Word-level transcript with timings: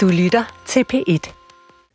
Du 0.00 0.08
lytter 0.08 0.62
til 0.66 0.84
P1. 0.94 1.32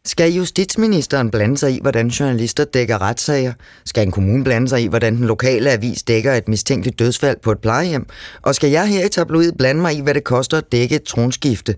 Skal 0.05 0.33
justitsministeren 0.33 1.31
blande 1.31 1.57
sig 1.57 1.75
i, 1.75 1.80
hvordan 1.81 2.07
journalister 2.07 2.65
dækker 2.65 3.01
retssager? 3.01 3.54
Skal 3.85 4.04
en 4.04 4.12
kommune 4.12 4.43
blande 4.43 4.70
sig 4.70 4.83
i, 4.83 4.88
hvordan 4.88 5.15
den 5.15 5.25
lokale 5.25 5.71
avis 5.71 6.04
dækker 6.04 6.33
et 6.33 6.47
mistænkeligt 6.47 6.99
dødsfald 6.99 7.38
på 7.44 7.52
et 7.52 7.60
plejehjem? 7.60 8.05
Og 8.41 8.55
skal 8.55 8.70
jeg 8.70 8.88
her 8.88 9.05
i 9.05 9.10
tabloid 9.10 9.52
blande 9.52 9.81
mig 9.81 9.97
i, 9.97 10.02
hvad 10.02 10.13
det 10.13 10.23
koster 10.23 10.57
at 10.57 10.71
dække 10.71 10.96
et 10.96 11.04
tronskifte? 11.04 11.76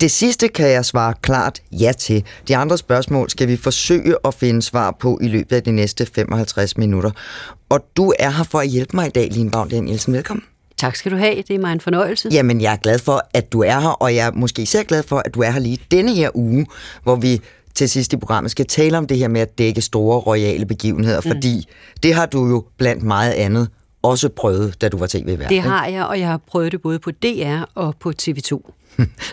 Det 0.00 0.10
sidste 0.10 0.48
kan 0.48 0.68
jeg 0.68 0.84
svare 0.84 1.14
klart 1.22 1.62
ja 1.72 1.92
til. 1.92 2.24
De 2.48 2.56
andre 2.56 2.78
spørgsmål 2.78 3.30
skal 3.30 3.48
vi 3.48 3.56
forsøge 3.56 4.16
at 4.24 4.34
finde 4.34 4.62
svar 4.62 4.96
på 5.00 5.18
i 5.22 5.28
løbet 5.28 5.56
af 5.56 5.62
de 5.62 5.72
næste 5.72 6.06
55 6.06 6.76
minutter. 6.76 7.10
Og 7.68 7.80
du 7.96 8.12
er 8.18 8.30
her 8.30 8.44
for 8.44 8.58
at 8.58 8.68
hjælpe 8.68 8.96
mig 8.96 9.06
i 9.06 9.10
dag, 9.10 9.28
Line 9.30 9.50
Bavn 9.50 9.68
Danielsen. 9.68 10.14
Velkommen. 10.14 10.44
Tak 10.80 10.96
skal 10.96 11.12
du 11.12 11.16
have. 11.16 11.36
Det 11.36 11.50
er 11.50 11.58
mig 11.58 11.72
en 11.72 11.80
fornøjelse. 11.80 12.28
Jamen, 12.32 12.60
jeg 12.60 12.72
er 12.72 12.76
glad 12.76 12.98
for, 12.98 13.22
at 13.34 13.52
du 13.52 13.62
er 13.62 13.80
her, 13.80 13.88
og 13.88 14.14
jeg 14.14 14.26
er 14.26 14.32
måske 14.32 14.62
især 14.62 14.82
glad 14.82 15.02
for, 15.02 15.22
at 15.24 15.34
du 15.34 15.40
er 15.40 15.50
her 15.50 15.60
lige 15.60 15.78
denne 15.90 16.14
her 16.14 16.30
uge, 16.34 16.66
hvor 17.02 17.16
vi 17.16 17.40
til 17.74 17.88
sidst 17.88 18.12
i 18.12 18.16
programmet 18.16 18.50
skal 18.50 18.66
tale 18.66 18.98
om 18.98 19.06
det 19.06 19.18
her 19.18 19.28
med 19.28 19.40
at 19.40 19.58
dække 19.58 19.80
store 19.80 20.18
royale 20.18 20.66
begivenheder, 20.66 21.20
mm. 21.24 21.30
fordi 21.30 21.68
det 22.02 22.14
har 22.14 22.26
du 22.26 22.46
jo 22.46 22.64
blandt 22.76 23.02
meget 23.02 23.32
andet 23.32 23.68
også 24.02 24.28
prøvet, 24.28 24.80
da 24.80 24.88
du 24.88 24.96
var 24.96 25.06
tv-vært. 25.06 25.48
Det 25.48 25.60
har 25.60 25.86
jeg, 25.86 26.04
og 26.04 26.20
jeg 26.20 26.28
har 26.28 26.40
prøvet 26.46 26.72
det 26.72 26.82
både 26.82 26.98
på 26.98 27.10
DR 27.10 27.62
og 27.74 27.94
på 28.00 28.12
TV2. 28.22 28.70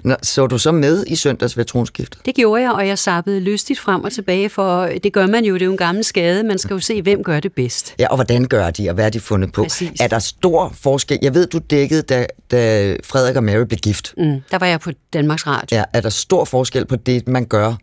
Nå, 0.04 0.16
så 0.24 0.48
du 0.48 0.58
så 0.58 0.72
med 0.72 1.04
i 1.08 1.16
søndags 1.16 1.58
ved 1.58 1.66
tronskiftet? 1.66 2.22
Det 2.26 2.36
gjorde 2.36 2.62
jeg, 2.62 2.72
og 2.72 2.88
jeg 2.88 3.00
sappede 3.00 3.40
lystigt 3.40 3.80
frem 3.80 4.04
og 4.04 4.12
tilbage, 4.12 4.50
for 4.50 4.90
det 5.04 5.14
gør 5.14 5.28
man 5.28 5.46
jo, 5.46 5.54
det 5.54 5.62
er 5.62 5.66
jo 5.66 5.72
en 5.72 5.78
gammel 5.78 6.04
skade. 6.04 6.44
Man 6.44 6.58
skal 6.58 6.74
jo 6.74 6.80
se, 6.80 7.02
hvem 7.02 7.24
gør 7.24 7.40
det 7.40 7.54
bedst. 7.54 7.96
Ja, 8.00 8.08
og 8.08 8.18
hvordan 8.18 8.46
gør 8.46 8.70
de, 8.70 8.90
og 8.90 8.96
hvad 8.96 9.06
er 9.06 9.10
de 9.10 9.20
fundet 9.20 9.52
på? 9.52 9.64
Præcis. 9.64 10.02
Er 10.02 10.08
der 10.08 10.20
stor 10.20 10.74
forskel? 10.76 11.20
Jeg 11.22 11.34
ved, 11.34 11.48
du 11.48 11.58
dækkede, 11.58 12.02
da, 12.02 12.26
da 12.52 12.96
Frederik 13.04 13.36
og 13.36 13.44
Mary 13.44 13.64
blev 13.64 13.78
gift. 13.78 14.14
Mm, 14.18 14.42
der 14.52 14.58
var 14.58 14.66
jeg 14.66 14.80
på 14.80 14.92
Danmarks 15.14 15.48
Radio. 15.48 15.78
Ja, 15.78 15.84
er 15.94 16.02
der 16.02 16.10
stor 16.10 16.46
forskel 16.46 16.86
på 16.86 16.96
det, 16.96 17.28
man 17.28 17.46
gør 17.46 17.76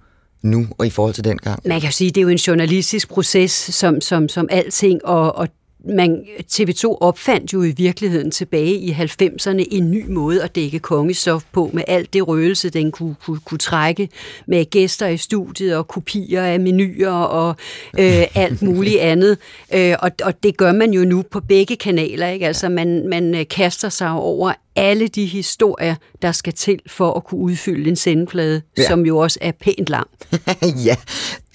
nu 0.42 0.66
og 0.78 0.86
i 0.86 0.90
forhold 0.90 1.14
til 1.14 1.24
dengang? 1.24 1.60
Man 1.64 1.80
kan 1.80 1.88
jo 1.88 1.92
sige, 1.92 2.10
det 2.10 2.16
er 2.16 2.22
jo 2.22 2.28
en 2.28 2.36
journalistisk 2.36 3.08
proces, 3.08 3.52
som, 3.52 4.00
som, 4.00 4.28
som 4.28 4.48
alting, 4.50 5.04
og, 5.04 5.36
og 5.36 5.48
man, 5.88 6.24
TV2 6.52 6.98
opfandt 7.00 7.52
jo 7.52 7.62
i 7.62 7.70
virkeligheden 7.70 8.30
tilbage 8.30 8.74
i 8.74 8.90
90'erne 8.90 9.64
en 9.70 9.90
ny 9.90 10.06
måde 10.08 10.42
at 10.42 10.54
dække 10.54 10.78
kongestof 10.78 11.42
på, 11.52 11.70
med 11.72 11.82
alt 11.86 12.12
det 12.12 12.28
røgelse, 12.28 12.70
den 12.70 12.92
kunne, 12.92 13.14
kunne, 13.24 13.40
kunne 13.44 13.58
trække, 13.58 14.08
med 14.46 14.70
gæster 14.70 15.06
i 15.06 15.16
studiet 15.16 15.76
og 15.76 15.88
kopier 15.88 16.42
af 16.42 16.60
menuer 16.60 17.10
og 17.10 17.56
øh, 17.98 18.22
alt 18.34 18.62
muligt 18.62 19.00
andet. 19.12 19.38
Øh, 19.74 19.94
og, 19.98 20.10
og 20.22 20.42
det 20.42 20.56
gør 20.56 20.72
man 20.72 20.92
jo 20.92 21.04
nu 21.04 21.22
på 21.22 21.40
begge 21.40 21.76
kanaler. 21.76 22.28
Ikke? 22.28 22.46
Altså, 22.46 22.68
man, 22.68 23.08
man 23.08 23.34
øh, 23.34 23.48
kaster 23.50 23.88
sig 23.88 24.10
over 24.10 24.52
alle 24.76 25.08
de 25.08 25.26
historier, 25.26 25.94
der 26.22 26.32
skal 26.32 26.52
til 26.52 26.78
for 26.86 27.12
at 27.12 27.24
kunne 27.24 27.40
udfylde 27.40 27.88
en 27.88 27.96
sendeplade, 27.96 28.62
ja. 28.78 28.88
som 28.88 29.06
jo 29.06 29.18
også 29.18 29.38
er 29.42 29.52
pænt 29.52 29.88
lang. 29.88 30.06
ja. 30.86 30.96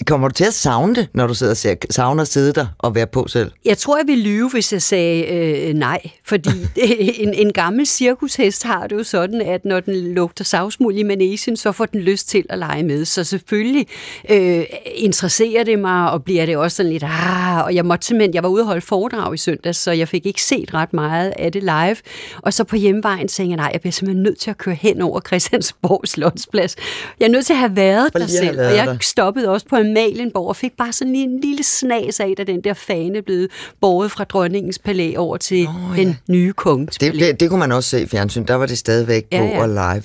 Kommer 0.05 0.27
du 0.27 0.33
til 0.33 0.43
at 0.43 0.53
savne 0.53 0.95
det, 0.95 1.07
når 1.13 1.27
du 1.27 1.33
sidder 1.33 1.53
og 1.53 1.57
ser, 1.57 1.75
savner 1.89 2.21
at 2.21 2.27
sidde 2.27 2.53
der 2.53 2.67
og 2.77 2.95
være 2.95 3.07
på 3.07 3.27
selv? 3.27 3.51
Jeg 3.65 3.77
tror, 3.77 3.97
jeg 3.97 4.07
ville 4.07 4.23
lyve, 4.23 4.49
hvis 4.49 4.73
jeg 4.73 4.81
sagde 4.81 5.25
øh, 5.25 5.73
nej. 5.73 6.01
Fordi 6.25 6.49
en, 7.23 7.33
en 7.33 7.53
gammel 7.53 7.85
cirkushest 7.85 8.63
har 8.63 8.87
det 8.87 8.95
jo 8.95 9.03
sådan, 9.03 9.41
at 9.41 9.65
når 9.65 9.79
den 9.79 10.13
lugter 10.13 10.43
savsmuld 10.43 10.97
i 10.97 11.03
manesien, 11.03 11.57
så 11.57 11.71
får 11.71 11.85
den 11.85 12.01
lyst 12.01 12.29
til 12.29 12.45
at 12.49 12.59
lege 12.59 12.83
med. 12.83 13.05
Så 13.05 13.23
selvfølgelig 13.23 13.87
øh, 14.29 14.65
interesserer 14.95 15.63
det 15.63 15.79
mig, 15.79 16.11
og 16.11 16.23
bliver 16.23 16.45
det 16.45 16.57
også 16.57 16.77
sådan 16.77 16.91
lidt, 16.91 17.03
ah, 17.03 17.65
og 17.65 17.75
jeg 17.75 17.85
måtte 17.85 18.07
simpelthen, 18.07 18.33
jeg 18.33 18.43
var 18.43 18.49
ude 18.49 18.61
og 18.61 18.67
holde 18.67 18.81
foredrag 18.81 19.33
i 19.33 19.37
søndags, 19.37 19.77
så 19.77 19.91
jeg 19.91 20.07
fik 20.07 20.25
ikke 20.25 20.41
set 20.41 20.73
ret 20.73 20.93
meget 20.93 21.33
af 21.39 21.51
det 21.51 21.63
live. 21.63 21.95
Og 22.41 22.53
så 22.53 22.63
på 22.63 22.75
hjemvejen 23.17 23.27
tænkte 23.27 23.49
jeg, 23.51 23.57
nej, 23.57 23.69
jeg 23.73 23.81
bliver 23.81 23.91
simpelthen 23.91 24.23
nødt 24.23 24.39
til 24.39 24.49
at 24.49 24.57
køre 24.57 24.75
hen 24.75 25.01
over 25.01 25.19
Christiansborg 25.27 26.01
Slottsplads. 26.05 26.75
Jeg 27.19 27.25
er 27.25 27.29
nødt 27.29 27.45
til 27.45 27.53
at 27.53 27.59
have 27.59 27.75
været 27.75 28.13
der 28.13 28.27
selv, 28.27 28.59
og 28.59 28.75
jeg 28.75 28.97
stoppede 29.01 29.49
også 29.49 29.65
på 29.67 29.75
Amalienborg 29.75 30.47
og 30.47 30.55
fik 30.55 30.71
bare 30.77 30.91
sådan 30.91 31.15
en 31.15 31.39
lille 31.41 31.63
snas 31.63 32.19
af, 32.19 32.33
da 32.37 32.43
den 32.43 32.61
der 32.61 32.73
fane 32.73 33.21
blev 33.21 33.47
båret 33.81 34.11
fra 34.11 34.23
dronningens 34.23 34.79
palæ 34.79 35.13
over 35.17 35.37
til 35.37 35.67
oh, 35.67 35.97
ja. 35.97 36.03
den 36.03 36.17
nye 36.29 36.53
kongens 36.53 36.97
det, 36.97 37.13
det, 37.13 37.39
det 37.39 37.49
kunne 37.49 37.59
man 37.59 37.71
også 37.71 37.89
se 37.89 38.01
i 38.01 38.05
fjernsyn, 38.05 38.45
der 38.45 38.55
var 38.55 38.65
det 38.65 38.77
stadigvæk 38.77 39.27
ja, 39.31 39.37
på 39.37 39.43
ja. 39.43 39.61
og 39.61 39.69
live. 39.69 40.03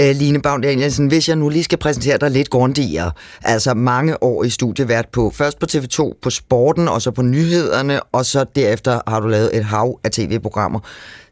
Uh, 0.00 0.16
Line 0.16 0.42
Bavn 0.42 0.60
Danielsen, 0.60 1.06
hvis 1.06 1.28
jeg 1.28 1.36
nu 1.36 1.48
lige 1.48 1.64
skal 1.64 1.78
præsentere 1.78 2.18
dig 2.18 2.30
lidt 2.30 2.50
grundigere, 2.50 3.10
altså 3.42 3.74
mange 3.74 4.22
år 4.22 4.44
i 4.44 4.50
studievært 4.50 5.08
på, 5.08 5.30
først 5.34 5.58
på 5.58 5.66
TV2, 5.72 6.18
på 6.22 6.30
sporten, 6.30 6.88
og 6.88 7.02
så 7.02 7.10
på 7.10 7.22
nyhederne, 7.22 8.02
og 8.02 8.26
så 8.26 8.44
derefter 8.54 9.00
har 9.06 9.20
du 9.20 9.28
lavet 9.28 9.56
et 9.56 9.64
hav 9.64 10.00
af 10.04 10.10
tv-programmer. 10.10 10.80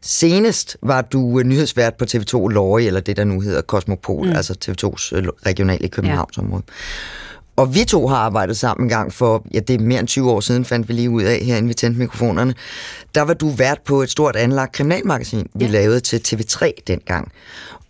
Senest 0.01 0.77
var 0.83 1.01
du 1.01 1.41
nyhedsvært 1.45 1.93
på 1.95 2.05
TV2 2.05 2.47
Lorry, 2.47 2.81
eller 2.81 2.99
det 2.99 3.17
der 3.17 3.23
nu 3.23 3.41
hedder 3.41 3.61
Cosmopol, 3.61 4.25
mm. 4.27 4.35
altså 4.35 4.53
TV2's 4.65 5.15
regionale 5.45 5.87
Københavnsområde. 5.87 6.63
Ja. 6.67 6.73
Og 7.57 7.75
vi 7.75 7.83
to 7.83 8.07
har 8.07 8.15
arbejdet 8.15 8.57
sammen 8.57 8.85
en 8.85 8.89
gang 8.89 9.13
for, 9.13 9.45
ja, 9.53 9.59
det 9.59 9.73
er 9.81 9.83
mere 9.83 9.99
end 9.99 10.07
20 10.07 10.31
år 10.31 10.39
siden, 10.39 10.65
fandt 10.65 10.87
vi 10.87 10.93
lige 10.93 11.09
ud 11.09 11.23
af, 11.23 11.39
herinde 11.39 11.67
vi 11.67 11.73
tændte 11.73 11.99
mikrofonerne. 11.99 12.53
Der 13.15 13.21
var 13.21 13.33
du 13.33 13.49
vært 13.49 13.79
på 13.85 14.01
et 14.01 14.09
stort 14.09 14.35
anlagt 14.35 14.73
kriminalmagasin, 14.73 15.47
vi 15.55 15.65
ja. 15.65 15.71
lavede 15.71 15.99
til 15.99 16.21
TV3 16.27 16.71
dengang. 16.87 17.31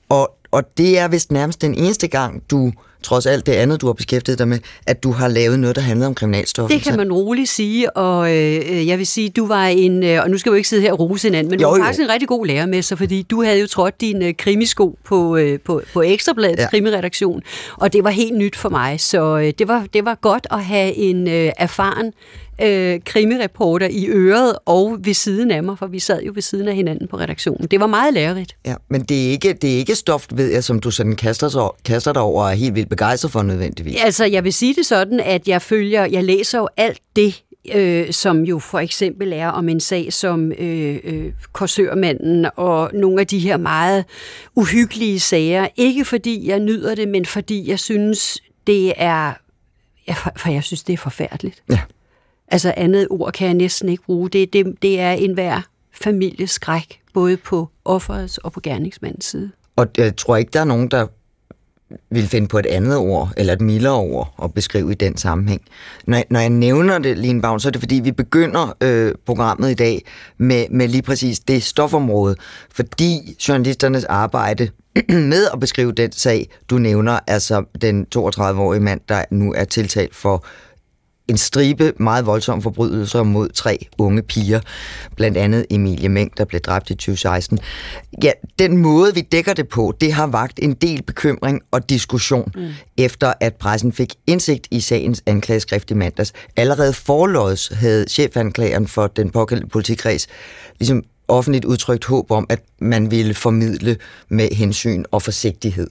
Og, 0.09 0.32
og 0.52 0.78
det 0.78 1.00
er 1.00 1.08
vist 1.08 1.31
nærmest 1.31 1.62
den 1.62 1.75
eneste 1.75 2.08
gang, 2.08 2.44
du 2.52 2.72
trods 3.03 3.25
alt 3.25 3.46
det 3.46 3.52
andet, 3.52 3.81
du 3.81 3.85
har 3.85 3.94
beskæftiget 3.94 4.40
dig 4.40 4.47
med, 4.47 4.59
at 4.85 5.03
du 5.03 5.12
har 5.12 5.28
lavet 5.28 5.59
noget, 5.59 5.75
der 5.75 5.81
handler 5.81 6.08
om 6.08 6.16
kriminalstoffer. 6.16 6.75
Det 6.75 6.84
kan 6.84 6.97
man 6.97 7.13
roligt 7.13 7.50
sige, 7.50 7.97
og 7.97 8.35
øh, 8.35 8.88
jeg 8.88 8.97
vil 8.97 9.08
sige, 9.08 9.30
du 9.30 9.47
var 9.47 9.66
en, 9.66 10.03
øh, 10.03 10.24
og 10.24 10.30
nu 10.30 10.38
skal 10.38 10.52
vi 10.52 10.58
ikke 10.58 10.69
sidde 10.69 10.81
her 10.81 10.91
og 10.91 11.00
rose 11.00 11.28
hinanden, 11.28 11.52
men 11.52 11.59
jo, 11.59 11.68
du 11.68 11.72
var 11.72 11.78
jo. 11.78 11.84
faktisk 11.84 12.02
en 12.02 12.09
rigtig 12.09 12.28
god 12.28 12.46
lærer 12.46 12.66
med 12.66 12.81
sig, 12.81 12.97
fordi 12.97 13.22
du 13.22 13.44
havde 13.44 13.59
jo 13.59 13.68
trådt 13.68 14.02
din 14.02 14.24
øh, 14.24 14.34
krimisko 14.38 14.97
på, 15.03 15.38
øh, 15.38 15.59
på, 15.59 15.81
på 15.94 16.02
Ekstrabladets 16.02 16.62
ja. 16.62 16.69
krimiredaktion, 16.69 17.41
og 17.78 17.94
det 17.94 18.03
var 18.03 18.09
helt 18.09 18.38
nyt 18.38 18.56
for 18.56 18.69
mig, 18.69 19.00
så 19.00 19.38
øh, 19.38 19.53
det, 19.59 19.68
var, 19.68 19.85
det 19.94 20.06
var 20.06 20.16
godt 20.22 20.47
at 20.52 20.64
have 20.64 20.94
en 20.94 21.28
øh, 21.28 21.52
erfaren 21.58 22.14
øh, 22.62 23.00
krimireporter 23.06 23.88
i 23.91 24.07
øret 24.07 24.56
og 24.66 24.97
ved 25.00 25.13
siden 25.13 25.51
af 25.51 25.63
mig, 25.63 25.78
for 25.78 25.88
vi 25.88 26.00
sad 26.00 26.22
jo 26.22 26.31
ved 26.35 26.41
siden 26.41 26.68
af 26.68 26.75
hinanden 26.75 27.07
på 27.07 27.18
redaktionen. 27.18 27.68
Det 27.68 27.79
var 27.79 27.88
meget 27.88 28.13
lærerigt. 28.13 28.57
Ja, 28.66 28.75
men 28.90 29.01
det 29.01 29.28
er 29.28 29.31
ikke, 29.31 29.53
det 29.53 29.73
er 29.73 29.78
ikke 29.78 29.95
stof, 29.95 30.25
ved 30.34 30.51
jeg, 30.51 30.63
som 30.63 30.79
du 30.79 30.91
sådan 30.91 31.16
kaster, 31.16 31.50
så, 31.50 31.69
kaster 31.85 32.13
dig 32.13 32.22
over 32.22 32.44
og 32.44 32.51
er 32.51 32.56
helt 32.56 32.75
vildt 32.75 32.90
begejstret 32.90 33.31
for 33.31 33.44
nødvendigvis. 33.44 33.97
Altså, 34.03 34.25
jeg 34.25 34.44
vil 34.44 34.53
sige 34.53 34.75
det 34.75 34.85
sådan, 34.85 35.19
at 35.19 35.47
jeg 35.47 35.62
følger, 35.62 36.06
jeg 36.06 36.23
læser 36.23 36.59
jo 36.59 36.67
alt 36.78 37.01
det, 37.16 37.44
øh, 37.75 38.12
som 38.12 38.44
jo 38.44 38.59
for 38.59 38.79
eksempel 38.79 39.34
er 39.34 39.47
om 39.47 39.69
en 39.69 39.79
sag 39.79 40.13
som 40.13 40.51
øh, 40.51 41.00
øh, 41.03 41.31
korsørmanden 41.53 42.47
og 42.56 42.91
nogle 42.94 43.22
af 43.22 43.28
de 43.28 43.40
her 43.40 43.57
meget 43.57 44.06
uhyggelige 44.56 45.19
sager. 45.19 45.67
Ikke 45.75 46.06
fordi 46.06 46.47
jeg 46.47 46.59
nyder 46.59 46.96
det, 46.96 47.07
men 47.07 47.25
fordi 47.25 47.69
jeg 47.69 47.79
synes, 47.79 48.38
det 48.67 48.94
er... 48.97 49.34
Ja, 50.07 50.13
for, 50.13 50.31
for 50.38 50.51
jeg 50.51 50.63
synes, 50.63 50.84
det 50.84 50.94
er 50.94 50.97
forfærdeligt. 50.97 51.63
Ja. 51.72 51.79
Altså 52.47 52.74
andet 52.78 53.08
ord 53.09 53.34
kan 53.34 53.47
jeg 53.47 53.53
næsten 53.53 53.90
ikke 53.90 54.03
bruge. 54.03 54.30
Det, 54.30 54.53
det, 54.53 54.75
det 54.81 55.00
er 55.00 55.12
en 55.12 55.34
hver 55.34 55.62
familieskræk, 56.02 57.00
både 57.13 57.38
på 57.38 57.69
offerets 57.85 58.38
og 58.38 58.52
på 58.52 58.59
gerningsmandens 58.59 59.25
side. 59.25 59.52
Og 59.75 59.88
jeg 59.97 60.16
tror 60.16 60.35
ikke, 60.35 60.50
der 60.53 60.59
er 60.59 60.66
nogen, 60.66 60.88
der 60.88 61.08
vil 62.09 62.28
finde 62.28 62.47
på 62.47 62.59
et 62.59 62.66
andet 62.66 62.97
ord, 62.97 63.31
eller 63.38 63.53
et 63.53 63.62
mildere 63.62 63.96
ord, 63.96 64.34
at 64.44 64.53
beskrive 64.53 64.91
i 64.91 64.96
den 64.96 65.18
sammenhæng. 65.18 65.62
Når, 66.08 66.24
når 66.30 66.40
jeg 66.40 66.50
nævner 66.50 66.97
det, 66.97 67.18
Line 67.18 67.41
Bavn, 67.41 67.59
så 67.59 67.68
er 67.68 67.72
det 67.72 67.81
fordi, 67.81 67.96
vi 67.96 68.12
begynder 68.12 68.75
øh, 68.81 69.16
programmet 69.25 69.72
i 69.72 69.74
dag 69.74 70.06
med, 70.38 70.66
med 70.69 70.88
lige 70.88 71.02
præcis 71.02 71.40
det 71.40 71.64
stofområde, 71.64 72.35
fordi 72.72 73.38
journalisternes 73.47 74.03
arbejde 74.03 74.69
med 75.09 75.47
at 75.53 75.59
beskrive 75.59 75.91
den 75.91 76.12
sag, 76.12 76.50
du 76.69 76.78
nævner, 76.78 77.19
altså 77.28 77.64
den 77.81 78.08
32-årige 78.16 78.81
mand, 78.81 79.02
der 79.09 79.24
nu 79.31 79.53
er 79.53 79.64
tiltalt 79.64 80.16
for 80.16 80.46
en 81.28 81.38
stribe 81.38 81.94
meget 82.00 82.26
voldsomme 82.26 82.62
forbrydelser 82.62 83.24
mod 83.24 83.50
tre 83.50 83.86
unge 83.98 84.22
piger, 84.22 84.60
blandt 85.16 85.38
andet 85.38 85.66
Emilie 85.70 86.10
Meng, 86.10 86.38
der 86.38 86.46
blev 86.46 86.62
dræbt 86.62 86.90
i 86.90 86.94
2016. 86.94 87.60
Ja, 88.24 88.32
den 88.60 88.78
måde, 88.78 89.14
vi 89.14 89.22
dækker 89.22 89.54
det 89.54 89.68
på, 89.68 89.94
det 90.02 90.14
har 90.14 90.28
vagt 90.28 90.60
en 90.62 90.74
del 90.74 91.03
bekymring 91.03 91.62
og 91.72 91.90
diskussion, 91.90 92.52
mm. 92.56 92.68
efter 92.97 93.34
at 93.40 93.56
pressen 93.56 93.94
fik 93.94 94.14
indsigt 94.28 94.68
i 94.72 94.79
sagens 94.79 95.24
anklageskrift 95.26 95.91
i 95.91 95.94
mandags. 95.94 96.34
Allerede 96.56 96.94
forlåds 96.94 97.68
havde 97.68 98.06
chefanklageren 98.09 98.88
for 98.88 99.08
den 99.08 99.30
pågældende 99.30 99.70
politikreds 99.70 100.28
ligesom 100.80 101.03
offentligt 101.28 101.66
udtrykt 101.66 102.06
håb 102.06 102.32
om, 102.32 102.46
at 102.50 102.62
man 102.80 103.12
ville 103.12 103.34
formidle 103.34 103.97
med 104.30 104.50
hensyn 104.52 105.03
og 105.12 105.22
forsigtighed. 105.22 105.88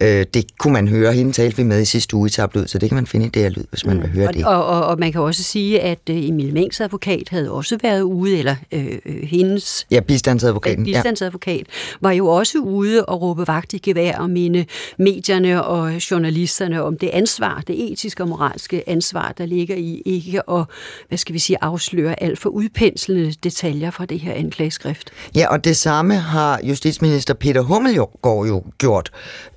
Øh, 0.00 0.26
det 0.34 0.58
kunne 0.58 0.72
man 0.72 0.88
høre. 0.88 1.12
Hende 1.12 1.32
talte 1.32 1.56
vi 1.56 1.62
med 1.62 1.80
i 1.80 1.84
sidste 1.84 2.16
uge 2.16 2.26
i 2.26 2.30
tablet, 2.30 2.70
så 2.70 2.78
det 2.78 2.88
kan 2.88 2.96
man 2.96 3.06
finde 3.06 3.26
i 3.26 3.28
det 3.28 3.42
her 3.42 3.48
lyd, 3.48 3.64
hvis 3.70 3.86
man 3.86 3.96
mm. 3.96 4.02
vil 4.02 4.10
høre 4.10 4.28
og, 4.28 4.34
det. 4.34 4.44
Og, 4.44 4.66
og, 4.66 4.86
og 4.86 4.98
man 4.98 5.12
kan 5.12 5.20
også 5.20 5.42
sige, 5.42 5.80
at 5.80 5.98
øh, 6.10 6.28
Emil 6.28 6.52
Mengs 6.52 6.80
advokat 6.80 7.28
havde 7.28 7.50
også 7.50 7.78
været 7.82 8.02
ude, 8.02 8.38
eller 8.38 8.56
øh, 8.72 8.98
øh 9.06 9.22
hendes... 9.22 9.86
Ja, 9.90 10.00
bistandsadvokaten. 10.00 10.80
Øh, 10.80 10.86
bistandsadvokat 10.86 11.56
ja. 11.56 11.62
var 12.00 12.12
jo 12.12 12.26
også 12.26 12.58
ude 12.58 13.04
og 13.04 13.22
råbe 13.22 13.46
vagt 13.46 13.72
i 13.72 13.78
gevær 13.78 14.16
og 14.18 14.30
mine 14.30 14.66
medierne 14.98 15.64
og 15.64 16.10
journalisterne 16.10 16.82
om 16.82 16.98
det 16.98 17.08
ansvar, 17.08 17.62
det 17.66 17.92
etiske 17.92 18.22
og 18.22 18.28
moralske 18.28 18.88
ansvar, 18.88 19.34
der 19.38 19.46
ligger 19.46 19.74
i 19.76 20.02
ikke 20.04 20.50
at, 20.50 20.64
hvad 21.08 21.18
skal 21.18 21.32
vi 21.32 21.38
sige, 21.38 21.56
afsløre 21.60 22.22
alt 22.22 22.38
for 22.38 22.50
udpenslende 22.50 23.32
detaljer 23.32 23.90
fra 23.90 24.06
det 24.06 24.20
her 24.20 24.32
anklageskrift. 24.32 25.10
Ja, 25.36 25.48
og 25.50 25.64
det 25.64 25.76
samme 25.76 26.14
har 26.14 26.60
justitsminister 26.62 27.34
Peter 27.34 27.60
Hummelgaard 27.60 28.46
jo 28.46 28.62
gjort, 28.78 29.10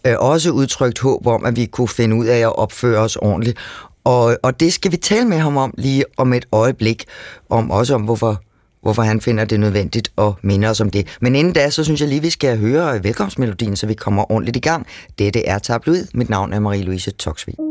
øh, 0.08 0.16
også 0.20 0.52
udtrykt 0.52 1.00
håb 1.00 1.28
om, 1.28 1.46
at 1.46 1.56
vi 1.56 1.66
kunne 1.66 1.88
finde 1.88 2.16
ud 2.16 2.26
af 2.26 2.38
at 2.38 2.56
opføre 2.56 3.00
os 3.00 3.16
ordentligt. 3.16 3.58
Og, 4.04 4.38
og 4.44 4.60
det 4.60 4.74
skal 4.74 4.92
vi 4.92 4.98
tale 4.98 5.26
med 5.26 5.38
ham 5.38 5.58
om 5.58 5.74
lige 5.78 6.04
om 6.18 6.34
et 6.34 6.46
øjeblik, 6.52 7.06
om 7.50 7.72
også 7.72 7.96
om 7.96 8.02
hvorfor 8.02 8.42
hvorfor 8.82 9.02
han 9.02 9.22
finder 9.22 9.46
det 9.46 9.60
nødvendigt 9.60 10.12
at 10.18 10.32
minde 10.42 10.68
os 10.68 10.82
om 10.82 10.90
det. 10.90 11.18
Men 11.22 11.36
inden 11.36 11.54
da, 11.54 11.70
så 11.70 11.84
synes 11.84 12.02
jeg 12.02 12.10
lige, 12.10 12.22
vi 12.22 12.30
skal 12.30 12.58
høre 12.58 13.04
velkomstmelodien, 13.04 13.76
så 13.76 13.88
vi 13.88 13.94
kommer 13.94 14.32
ordentligt 14.32 14.58
i 14.58 14.60
gang. 14.60 14.88
Dette 15.20 15.46
er 15.46 15.60
Tabloid. 15.60 16.06
Mit 16.14 16.30
navn 16.30 16.54
er 16.54 16.60
Marie-Louise 16.60 17.12
Toksvig. 17.12 17.71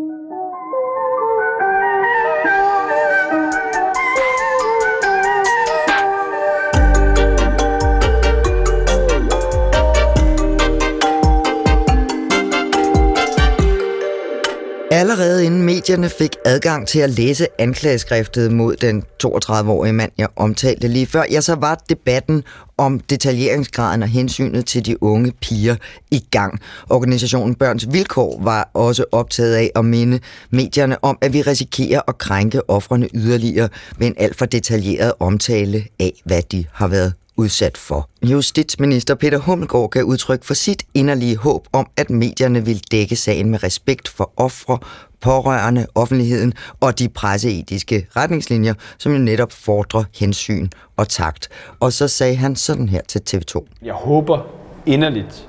Allerede 14.92 15.44
inden 15.44 15.62
medierne 15.62 16.08
fik 16.08 16.36
adgang 16.44 16.88
til 16.88 16.98
at 16.98 17.10
læse 17.10 17.46
anklageskriftet 17.58 18.52
mod 18.52 18.76
den 18.76 19.02
32-årige 19.24 19.92
mand, 19.92 20.12
jeg 20.18 20.28
omtalte 20.36 20.88
lige 20.88 21.06
før, 21.06 21.24
ja, 21.30 21.40
så 21.40 21.54
var 21.54 21.82
debatten 21.88 22.42
om 22.78 23.00
detaljeringsgraden 23.00 24.02
og 24.02 24.08
hensynet 24.08 24.66
til 24.66 24.86
de 24.86 25.02
unge 25.02 25.32
piger 25.40 25.76
i 26.10 26.24
gang. 26.30 26.60
Organisationen 26.88 27.54
Børns 27.54 27.86
Vilkår 27.92 28.40
var 28.42 28.70
også 28.74 29.04
optaget 29.12 29.54
af 29.54 29.70
at 29.74 29.84
minde 29.84 30.20
medierne 30.50 31.04
om, 31.04 31.18
at 31.20 31.32
vi 31.32 31.42
risikerer 31.42 32.00
at 32.08 32.18
krænke 32.18 32.70
offrene 32.70 33.08
yderligere 33.14 33.68
med 33.98 34.06
en 34.06 34.14
alt 34.18 34.38
for 34.38 34.46
detaljeret 34.46 35.12
omtale 35.20 35.84
af, 36.00 36.12
hvad 36.24 36.42
de 36.42 36.64
har 36.72 36.88
været 36.88 37.12
udsat 37.40 37.78
for. 37.78 38.08
Justitsminister 38.22 39.14
Peter 39.14 39.38
Hummelgaard 39.38 39.90
gav 39.90 40.02
udtryk 40.02 40.44
for 40.44 40.54
sit 40.54 40.82
inderlige 40.94 41.36
håb 41.36 41.68
om, 41.72 41.86
at 41.96 42.10
medierne 42.10 42.64
vil 42.64 42.82
dække 42.92 43.16
sagen 43.16 43.50
med 43.50 43.62
respekt 43.62 44.08
for 44.08 44.32
ofre, 44.36 44.78
pårørende, 45.20 45.86
offentligheden 45.94 46.52
og 46.80 46.98
de 46.98 47.08
presseetiske 47.08 48.06
retningslinjer, 48.16 48.74
som 48.98 49.12
jo 49.12 49.18
netop 49.18 49.52
fordrer 49.52 50.04
hensyn 50.18 50.68
og 50.96 51.08
takt. 51.08 51.48
Og 51.80 51.92
så 51.92 52.08
sagde 52.08 52.36
han 52.36 52.56
sådan 52.56 52.88
her 52.88 53.00
til 53.08 53.22
TV2. 53.30 53.66
Jeg 53.82 53.94
håber 53.94 54.38
inderligt, 54.86 55.48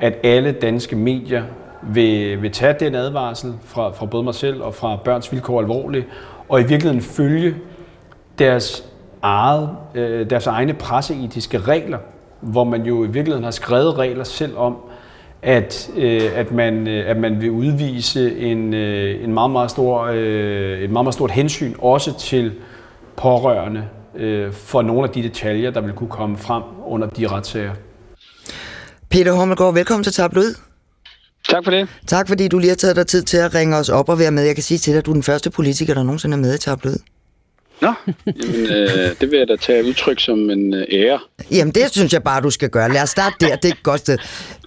at 0.00 0.14
alle 0.24 0.52
danske 0.52 0.96
medier 0.96 1.44
vil, 1.82 2.42
vil 2.42 2.52
tage 2.52 2.76
den 2.80 2.94
advarsel 2.94 3.54
fra, 3.64 3.90
fra 3.90 4.06
både 4.06 4.24
mig 4.24 4.34
selv 4.34 4.62
og 4.62 4.74
fra 4.74 4.96
Børns 5.04 5.32
Vilkår 5.32 5.60
alvorligt, 5.60 6.06
og 6.48 6.60
i 6.60 6.64
virkeligheden 6.64 7.02
følge 7.02 7.54
deres 8.38 8.89
eget, 9.22 9.70
øh, 9.94 10.30
deres 10.30 10.46
egne 10.46 10.74
presseetiske 10.74 11.58
regler, 11.58 11.98
hvor 12.40 12.64
man 12.64 12.82
jo 12.82 13.04
i 13.04 13.06
virkeligheden 13.06 13.44
har 13.44 13.50
skrevet 13.50 13.98
regler 13.98 14.24
selv 14.24 14.56
om, 14.56 14.76
at, 15.42 15.90
øh, 15.96 16.30
at, 16.34 16.52
man, 16.52 16.88
øh, 16.88 17.10
at 17.10 17.16
man 17.16 17.40
vil 17.40 17.50
udvise 17.50 18.38
en, 18.38 18.74
øh, 18.74 19.24
en 19.24 19.34
meget, 19.34 19.50
meget 19.50 19.70
stor, 19.70 20.04
øh, 20.04 20.80
et 20.80 20.90
meget, 20.90 21.04
meget 21.04 21.14
stort 21.14 21.30
hensyn 21.30 21.74
også 21.78 22.18
til 22.18 22.52
pårørende 23.16 23.84
øh, 24.16 24.52
for 24.52 24.82
nogle 24.82 25.04
af 25.04 25.10
de 25.10 25.22
detaljer, 25.22 25.70
der 25.70 25.80
vil 25.80 25.92
kunne 25.92 26.10
komme 26.10 26.36
frem 26.36 26.62
under 26.86 27.08
de 27.08 27.26
retssager. 27.26 27.72
Peter 29.10 29.32
Hommelgaard, 29.32 29.74
velkommen 29.74 30.04
til 30.04 30.12
Tabloid. 30.12 30.54
Tak 31.48 31.64
for 31.64 31.70
det. 31.70 31.88
Tak 32.06 32.28
fordi 32.28 32.48
du 32.48 32.58
lige 32.58 32.68
har 32.68 32.76
taget 32.76 32.96
dig 32.96 33.06
tid 33.06 33.22
til 33.22 33.36
at 33.36 33.54
ringe 33.54 33.76
os 33.76 33.88
op 33.88 34.08
og 34.08 34.18
være 34.18 34.30
med. 34.30 34.42
Jeg 34.42 34.54
kan 34.54 34.62
sige 34.62 34.78
til 34.78 34.92
dig, 34.92 34.98
at 34.98 35.06
du 35.06 35.10
er 35.10 35.14
den 35.14 35.22
første 35.22 35.50
politiker, 35.50 35.94
der 35.94 36.02
nogensinde 36.02 36.36
er 36.36 36.40
med 36.40 36.54
i 36.54 36.58
Tabloid. 36.58 36.96
Nå, 37.82 37.92
jamen, 38.26 38.72
øh, 38.72 39.14
det 39.20 39.30
vil 39.30 39.38
jeg 39.38 39.48
da 39.48 39.56
tage 39.56 39.84
udtryk 39.84 40.20
som 40.20 40.50
en 40.50 40.74
øh, 40.74 40.86
ære. 40.92 41.20
Jamen, 41.50 41.74
det 41.74 41.92
synes 41.92 42.12
jeg 42.12 42.22
bare, 42.22 42.40
du 42.40 42.50
skal 42.50 42.68
gøre. 42.68 42.92
Lad 42.92 43.02
os 43.02 43.10
starte 43.10 43.36
der, 43.40 43.56
det 43.56 43.64
er 43.64 43.72
et 43.72 43.82
godt 43.82 44.00
sted. 44.00 44.18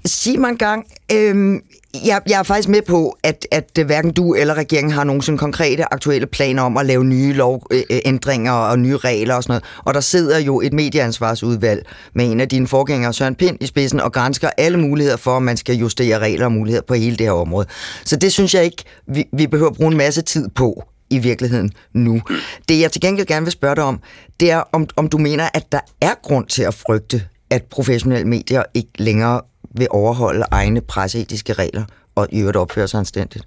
Sig 0.05 0.39
mig 0.39 0.49
en 0.49 0.57
gang, 0.57 0.85
øh, 1.11 1.59
jeg, 2.05 2.21
jeg 2.29 2.39
er 2.39 2.43
faktisk 2.43 2.69
med 2.69 2.81
på, 2.81 3.17
at, 3.23 3.47
at 3.51 3.69
øh, 3.79 3.85
hverken 3.85 4.13
du 4.13 4.33
eller 4.33 4.53
regeringen 4.53 4.93
har 4.93 5.03
nogen 5.03 5.21
sådan 5.21 5.37
konkrete 5.37 5.93
aktuelle 5.93 6.27
planer 6.27 6.63
om 6.63 6.77
at 6.77 6.85
lave 6.85 7.05
nye 7.05 7.33
lovændringer 7.33 8.55
øh, 8.55 8.65
øh, 8.65 8.71
og 8.71 8.79
nye 8.79 8.97
regler 8.97 9.35
og 9.35 9.43
sådan 9.43 9.51
noget. 9.51 9.63
Og 9.85 9.93
der 9.93 9.99
sidder 9.99 10.39
jo 10.39 10.61
et 10.61 10.73
medieansvarsudvalg 10.73 11.85
med 12.15 12.31
en 12.31 12.39
af 12.39 12.49
dine 12.49 12.67
forgængere, 12.67 13.13
Søren 13.13 13.35
Pind, 13.35 13.57
i 13.61 13.65
spidsen 13.65 13.99
og 13.99 14.13
grænsker 14.13 14.49
alle 14.57 14.79
muligheder 14.79 15.17
for, 15.17 15.37
at 15.37 15.43
man 15.43 15.57
skal 15.57 15.75
justere 15.75 16.19
regler 16.19 16.45
og 16.45 16.51
muligheder 16.51 16.85
på 16.87 16.93
hele 16.93 17.15
det 17.15 17.25
her 17.25 17.33
område. 17.33 17.67
Så 18.05 18.15
det 18.15 18.31
synes 18.31 18.53
jeg 18.53 18.63
ikke, 18.63 18.83
vi, 19.07 19.25
vi 19.33 19.47
behøver 19.47 19.69
at 19.69 19.75
bruge 19.75 19.91
en 19.91 19.97
masse 19.97 20.21
tid 20.21 20.49
på 20.55 20.83
i 21.15 21.19
virkeligheden 21.19 21.71
nu. 21.93 22.21
Det 22.69 22.79
jeg 22.79 22.91
til 22.91 23.01
gengæld 23.01 23.27
gerne 23.27 23.45
vil 23.45 23.51
spørge 23.51 23.75
dig 23.75 23.83
om, 23.83 24.01
det 24.39 24.51
er, 24.51 24.63
om, 24.71 24.87
om 24.95 25.09
du 25.09 25.17
mener, 25.17 25.49
at 25.53 25.71
der 25.71 25.79
er 26.01 26.13
grund 26.23 26.47
til 26.47 26.63
at 26.63 26.73
frygte, 26.73 27.21
at 27.49 27.63
professionelle 27.63 28.27
medier 28.27 28.63
ikke 28.73 28.89
længere 28.97 29.41
vil 29.77 29.87
overholde 29.89 30.45
egne 30.51 30.81
presseetiske 30.81 31.53
regler 31.53 31.83
og 32.15 32.27
i 32.31 32.39
øvrigt 32.39 32.57
opføre 32.57 32.87
sig 32.87 32.99
anstændigt? 32.99 33.45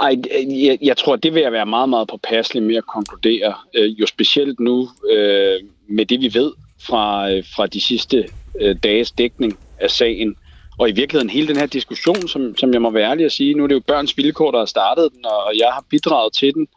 Ej, 0.00 0.16
jeg, 0.50 0.78
jeg 0.82 0.96
tror, 0.96 1.16
det 1.16 1.34
vil 1.34 1.42
jeg 1.42 1.52
være 1.52 1.66
meget, 1.66 1.88
meget 1.88 2.08
påpasselig 2.08 2.62
med 2.62 2.76
at 2.76 2.86
konkludere. 2.86 3.54
Øh, 3.74 4.00
jo 4.00 4.06
specielt 4.06 4.60
nu 4.60 4.88
øh, 5.12 5.60
med 5.88 6.06
det, 6.06 6.20
vi 6.20 6.34
ved 6.34 6.52
fra, 6.86 7.30
øh, 7.30 7.44
fra 7.56 7.66
de 7.66 7.80
sidste 7.80 8.28
øh, 8.60 8.76
dages 8.82 9.10
dækning 9.10 9.58
af 9.78 9.90
sagen, 9.90 10.36
og 10.78 10.88
i 10.88 10.92
virkeligheden 10.92 11.30
hele 11.30 11.48
den 11.48 11.56
her 11.56 11.66
diskussion, 11.66 12.28
som, 12.28 12.56
som 12.56 12.72
jeg 12.72 12.82
må 12.82 12.90
være 12.90 13.10
ærlig 13.10 13.26
at 13.26 13.32
sige, 13.32 13.54
nu 13.54 13.62
er 13.64 13.68
det 13.68 13.74
jo 13.74 13.82
børns 13.86 14.16
vilkår, 14.16 14.50
der 14.50 14.58
har 14.58 14.66
startet 14.66 15.12
den, 15.12 15.24
og 15.24 15.58
jeg 15.58 15.68
har 15.72 15.84
bidraget 15.90 16.32
til 16.32 16.54
den. 16.54 16.68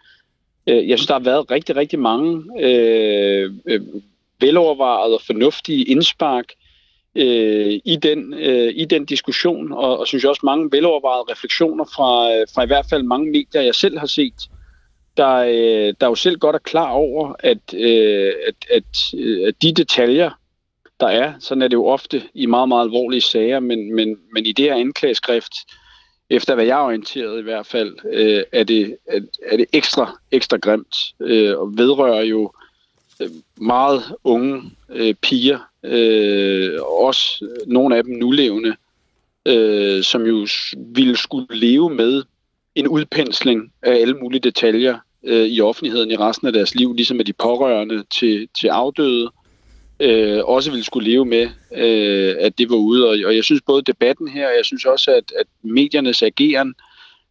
Øh, 0.67 0.89
jeg 0.89 0.97
synes, 0.97 1.07
der 1.07 1.13
har 1.13 1.19
været 1.19 1.51
rigtig, 1.51 1.75
rigtig 1.75 1.99
mange 1.99 2.43
øh, 2.59 3.51
øh, 3.65 3.81
velovervejede 4.39 5.13
og 5.13 5.21
fornuftige 5.25 5.83
indspark 5.83 6.45
øh, 7.15 7.79
i, 7.85 7.95
den, 8.03 8.33
øh, 8.33 8.73
i 8.75 8.85
den 8.85 9.05
diskussion, 9.05 9.71
og, 9.71 9.99
og 9.99 10.07
synes 10.07 10.23
jeg 10.23 10.29
også 10.29 10.45
mange 10.45 10.71
velovervejede 10.71 11.31
refleksioner 11.31 11.85
fra, 11.95 12.33
øh, 12.33 12.47
fra 12.55 12.63
i 12.63 12.67
hvert 12.67 12.85
fald 12.89 13.03
mange 13.03 13.31
medier, 13.31 13.61
jeg 13.61 13.75
selv 13.75 13.99
har 13.99 14.07
set, 14.07 14.49
der, 15.17 15.35
øh, 15.35 15.93
der 16.01 16.07
jo 16.07 16.15
selv 16.15 16.37
godt 16.37 16.55
er 16.55 16.59
klar 16.59 16.91
over, 16.91 17.33
at, 17.39 17.73
øh, 17.73 18.33
at, 18.47 18.55
at, 18.71 19.13
øh, 19.17 19.47
at 19.47 19.53
de 19.61 19.73
detaljer, 19.73 20.31
der 20.99 21.07
er. 21.07 21.33
Sådan 21.39 21.61
er 21.61 21.67
det 21.67 21.73
jo 21.73 21.85
ofte 21.85 22.23
i 22.33 22.45
meget, 22.45 22.69
meget 22.69 22.83
alvorlige 22.83 23.21
sager, 23.21 23.59
men, 23.59 23.95
men, 23.95 24.17
men 24.33 24.45
i 24.45 24.51
det 24.51 24.65
her 24.65 24.75
anklageskrift, 24.75 25.53
efter 26.29 26.55
hvad 26.55 26.65
jeg 26.65 26.79
er 26.79 26.85
orienteret 26.85 27.39
i 27.39 27.43
hvert 27.43 27.65
fald, 27.65 27.95
øh, 28.13 28.43
er, 28.51 28.63
det, 28.63 28.97
er, 29.07 29.19
er 29.45 29.57
det 29.57 29.65
ekstra, 29.73 30.17
ekstra 30.31 30.57
grimt 30.57 30.97
øh, 31.19 31.57
og 31.59 31.77
vedrører 31.77 32.23
jo 32.23 32.51
øh, 33.21 33.29
meget 33.55 34.03
unge 34.23 34.61
øh, 34.89 35.13
piger, 35.13 35.59
øh, 35.83 36.81
også 36.81 37.47
nogle 37.67 37.97
af 37.97 38.03
dem 38.03 38.13
nulevende, 38.13 38.75
øh, 39.45 40.03
som 40.03 40.25
jo 40.25 40.47
ville 40.75 41.17
skulle 41.17 41.47
leve 41.49 41.89
med 41.89 42.23
en 42.75 42.87
udpensling 42.87 43.71
af 43.81 43.91
alle 43.91 44.13
mulige 44.13 44.41
detaljer 44.41 44.97
øh, 45.23 45.45
i 45.45 45.61
offentligheden 45.61 46.11
i 46.11 46.15
resten 46.15 46.47
af 46.47 46.53
deres 46.53 46.75
liv, 46.75 46.93
ligesom 46.93 47.17
med 47.17 47.25
de 47.25 47.33
pårørende 47.33 48.03
til, 48.09 48.47
til 48.59 48.67
afdøde, 48.67 49.23
øh, 49.25 49.44
også 50.43 50.71
ville 50.71 50.85
skulle 50.85 51.09
leve 51.09 51.25
med, 51.25 51.47
øh, 51.75 52.35
at 52.39 52.57
det 52.57 52.69
var 52.69 52.75
ude. 52.75 53.09
Og, 53.09 53.17
og 53.25 53.35
jeg 53.35 53.43
synes 53.43 53.61
både 53.61 53.81
debatten 53.81 54.27
her, 54.27 54.47
og 54.47 54.53
jeg 54.57 54.65
synes 54.65 54.85
også, 54.85 55.11
at, 55.11 55.33
at 55.39 55.47
mediernes 55.63 56.23
ageren 56.23 56.73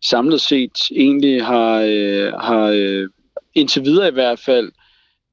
samlet 0.05 0.41
set 0.41 0.79
egentlig 0.91 1.45
har, 1.45 1.81
øh, 1.81 2.33
har 2.33 2.67
øh, 2.75 3.09
indtil 3.55 3.85
videre 3.85 4.09
i 4.09 4.13
hvert 4.13 4.39
fald 4.39 4.73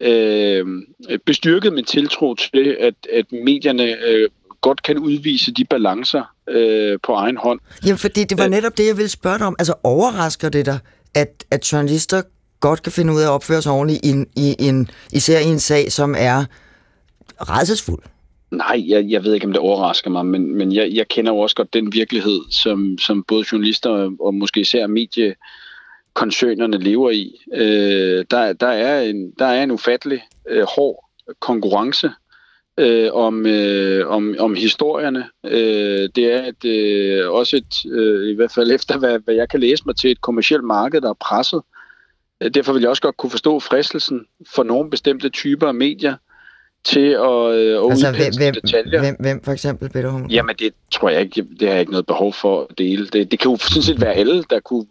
øh, 0.01 0.65
bestyrket 1.25 1.73
min 1.73 1.85
tiltro 1.85 2.35
til, 2.35 2.77
at, 2.79 2.93
at 3.13 3.31
medierne 3.31 4.05
øh, 4.07 4.29
godt 4.61 4.83
kan 4.83 4.97
udvise 4.97 5.51
de 5.51 5.65
balancer 5.65 6.23
øh, 6.49 6.99
på 7.03 7.13
egen 7.13 7.37
hånd. 7.37 7.59
Jamen, 7.85 7.97
fordi 7.97 8.23
det 8.23 8.37
var 8.37 8.47
netop 8.47 8.77
det, 8.77 8.87
jeg 8.87 8.97
ville 8.97 9.09
spørge 9.09 9.39
dig 9.39 9.47
om. 9.47 9.55
Altså, 9.59 9.73
overrasker 9.83 10.49
det 10.49 10.65
dig, 10.65 10.79
at, 11.15 11.45
at 11.51 11.71
journalister 11.71 12.21
godt 12.59 12.83
kan 12.83 12.91
finde 12.91 13.13
ud 13.13 13.19
af 13.21 13.25
at 13.25 13.29
opføre 13.29 13.61
sig 13.61 13.71
ordentligt, 13.71 14.05
i, 14.05 14.25
i, 14.35 14.55
en, 14.59 14.89
især 15.13 15.39
i 15.39 15.45
en 15.45 15.59
sag, 15.59 15.91
som 15.91 16.15
er 16.17 16.45
redselsfuld? 17.49 18.03
Nej, 18.51 18.83
jeg, 18.87 19.05
jeg 19.09 19.23
ved 19.23 19.33
ikke, 19.33 19.45
om 19.45 19.51
det 19.51 19.61
overrasker 19.61 20.09
mig, 20.09 20.25
men, 20.25 20.55
men 20.55 20.73
jeg, 20.73 20.91
jeg 20.93 21.07
kender 21.07 21.31
jo 21.31 21.39
også 21.39 21.55
godt 21.55 21.73
den 21.73 21.93
virkelighed, 21.93 22.41
som, 22.49 22.97
som 22.97 23.23
både 23.23 23.45
journalister 23.51 23.89
og, 23.89 24.11
og 24.19 24.33
måske 24.33 24.59
især 24.59 24.87
mediekoncernerne 24.87 26.77
lever 26.77 27.09
i. 27.09 27.41
Øh, 27.53 28.25
der, 28.31 28.53
der, 28.53 28.67
er 28.67 29.01
en, 29.01 29.31
der 29.39 29.45
er 29.45 29.63
en 29.63 29.71
ufattelig 29.71 30.21
øh, 30.49 30.65
hård 30.75 31.05
konkurrence 31.39 32.09
øh, 32.77 33.09
om, 33.13 33.45
øh, 33.45 34.07
om, 34.07 34.35
om 34.39 34.55
historierne. 34.55 35.25
Øh, 35.45 36.09
det 36.15 36.33
er 36.33 36.45
et, 36.45 36.65
øh, 36.65 37.31
også 37.31 37.57
et, 37.57 37.91
øh, 37.91 38.29
i 38.29 38.33
hvert 38.33 38.51
fald 38.51 38.71
efter 38.71 38.97
hvad, 38.97 39.19
hvad 39.19 39.35
jeg 39.35 39.49
kan 39.49 39.59
læse 39.59 39.83
mig 39.85 39.95
til, 39.95 40.11
et 40.11 40.21
kommersielt 40.21 40.63
marked, 40.63 41.01
der 41.01 41.09
er 41.09 41.13
presset. 41.13 41.61
Øh, 42.41 42.53
derfor 42.53 42.73
vil 42.73 42.81
jeg 42.81 42.89
også 42.89 43.01
godt 43.01 43.17
kunne 43.17 43.29
forstå 43.29 43.59
fristelsen 43.59 44.25
for 44.55 44.63
nogle 44.63 44.89
bestemte 44.89 45.29
typer 45.29 45.67
af 45.67 45.73
medier, 45.73 46.15
til 46.83 47.09
at, 47.09 47.55
øh, 47.55 47.91
altså, 47.91 48.33
hvem, 48.37 48.53
detaljer. 48.53 48.99
Hvem, 48.99 49.15
hvem 49.19 49.43
for 49.43 49.51
eksempel, 49.51 49.89
Peter 49.89 50.09
Hummelgaard? 50.09 50.31
Jamen, 50.31 50.55
det 50.59 50.73
tror 50.91 51.09
jeg 51.09 51.21
ikke, 51.21 51.45
det 51.59 51.67
har 51.67 51.73
jeg 51.73 51.79
ikke 51.79 51.91
noget 51.91 52.05
behov 52.05 52.33
for 52.33 52.61
at 52.69 52.77
dele. 52.77 53.07
Det, 53.07 53.31
det 53.31 53.39
kan 53.39 53.51
jo 53.51 53.57
sådan 53.57 53.81
set 53.81 54.01
være 54.01 54.13
alle, 54.13 54.43
der 54.49 54.59
kunne 54.59 54.85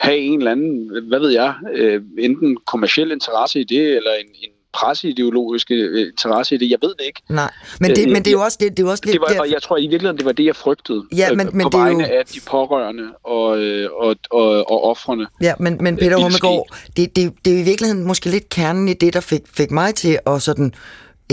have 0.00 0.18
en 0.18 0.38
eller 0.38 0.50
anden, 0.50 0.90
hvad 1.08 1.18
ved 1.18 1.30
jeg, 1.30 1.54
øh, 1.74 2.02
enten 2.18 2.56
kommersiel 2.66 3.12
interesse 3.12 3.60
i 3.60 3.64
det, 3.64 3.96
eller 3.96 4.10
en, 4.20 4.26
en 4.26 4.50
presseideologiske 4.72 5.74
øh, 5.74 6.06
interesse 6.06 6.54
i 6.54 6.58
det. 6.58 6.70
Jeg 6.70 6.78
ved 6.82 6.88
det 6.88 7.04
ikke. 7.06 7.22
Nej, 7.28 7.50
men 7.80 7.90
det, 7.90 8.06
øh, 8.06 8.12
men 8.12 8.22
det 8.22 8.26
er 8.26 8.32
jo 8.32 8.40
også, 8.40 8.58
det, 8.60 8.76
det 8.76 8.86
er 8.86 8.90
også 8.90 9.02
lidt... 9.06 9.12
Det 9.12 9.20
var, 9.20 9.26
der... 9.26 9.40
Og 9.40 9.50
jeg 9.50 9.62
tror 9.62 9.76
i 9.76 9.80
virkeligheden, 9.80 10.16
det 10.16 10.24
var 10.24 10.32
det, 10.32 10.44
jeg 10.44 10.56
frygtede. 10.56 11.04
Ja, 11.16 11.32
men, 11.32 11.46
øh, 11.46 11.54
men 11.54 11.62
på 11.62 11.68
det 11.68 11.74
er 11.74 11.78
vegne 11.78 12.08
jo... 12.08 12.18
af 12.18 12.24
de 12.26 12.40
pårørende 12.46 13.04
og, 13.24 13.58
øh, 13.58 13.90
og, 13.92 14.16
og, 14.30 14.70
og 14.70 14.84
offrene. 14.84 15.26
Ja, 15.42 15.54
men, 15.58 15.78
men 15.80 15.96
Peter 15.96 16.16
Hummelgaard, 16.16 16.66
det, 16.96 17.16
det, 17.16 17.32
det 17.44 17.54
er 17.56 17.60
i 17.60 17.62
virkeligheden 17.62 18.06
måske 18.06 18.30
lidt 18.30 18.48
kernen 18.48 18.88
i 18.88 18.92
det, 18.92 19.14
der 19.14 19.20
fik, 19.20 19.40
fik 19.54 19.70
mig 19.70 19.94
til 19.94 20.18
at 20.26 20.42
sådan 20.42 20.74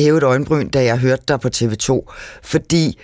hævet 0.01 0.17
et 0.17 0.23
øjenbryn, 0.23 0.69
da 0.69 0.83
jeg 0.83 0.97
hørte 0.97 1.23
dig 1.27 1.39
på 1.39 1.49
TV2. 1.55 2.13
Fordi 2.43 2.99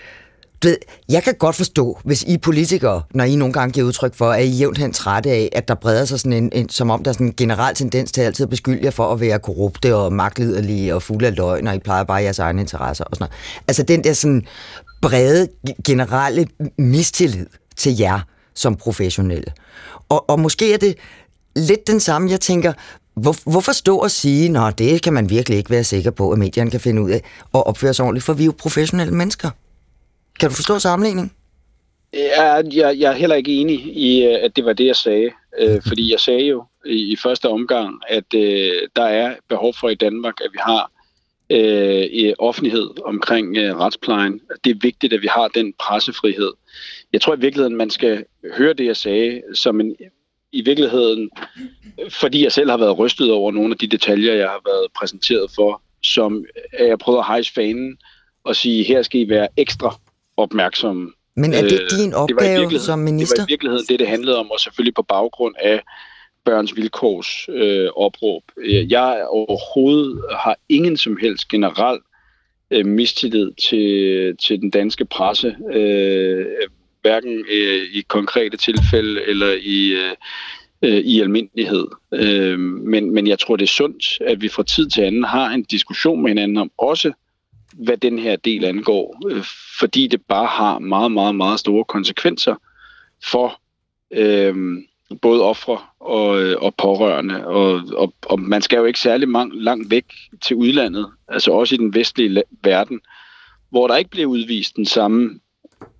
du 0.63 0.67
ved, 0.67 0.77
jeg 1.09 1.23
kan 1.23 1.33
godt 1.39 1.55
forstå, 1.55 1.99
hvis 2.03 2.23
I 2.23 2.37
politikere, 2.37 3.01
når 3.13 3.23
I 3.23 3.35
nogle 3.35 3.53
gange 3.53 3.73
giver 3.73 3.87
udtryk 3.87 4.15
for, 4.15 4.31
at 4.31 4.45
I 4.45 4.49
jævnt 4.49 4.77
hen 4.77 4.93
trætte 4.93 5.31
af, 5.31 5.49
at 5.51 5.67
der 5.67 5.75
breder 5.75 6.05
sig 6.05 6.19
sådan 6.19 6.33
en, 6.33 6.49
en, 6.53 6.69
som 6.69 6.89
om 6.89 7.03
der 7.03 7.11
er 7.11 7.13
sådan 7.13 7.27
en 7.27 7.33
generel 7.37 7.75
tendens 7.75 8.11
til 8.11 8.21
altid 8.21 8.43
at 8.43 8.49
beskylde 8.49 8.83
jer 8.83 8.91
for 8.91 9.13
at 9.13 9.19
være 9.19 9.39
korrupte 9.39 9.95
og 9.95 10.13
magtliderlige 10.13 10.95
og 10.95 11.03
fulde 11.03 11.27
af 11.27 11.35
løgn, 11.35 11.67
og 11.67 11.75
I 11.75 11.79
plejer 11.79 12.03
bare 12.03 12.21
jeres 12.23 12.39
egne 12.39 12.61
interesser 12.61 13.03
og 13.03 13.15
sådan 13.15 13.23
noget. 13.23 13.63
Altså 13.67 13.83
den 13.83 14.03
der 14.03 14.13
sådan 14.13 14.45
brede, 15.01 15.47
generelle 15.85 16.47
mistillid 16.77 17.47
til 17.75 17.97
jer 17.97 18.19
som 18.55 18.75
professionelle. 18.75 19.51
Og, 20.09 20.29
og 20.29 20.39
måske 20.39 20.73
er 20.73 20.77
det 20.77 20.95
lidt 21.55 21.87
den 21.87 21.99
samme, 21.99 22.31
jeg 22.31 22.41
tænker, 22.41 22.73
hvor, 23.15 23.51
hvorfor 23.51 23.71
stå 23.71 23.97
og 23.97 24.11
sige, 24.11 24.59
at 24.67 24.77
det 24.77 25.01
kan 25.01 25.13
man 25.13 25.29
virkelig 25.29 25.57
ikke 25.57 25.69
være 25.69 25.83
sikker 25.83 26.11
på, 26.11 26.31
at 26.31 26.39
medierne 26.39 26.71
kan 26.71 26.79
finde 26.79 27.01
ud 27.01 27.11
af 27.11 27.21
og 27.53 27.67
opføre 27.67 27.93
sig 27.93 28.05
ordentligt, 28.05 28.25
for 28.25 28.33
vi 28.33 28.43
er 28.43 28.45
jo 28.45 28.53
professionelle 28.59 29.13
mennesker. 29.13 29.49
Kan 30.39 30.49
du 30.49 30.55
forstå 30.55 30.79
sammenligningen? 30.79 31.31
Ja, 32.13 32.53
jeg, 32.53 32.99
jeg 32.99 33.11
er 33.11 33.15
heller 33.15 33.35
ikke 33.35 33.51
enig 33.51 33.79
i, 33.97 34.23
øh, 34.23 34.39
at 34.41 34.55
det 34.55 34.65
var 34.65 34.73
det, 34.73 34.85
jeg 34.85 34.95
sagde. 34.95 35.29
Øh, 35.59 35.81
fordi 35.87 36.11
jeg 36.11 36.19
sagde 36.19 36.45
jo 36.45 36.63
i, 36.85 37.11
i 37.13 37.15
første 37.23 37.49
omgang, 37.49 38.01
at 38.09 38.33
øh, 38.35 38.71
der 38.95 39.03
er 39.03 39.35
behov 39.49 39.73
for 39.79 39.89
i 39.89 39.95
Danmark, 39.95 40.33
at 40.41 40.49
vi 40.53 40.59
har 40.61 40.91
øh, 41.49 42.33
offentlighed 42.39 42.89
omkring 43.05 43.57
øh, 43.57 43.77
retsplejen. 43.77 44.41
Det 44.63 44.71
er 44.71 44.79
vigtigt, 44.81 45.13
at 45.13 45.21
vi 45.21 45.27
har 45.27 45.47
den 45.47 45.73
pressefrihed. 45.79 46.51
Jeg 47.13 47.21
tror 47.21 47.35
i 47.35 47.39
virkeligheden, 47.39 47.75
man 47.75 47.89
skal 47.89 48.25
høre 48.57 48.73
det, 48.73 48.85
jeg 48.85 48.97
sagde, 48.97 49.41
som 49.53 49.79
en, 49.79 49.95
i 50.53 50.61
virkeligheden, 50.61 51.29
fordi 52.09 52.43
jeg 52.43 52.51
selv 52.51 52.69
har 52.69 52.77
været 52.77 52.99
rystet 52.99 53.31
over 53.31 53.51
nogle 53.51 53.71
af 53.71 53.77
de 53.77 53.87
detaljer, 53.87 54.33
jeg 54.33 54.49
har 54.49 54.61
været 54.65 54.87
præsenteret 54.99 55.51
for, 55.55 55.81
som 56.03 56.45
jeg 56.79 56.99
prøvet 56.99 57.19
at 57.19 57.25
hejse 57.25 57.53
fanen 57.53 57.97
og 58.43 58.55
sige, 58.55 58.83
her 58.83 59.01
skal 59.01 59.21
I 59.21 59.29
være 59.29 59.47
ekstra 59.57 59.99
opmærksomme. 60.37 61.11
Men 61.35 61.53
er 61.53 61.61
det 61.61 61.81
øh, 61.81 61.99
din 61.99 62.13
opgave 62.13 62.69
det 62.69 62.81
som 62.81 62.99
minister? 62.99 63.35
Det 63.35 63.41
var 63.41 63.47
i 63.47 63.51
virkeligheden 63.51 63.85
det, 63.89 63.99
det 63.99 64.07
handlede 64.07 64.37
om, 64.37 64.51
og 64.51 64.59
selvfølgelig 64.59 64.95
på 64.95 65.01
baggrund 65.01 65.55
af 65.59 65.81
børns 66.45 66.75
vilkårs 66.75 67.49
øh, 67.49 67.89
opråb. 67.95 68.43
Jeg 68.89 69.27
overhovedet 69.29 70.21
har 70.31 70.55
ingen 70.69 70.97
som 70.97 71.17
helst 71.21 71.47
generel 71.47 71.99
øh, 72.71 72.85
mistillid 72.85 73.51
til, 73.69 74.37
til 74.37 74.61
den 74.61 74.69
danske 74.69 75.05
presse, 75.05 75.55
øh, 75.73 76.45
hverken 77.03 77.45
øh, 77.51 77.83
i 77.93 78.03
konkrete 78.07 78.57
tilfælde 78.57 79.21
eller 79.27 79.51
i, 79.61 79.89
øh, 79.89 80.15
øh, 80.81 80.97
i 80.97 81.21
almindelighed. 81.21 81.87
Øh, 82.13 82.59
men, 82.59 83.11
men 83.11 83.27
jeg 83.27 83.39
tror, 83.39 83.55
det 83.55 83.63
er 83.63 83.67
sundt, 83.67 84.21
at 84.21 84.41
vi 84.41 84.47
fra 84.47 84.63
tid 84.63 84.89
til 84.89 85.01
anden 85.01 85.23
har 85.23 85.49
en 85.49 85.63
diskussion 85.63 86.21
med 86.21 86.29
hinanden 86.29 86.57
om 86.57 86.71
også 86.77 87.11
hvad 87.73 87.97
den 87.97 88.19
her 88.19 88.35
del 88.35 88.65
angår, 88.65 89.21
øh, 89.31 89.43
fordi 89.79 90.07
det 90.07 90.21
bare 90.21 90.45
har 90.45 90.79
meget, 90.79 91.11
meget, 91.11 91.35
meget 91.35 91.59
store 91.59 91.83
konsekvenser 91.83 92.55
for 93.23 93.61
øh, 94.11 94.55
både 95.21 95.41
ofre 95.43 95.79
og, 95.99 96.41
øh, 96.41 96.55
og 96.61 96.75
pårørende. 96.75 97.47
Og, 97.47 97.81
og, 97.95 98.13
og 98.25 98.39
man 98.39 98.61
skal 98.61 98.77
jo 98.77 98.85
ikke 98.85 98.99
særlig 98.99 99.29
mang, 99.29 99.51
langt 99.55 99.91
væk 99.91 100.05
til 100.41 100.55
udlandet, 100.55 101.11
altså 101.27 101.51
også 101.51 101.75
i 101.75 101.77
den 101.77 101.93
vestlige 101.93 102.43
verden, 102.63 102.99
hvor 103.69 103.87
der 103.87 103.95
ikke 103.95 104.09
bliver 104.09 104.27
udvist 104.27 104.75
den 104.75 104.85
samme 104.85 105.39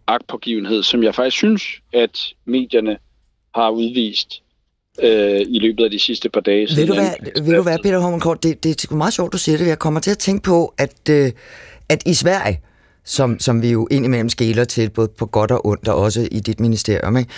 agtpågivenhed, 0.08 0.84
som 0.84 1.04
jeg 1.04 1.16
faktisk 1.16 1.38
synes, 1.38 1.64
at 1.94 2.20
medierne 2.46 2.98
har 3.56 3.70
udvist 3.70 4.44
øh, 5.04 5.42
i 5.42 5.60
løbet 5.60 5.84
af 5.84 5.92
de 5.92 6.00
sidste 6.00 6.30
par 6.30 6.42
dage. 6.42 6.68
Ved 6.76 6.88
du 6.88 6.94
hvad, 6.94 7.44
ved 7.44 7.56
du 7.56 7.64
hvad 7.64 7.78
Peter 7.84 8.00
Hormenkort, 8.00 8.44
det, 8.44 8.64
det 8.64 8.86
er 8.92 8.96
meget 8.96 9.14
sjovt, 9.14 9.34
du 9.34 9.38
siger 9.38 9.58
det. 9.58 9.68
Jeg 9.68 9.80
kommer 9.80 10.00
til 10.00 10.12
at 10.12 10.18
tænke 10.18 10.44
på, 10.44 10.74
at, 10.78 11.10
øh, 11.10 11.32
at 11.90 12.04
i 12.06 12.14
Sverige, 12.14 12.60
som, 13.06 13.40
som 13.40 13.62
vi 13.62 13.72
jo 13.72 13.88
indimellem 13.92 14.30
skæler 14.30 14.64
til, 14.64 14.90
både 14.90 15.08
på 15.08 15.26
godt 15.26 15.52
og 15.52 15.66
ondt, 15.66 15.88
og 15.88 15.96
også 15.96 16.28
i 16.32 16.40
dit 16.40 16.60
ministerium. 16.60 17.18
Ikke? 17.18 17.32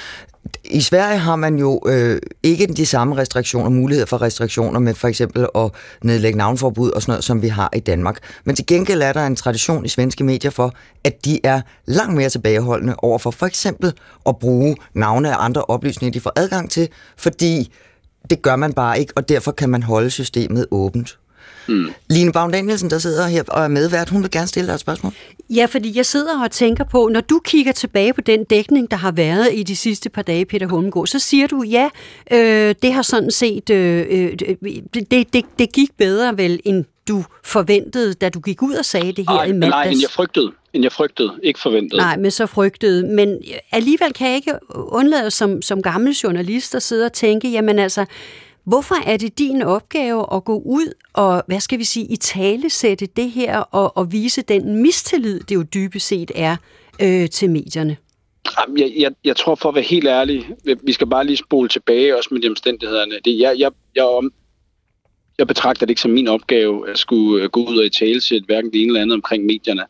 I 0.66 0.82
Sverige 0.82 1.18
har 1.18 1.36
man 1.36 1.58
jo 1.60 1.82
øh, 1.88 2.22
ikke 2.44 2.68
de 2.68 2.86
samme 2.86 3.18
restriktioner, 3.18 3.70
muligheder 3.70 4.06
for 4.06 4.22
restriktioner 4.22 4.80
med 4.80 4.94
for 4.94 5.08
eksempel 5.08 5.48
at 5.56 5.72
nedlægge 6.04 6.38
navnforbud 6.38 6.92
og 6.92 7.02
sådan 7.02 7.12
noget, 7.12 7.24
som 7.24 7.42
vi 7.42 7.48
har 7.48 7.70
i 7.76 7.80
Danmark. 7.80 8.18
Men 8.44 8.56
til 8.56 8.66
gengæld 8.66 9.02
er 9.02 9.14
der 9.14 9.28
en 9.28 9.36
tradition 9.36 9.86
i 9.86 9.88
svenske 9.88 10.24
medier 10.24 10.52
for, 10.52 10.74
at 11.04 11.26
de 11.26 11.40
er 11.44 11.62
langt 11.86 12.16
mere 12.16 12.30
tilbageholdende 12.30 12.96
over 12.98 13.18
for 13.18 13.32
for 13.32 13.46
eksempel 13.46 13.94
at 14.28 14.38
bruge 14.38 14.76
navne 14.94 15.30
og 15.30 15.46
andre 15.46 15.62
oplysninger, 15.62 16.12
de 16.12 16.20
får 16.20 16.32
adgang 16.36 16.72
til, 16.72 16.90
fordi 17.18 17.74
det 18.30 18.42
gør 18.42 18.56
man 18.56 18.74
bare 18.74 19.00
ikke, 19.00 19.14
og 19.16 19.30
derfor 19.30 19.52
kan 19.52 19.70
man 19.70 19.84
holde 19.84 20.10
systemet 20.10 20.66
åbent. 20.72 21.18
Mm. 21.68 21.94
Line 22.10 22.32
Baum 22.32 22.52
Danielsen, 22.52 22.90
der 22.90 23.00
sidder 23.00 23.28
her 23.28 23.44
og 23.48 23.64
er 23.64 23.68
medvært, 23.68 24.10
hun 24.10 24.22
vil 24.22 24.32
gerne 24.32 24.48
stille 24.48 24.68
dig 24.68 24.74
et 24.74 24.80
spørgsmål. 24.80 25.14
Ja, 25.50 25.66
fordi 25.66 25.98
jeg 25.98 26.06
sidder 26.06 26.44
og 26.44 26.52
tænker 26.52 26.84
på, 26.84 27.10
når 27.14 27.22
du 27.22 27.40
kigger 27.46 27.72
tilbage 27.72 28.14
på 28.14 28.22
den 28.22 28.44
dækning, 28.44 28.92
der 28.92 28.98
har 28.98 29.12
været 29.12 29.50
i 29.54 29.64
de 29.64 29.76
sidste 29.76 30.10
par 30.10 30.22
dage, 30.22 30.46
Peter 30.46 30.68
Holmgaard, 30.68 31.08
så 31.08 31.20
siger 31.20 31.48
du, 31.48 31.64
ja, 31.64 31.90
øh, 32.32 32.76
det 32.82 32.94
har 32.94 33.02
sådan 33.02 33.32
set, 33.32 33.70
øh, 33.70 34.06
øh 34.10 34.38
det, 34.94 35.34
det, 35.34 35.46
det 35.60 35.74
gik 35.74 35.90
bedre 35.98 36.38
vel, 36.38 36.60
end 36.66 36.86
du 37.08 37.24
forventede, 37.44 38.14
da 38.14 38.30
du 38.30 38.40
gik 38.40 38.62
ud 38.62 38.74
og 38.74 38.86
sagde 38.86 39.12
det 39.12 39.26
her 39.30 39.36
Ej, 39.36 39.44
i 39.44 39.52
mandags? 39.52 39.72
Nej, 39.72 39.84
end 39.84 40.02
jeg 40.02 40.10
frygtede. 40.10 40.52
End 40.74 40.84
jeg 40.84 40.92
frygtede, 40.92 41.32
ikke 41.44 41.60
forventede. 41.60 42.02
Nej, 42.02 42.18
men 42.18 42.32
så 42.32 42.46
frygtede. 42.46 43.08
Men 43.08 43.38
alligevel 43.72 44.14
kan 44.14 44.28
jeg 44.28 44.36
ikke 44.36 44.54
undlade 44.70 45.32
som, 45.32 45.62
som 45.62 45.82
gammel 45.82 46.14
journalist 46.14 46.76
at 46.76 46.84
sidde 46.84 47.06
og 47.06 47.14
tænke, 47.14 47.50
jamen 47.50 47.80
altså, 47.80 48.06
Hvorfor 48.66 48.96
er 49.06 49.18
det 49.18 49.40
din 49.40 49.62
opgave 49.62 50.34
at 50.34 50.44
gå 50.44 50.62
ud 50.66 50.94
og, 51.14 51.44
hvad 51.48 51.60
skal 51.60 51.80
vi 51.80 51.84
sige, 51.84 52.06
i 52.06 52.16
tale 52.16 52.70
sætte 52.70 53.06
det 53.06 53.32
her 53.32 53.60
og, 53.60 53.98
og 53.98 54.12
vise 54.12 54.42
den 54.42 54.82
mistillid, 54.82 55.40
det 55.40 55.56
jo 55.56 55.64
dybest 55.64 56.08
set 56.08 56.32
er 56.36 56.56
øh, 57.02 57.30
til 57.30 57.50
medierne? 57.50 57.98
Jeg, 58.78 58.94
jeg, 58.98 59.12
jeg 59.24 59.36
tror 59.36 59.56
for 59.56 59.70
at 59.70 59.76
være 59.76 59.84
helt 59.84 60.08
ærlig, 60.08 60.50
vi 60.84 60.92
skal 60.92 61.08
bare 61.08 61.26
lige 61.26 61.38
spole 61.38 61.70
tilbage 61.70 62.18
også 62.18 62.30
med 62.32 62.42
de 62.42 62.48
omstændighederne. 62.48 63.16
Det, 63.26 63.40
jeg, 63.40 63.56
jeg, 63.60 63.72
jeg, 63.96 64.22
jeg 65.38 65.48
betragter 65.48 65.86
det 65.86 65.90
ikke 65.90 66.02
som 66.02 66.12
min 66.12 66.28
opgave 66.28 66.90
at 66.90 66.98
skulle 66.98 67.44
øh, 67.44 67.50
gå 67.50 67.66
ud 67.66 67.78
og 67.78 67.86
i 67.86 67.90
tale 67.90 68.22
sætte 68.22 68.46
hverken 68.46 68.72
det 68.72 68.82
ene 68.82 68.88
eller 68.88 69.02
andet 69.02 69.16
omkring 69.16 69.46
medierne. 69.46 69.84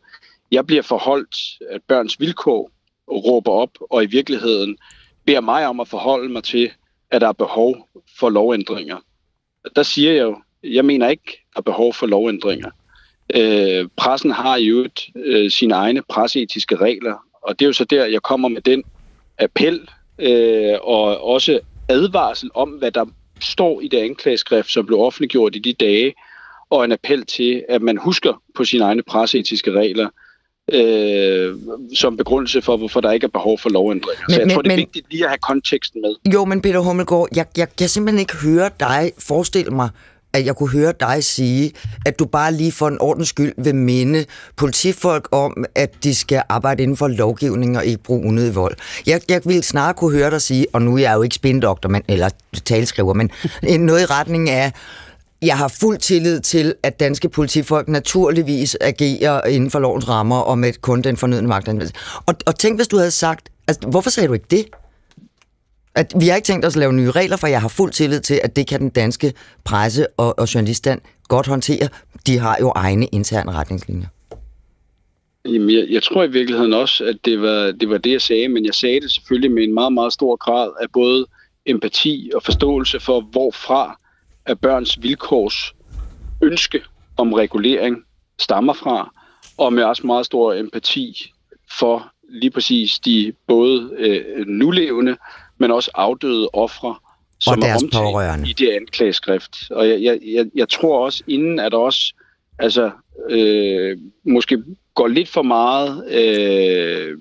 Jeg 0.51 0.67
bliver 0.67 0.82
forholdt, 0.82 1.36
at 1.70 1.82
børns 1.88 2.20
vilkår 2.20 2.72
råber 3.12 3.51
op, 3.51 3.77
og 3.79 4.03
i 4.03 4.08
virkeligheden 4.08 4.77
beder 5.25 5.41
mig 5.41 5.67
om 5.67 5.79
at 5.79 5.88
forholde 5.88 6.29
mig 6.34 6.44
til, 6.44 6.72
at 7.12 7.22
der 7.22 7.28
er 7.28 7.34
behov 7.34 7.90
for 8.20 8.30
lovændringer. 8.30 8.98
Der 9.76 9.84
siger 9.84 10.12
jeg 10.12 10.24
jo, 10.24 10.38
jeg 10.64 10.86
mener 10.86 11.10
ikke, 11.10 11.46
der 11.54 11.60
er 11.60 11.62
behov 11.62 11.94
for 11.94 12.08
lovændringer. 12.08 12.70
Øh, 13.36 13.88
pressen 13.98 14.32
har 14.32 14.58
jo 14.58 14.88
øh, 15.16 15.52
sine 15.52 15.74
egne 15.74 16.02
presseetiske 16.10 16.76
regler, 16.76 17.16
og 17.42 17.60
det 17.60 17.66
er 17.66 17.70
jo 17.70 17.74
så 17.74 17.86
der, 17.86 18.06
jeg 18.06 18.22
kommer 18.22 18.48
med 18.48 18.62
den 18.62 18.84
appel 19.40 19.90
øh, 20.20 20.74
og 20.82 21.24
også 21.24 21.60
advarsel 21.90 22.50
om, 22.54 22.70
hvad 22.70 22.92
der 22.92 23.06
står 23.40 23.82
i 23.82 23.88
det 23.88 23.98
anklageskrift, 23.98 24.72
som 24.72 24.86
blev 24.86 25.00
offentliggjort 25.00 25.56
i 25.56 25.60
de 25.60 25.74
dage, 25.74 26.14
og 26.70 26.86
en 26.86 26.92
appel 26.92 27.26
til, 27.26 27.66
at 27.70 27.82
man 27.82 27.98
husker 27.98 28.42
på 28.56 28.66
sine 28.66 28.84
egne 28.84 29.04
presseetiske 29.04 29.72
regler, 29.72 30.10
øh, 30.74 31.55
som 31.95 32.17
begrundelse 32.17 32.62
for, 32.62 32.77
hvorfor 32.77 33.01
der 33.01 33.12
ikke 33.12 33.25
er 33.25 33.29
behov 33.29 33.60
for 33.60 33.69
lovændringer. 33.69 34.24
Men, 34.27 34.34
så 34.34 34.39
jeg 34.39 34.48
men, 34.48 34.53
tror, 34.53 34.62
det 34.62 34.72
er 34.72 34.75
men, 34.75 34.79
vigtigt 34.79 35.12
lige 35.12 35.24
at 35.24 35.29
have 35.29 35.38
konteksten 35.38 36.01
med. 36.01 36.15
Jo, 36.34 36.45
men 36.45 36.62
Peter 36.62 36.79
Hummelgaard, 36.79 37.27
jeg, 37.36 37.45
jeg 37.57 37.67
kan 37.77 37.89
simpelthen 37.89 38.19
ikke 38.19 38.36
høre 38.36 38.69
dig 38.79 39.12
forestille 39.17 39.72
mig, 39.72 39.89
at 40.34 40.45
jeg 40.45 40.55
kunne 40.55 40.69
høre 40.69 40.93
dig 41.00 41.24
sige, 41.24 41.72
at 42.05 42.19
du 42.19 42.25
bare 42.25 42.53
lige 42.53 42.72
for 42.72 42.88
en 42.88 42.98
ordens 43.01 43.27
skyld 43.27 43.53
vil 43.57 43.75
minde 43.75 44.25
politifolk 44.55 45.27
om, 45.31 45.65
at 45.75 46.03
de 46.03 46.15
skal 46.15 46.41
arbejde 46.50 46.84
inden 46.84 46.98
for 46.98 47.07
lovgivning 47.07 47.77
og 47.77 47.86
ikke 47.86 48.03
bruge 48.03 48.27
unødig 48.27 48.55
vold. 48.55 48.75
Jeg, 49.05 49.22
jeg 49.29 49.41
vil 49.45 49.63
snarere 49.63 49.93
kunne 49.93 50.17
høre 50.17 50.29
dig 50.29 50.41
sige, 50.41 50.65
og 50.74 50.81
nu 50.81 50.95
er 50.95 51.00
jeg 51.00 51.13
jo 51.15 51.22
ikke 51.22 51.36
spindoktor, 51.36 51.89
men, 51.89 52.03
eller 52.07 52.29
talskriver, 52.65 53.13
men 53.13 53.31
noget 53.79 54.01
i 54.01 54.05
retning 54.05 54.50
af, 54.50 54.72
jeg 55.46 55.58
har 55.58 55.68
fuld 55.68 55.98
tillid 55.98 56.40
til, 56.40 56.74
at 56.84 57.00
danske 57.00 57.30
politifolk 57.30 57.88
naturligvis 57.88 58.78
agerer 58.82 59.48
inden 59.48 59.72
for 59.72 59.80
lovens 59.80 60.10
rammer 60.10 60.40
og 60.40 60.58
med 60.58 60.74
kun 60.82 61.02
den 61.02 61.18
fornødende 61.18 61.50
magtanvendelse. 61.50 61.96
Og, 62.25 62.36
og 62.46 62.60
tænk, 62.60 62.78
hvis 62.78 62.88
du 62.88 62.98
havde 62.98 63.12
sagt, 63.12 63.50
altså, 63.68 63.88
hvorfor 63.88 64.10
sagde 64.10 64.28
du 64.28 64.34
ikke 64.34 64.46
det? 64.52 64.66
At 65.96 66.14
vi 66.20 66.28
har 66.28 66.36
ikke 66.36 66.46
tænkt 66.46 66.66
os 66.66 66.75
at 66.75 66.80
lave 66.80 66.94
nye 66.94 67.12
regler, 67.12 67.38
for 67.38 67.48
jeg 67.48 67.62
har 67.62 67.68
fuld 67.68 67.92
tillid 67.92 68.20
til, 68.20 68.40
at 68.44 68.56
det 68.56 68.68
kan 68.68 68.80
den 68.80 68.90
danske 68.90 69.34
presse 69.64 70.08
og, 70.18 70.40
og 70.40 70.54
journaliststand 70.54 71.02
godt 71.28 71.48
håndtere. 71.48 71.88
De 72.28 72.38
har 72.38 72.58
jo 72.62 72.72
egne 72.75 73.06
interne 73.06 73.52
retningslinjer. 73.52 74.08
Jamen, 75.46 75.70
jeg, 75.70 75.86
jeg 75.90 76.04
tror 76.04 76.24
i 76.24 76.32
virkeligheden 76.32 76.74
også, 76.74 77.06
at 77.06 77.18
det 77.25 77.42
var, 77.42 77.72
det 77.80 77.90
var 77.90 77.98
det, 77.98 78.12
jeg 78.12 78.22
sagde, 78.22 78.48
men 78.48 78.66
jeg 78.66 78.74
sagde 78.74 79.02
det 79.02 79.12
selvfølgelig 79.12 79.52
med 79.52 79.64
en 79.64 79.74
meget, 79.74 79.94
meget 79.94 80.14
stor 80.14 80.36
grad 80.36 80.72
af 80.82 80.88
både 80.94 81.25
empati 81.66 82.32
og 82.36 82.44
forståelse 82.44 83.00
for, 83.00 83.22
hvorfra 83.22 84.00
af 84.46 84.60
børns 84.60 85.02
vilkårs 85.02 85.75
ønske 86.42 86.82
om 87.18 87.34
regulering 87.34 87.98
stammer 88.40 88.74
fra, 88.74 89.14
og 89.58 89.74
med 89.74 89.84
også 89.84 90.08
meget 90.08 90.25
stor 90.25 90.54
empati 90.54 91.32
for 91.80 92.12
lige 92.30 92.52
præcis 92.52 93.00
de 93.00 93.34
både 93.48 93.90
øh, 93.98 94.48
nulevende, 94.48 95.18
men 95.58 95.72
også 95.72 95.92
afdøde 95.94 96.50
ofre, 96.54 96.96
som 97.40 97.62
og 97.62 97.70
er 97.70 97.75
omtalt 97.75 98.48
i 98.48 98.54
det 98.54 98.70
anklageskrift. 98.70 99.72
Og 99.72 99.90
jeg, 99.90 100.02
jeg, 100.04 100.20
jeg, 100.25 100.46
jeg 100.56 100.70
tror 100.70 101.06
også, 101.06 101.24
inden 101.28 101.60
at 101.60 101.74
også 101.74 102.14
altså, 102.60 102.92
øh, 103.30 103.98
måske 104.24 104.64
går 104.94 105.08
lidt 105.08 105.30
for 105.30 105.42
meget, 105.42 106.14
øh, 106.14 107.18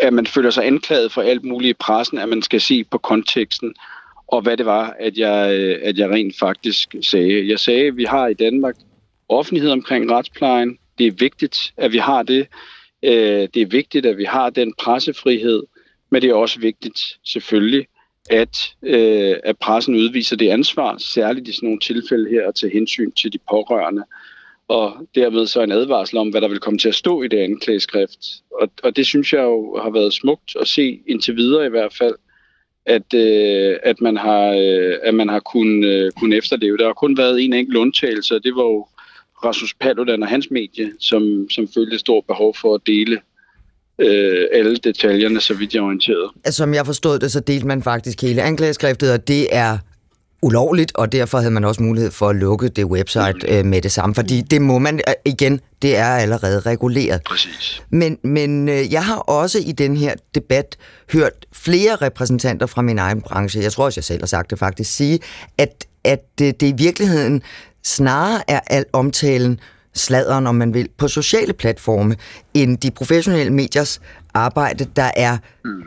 at 0.00 0.12
man 0.12 0.26
føler 0.26 0.50
sig 0.50 0.66
anklaget 0.66 1.12
for 1.12 1.22
alt 1.22 1.44
muligt 1.44 1.70
i 1.70 1.78
pressen, 1.80 2.18
at 2.18 2.28
man 2.28 2.42
skal 2.42 2.60
se 2.60 2.84
på 2.84 2.98
konteksten, 2.98 3.74
og 4.28 4.42
hvad 4.42 4.56
det 4.56 4.66
var, 4.66 4.96
at 5.00 5.18
jeg, 5.18 5.54
øh, 5.54 5.78
at 5.82 5.98
jeg 5.98 6.10
rent 6.10 6.38
faktisk 6.38 6.94
sagde. 7.00 7.48
Jeg 7.48 7.58
sagde, 7.58 7.86
at 7.86 7.96
vi 7.96 8.04
har 8.04 8.26
i 8.26 8.34
Danmark 8.34 8.76
offentlighed 9.28 9.70
omkring 9.70 10.10
retsplejen. 10.10 10.78
Det 10.98 11.06
er 11.06 11.12
vigtigt, 11.18 11.72
at 11.76 11.92
vi 11.92 11.98
har 11.98 12.22
det. 12.22 12.46
Øh, 13.02 13.48
det 13.54 13.62
er 13.62 13.66
vigtigt, 13.66 14.06
at 14.06 14.18
vi 14.18 14.24
har 14.24 14.50
den 14.50 14.74
pressefrihed, 14.78 15.62
men 16.10 16.22
det 16.22 16.30
er 16.30 16.34
også 16.34 16.60
vigtigt, 16.60 17.00
selvfølgelig, 17.24 17.86
at, 18.30 18.74
øh, 18.82 19.36
at 19.44 19.58
pressen 19.58 19.94
udviser 19.94 20.36
det 20.36 20.48
ansvar, 20.48 20.96
særligt 20.98 21.48
i 21.48 21.52
sådan 21.52 21.66
nogle 21.66 21.80
tilfælde 21.80 22.30
her, 22.30 22.48
at 22.48 22.54
tage 22.54 22.72
hensyn 22.72 23.10
til 23.10 23.32
de 23.32 23.38
pårørende, 23.50 24.04
og 24.68 25.08
derved 25.14 25.46
så 25.46 25.62
en 25.62 25.72
advarsel 25.72 26.18
om, 26.18 26.28
hvad 26.28 26.40
der 26.40 26.48
vil 26.48 26.58
komme 26.58 26.78
til 26.78 26.88
at 26.88 26.94
stå 26.94 27.22
i 27.22 27.28
det 27.28 27.38
anklageskrift. 27.38 28.18
Og, 28.60 28.70
og 28.82 28.96
det 28.96 29.06
synes 29.06 29.32
jeg 29.32 29.42
jo 29.42 29.78
har 29.82 29.90
været 29.90 30.12
smukt 30.12 30.56
at 30.60 30.68
se 30.68 31.00
indtil 31.06 31.36
videre 31.36 31.66
i 31.66 31.70
hvert 31.70 31.94
fald, 31.94 32.14
at, 32.86 33.14
øh, 33.14 33.76
at 33.82 34.00
man 34.00 34.16
har, 34.16 34.48
øh, 34.48 34.94
at 35.02 35.14
man 35.14 35.28
har 35.28 35.40
kunnet, 35.40 35.88
øh, 35.88 36.12
kun 36.12 36.32
efterleve. 36.32 36.76
Der 36.76 36.86
har 36.86 36.92
kun 36.92 37.16
været 37.16 37.44
en 37.44 37.52
enkelt 37.52 37.76
undtagelse, 37.76 38.34
og 38.34 38.44
det 38.44 38.52
var 38.56 38.62
jo 38.62 38.86
Rasmus 39.44 39.74
Paludan 39.74 40.22
og 40.22 40.28
hans 40.28 40.50
medie, 40.50 40.92
som, 41.00 41.46
som 41.50 41.68
følte 41.74 41.94
et 41.94 42.00
stort 42.00 42.24
behov 42.28 42.54
for 42.60 42.74
at 42.74 42.80
dele 42.86 43.20
øh, 43.98 44.44
alle 44.52 44.76
detaljerne, 44.76 45.40
så 45.40 45.54
vidt 45.54 45.74
jeg 45.74 45.80
er 45.80 45.84
orienteret. 45.84 46.30
Som 46.50 46.74
jeg 46.74 46.86
forstod 46.86 47.18
det, 47.18 47.32
så 47.32 47.40
delte 47.40 47.66
man 47.66 47.82
faktisk 47.82 48.22
hele 48.22 48.42
anklageskriftet, 48.42 49.12
og 49.12 49.28
det 49.28 49.46
er 49.52 49.78
ulovligt, 50.42 50.92
og 50.94 51.12
derfor 51.12 51.38
havde 51.38 51.50
man 51.50 51.64
også 51.64 51.82
mulighed 51.82 52.10
for 52.10 52.28
at 52.28 52.36
lukke 52.36 52.68
det 52.68 52.84
website 52.84 53.34
øh, 53.48 53.64
med 53.64 53.82
det 53.82 53.92
samme, 53.92 54.14
fordi 54.14 54.40
det 54.40 54.62
må 54.62 54.78
man, 54.78 55.00
øh, 55.08 55.14
igen, 55.24 55.60
det 55.82 55.96
er 55.96 56.06
allerede 56.06 56.60
reguleret. 56.60 57.22
Præcis. 57.22 57.82
Men, 57.90 58.18
men 58.22 58.68
øh, 58.68 58.92
jeg 58.92 59.04
har 59.04 59.16
også 59.16 59.58
i 59.58 59.72
den 59.72 59.96
her 59.96 60.14
debat 60.34 60.76
hørt 61.12 61.46
flere 61.52 61.96
repræsentanter 61.96 62.66
fra 62.66 62.82
min 62.82 62.98
egen 62.98 63.20
branche, 63.20 63.62
jeg 63.62 63.72
tror 63.72 63.84
også, 63.84 63.98
jeg 63.98 64.04
selv 64.04 64.22
har 64.22 64.26
sagt 64.26 64.50
det 64.50 64.58
faktisk, 64.58 64.96
sige, 64.96 65.18
at, 65.58 65.86
at 66.04 66.20
det, 66.38 66.60
det 66.60 66.66
i 66.66 66.74
virkeligheden 66.76 67.42
snarere 67.84 68.50
er 68.50 68.60
al 68.66 68.84
omtalen 68.92 69.60
sladeren, 69.96 70.46
om 70.46 70.54
man 70.54 70.74
vil, 70.74 70.88
på 70.98 71.08
sociale 71.08 71.52
platforme, 71.52 72.16
end 72.54 72.78
de 72.78 72.90
professionelle 72.90 73.52
mediers 73.52 74.00
arbejde, 74.36 74.86
der 74.96 75.10
er 75.16 75.38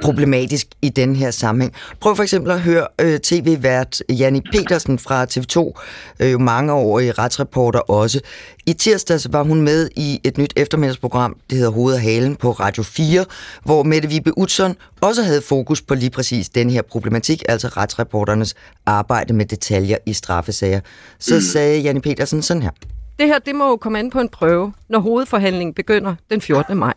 problematisk 0.02 0.68
i 0.82 0.90
den 0.90 1.16
her 1.16 1.32
sammenhæng. 1.32 1.74
Prøv 2.00 2.16
for 2.16 2.24
eksempel 2.24 2.52
at 2.52 2.62
høre 2.62 2.88
øh, 3.02 3.20
tv-vært 3.20 4.02
Janni 4.10 4.42
Petersen 4.52 5.00
fra 5.00 5.26
TV2, 5.26 5.82
øh, 6.20 6.32
jo 6.32 6.40
mange 6.40 6.74
år 6.74 7.00
i 7.00 7.12
retsreporter 7.12 7.80
også. 7.80 8.20
I 8.66 8.74
tirsdags 8.74 9.28
var 9.34 9.44
hun 9.44 9.62
med 9.62 9.90
i 9.96 10.20
et 10.24 10.38
nyt 10.38 10.54
eftermiddagsprogram, 10.56 11.36
det 11.50 11.58
hedder 11.58 11.72
Hoved 11.72 11.94
og 11.94 12.02
Halen 12.02 12.36
på 12.36 12.52
Radio 12.52 12.84
4, 12.84 13.26
hvor 13.64 13.84
Mette 13.84 14.10
Vibe 14.10 14.38
Utzon 14.38 14.76
også 15.02 15.24
havde 15.24 15.42
fokus 15.42 15.82
på 15.82 15.96
lige 15.96 16.10
præcis 16.10 16.50
den 16.50 16.70
her 16.70 16.82
problematik, 16.82 17.44
altså 17.50 17.68
retsreporternes 17.68 18.56
arbejde 18.86 19.34
med 19.34 19.46
detaljer 19.46 19.98
i 20.06 20.14
straffesager. 20.14 20.80
Så 21.20 21.36
mm. 21.36 21.42
sagde 21.42 21.80
Janni 21.82 22.02
Petersen 22.02 22.42
sådan 22.42 22.64
her. 22.64 22.72
Det 23.20 23.28
her, 23.28 23.40
det 23.40 23.56
må 23.56 23.70
jo 23.70 23.76
komme 23.76 24.00
an 24.00 24.10
på 24.10 24.20
en 24.20 24.30
prøve, 24.30 24.74
når 24.90 25.00
hovedforhandlingen 25.00 25.74
begynder 25.74 26.16
den 26.30 26.42
14. 26.42 26.78
maj. 26.78 26.94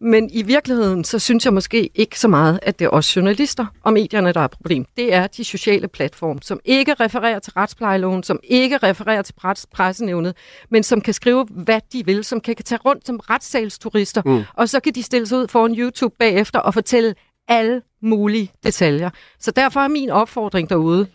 Men 0.00 0.30
i 0.32 0.42
virkeligheden, 0.42 1.04
så 1.04 1.18
synes 1.18 1.44
jeg 1.44 1.52
måske 1.52 1.90
ikke 1.94 2.20
så 2.20 2.28
meget, 2.28 2.60
at 2.62 2.78
det 2.78 2.84
er 2.84 2.88
os 2.88 3.16
journalister 3.16 3.66
og 3.82 3.92
medierne, 3.92 4.32
der 4.32 4.40
er 4.40 4.46
problem. 4.46 4.86
Det 4.96 5.14
er 5.14 5.26
de 5.26 5.44
sociale 5.44 5.88
platforme, 5.88 6.38
som 6.42 6.60
ikke 6.64 6.94
refererer 6.94 7.38
til 7.38 7.52
retsplejeloven, 7.52 8.22
som 8.22 8.40
ikke 8.44 8.76
refererer 8.76 9.22
til 9.22 9.34
pressenævnet, 9.72 10.36
men 10.70 10.82
som 10.82 11.00
kan 11.00 11.14
skrive, 11.14 11.46
hvad 11.50 11.80
de 11.92 12.06
vil, 12.06 12.24
som 12.24 12.40
kan 12.40 12.56
tage 12.56 12.78
rundt 12.84 13.06
som 13.06 13.16
retssalsturister, 13.16 14.22
mm. 14.24 14.42
og 14.54 14.68
så 14.68 14.80
kan 14.80 14.94
de 14.94 15.02
stille 15.02 15.26
sig 15.26 15.38
ud 15.38 15.48
foran 15.48 15.74
YouTube 15.74 16.14
bagefter 16.18 16.58
og 16.58 16.74
fortælle 16.74 17.14
alle 17.48 17.82
mulige 18.02 18.52
detaljer. 18.64 19.10
Så 19.38 19.50
derfor 19.50 19.80
er 19.80 19.88
min 19.88 20.10
opfordring 20.10 20.70
derude, 20.70 21.06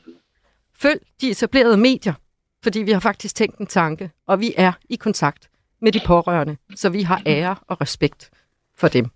følg 0.80 1.02
de 1.22 1.30
etablerede 1.30 1.78
medier, 1.78 2.14
fordi 2.64 2.80
vi 2.80 2.92
har 2.92 3.00
faktisk 3.00 3.36
tænkt 3.36 3.58
en 3.58 3.68
tanke, 3.68 4.12
og 4.28 4.40
vi 4.40 4.54
er 4.58 4.72
i 4.90 4.96
kontakt 4.96 5.50
med 5.82 5.92
de 5.92 6.00
pårørende, 6.06 6.58
så 6.76 6.90
vi 6.90 7.02
har 7.02 7.22
ære 7.26 7.56
og 7.68 7.82
respekt 7.82 8.30
for 8.78 8.88
dem. 8.88 9.10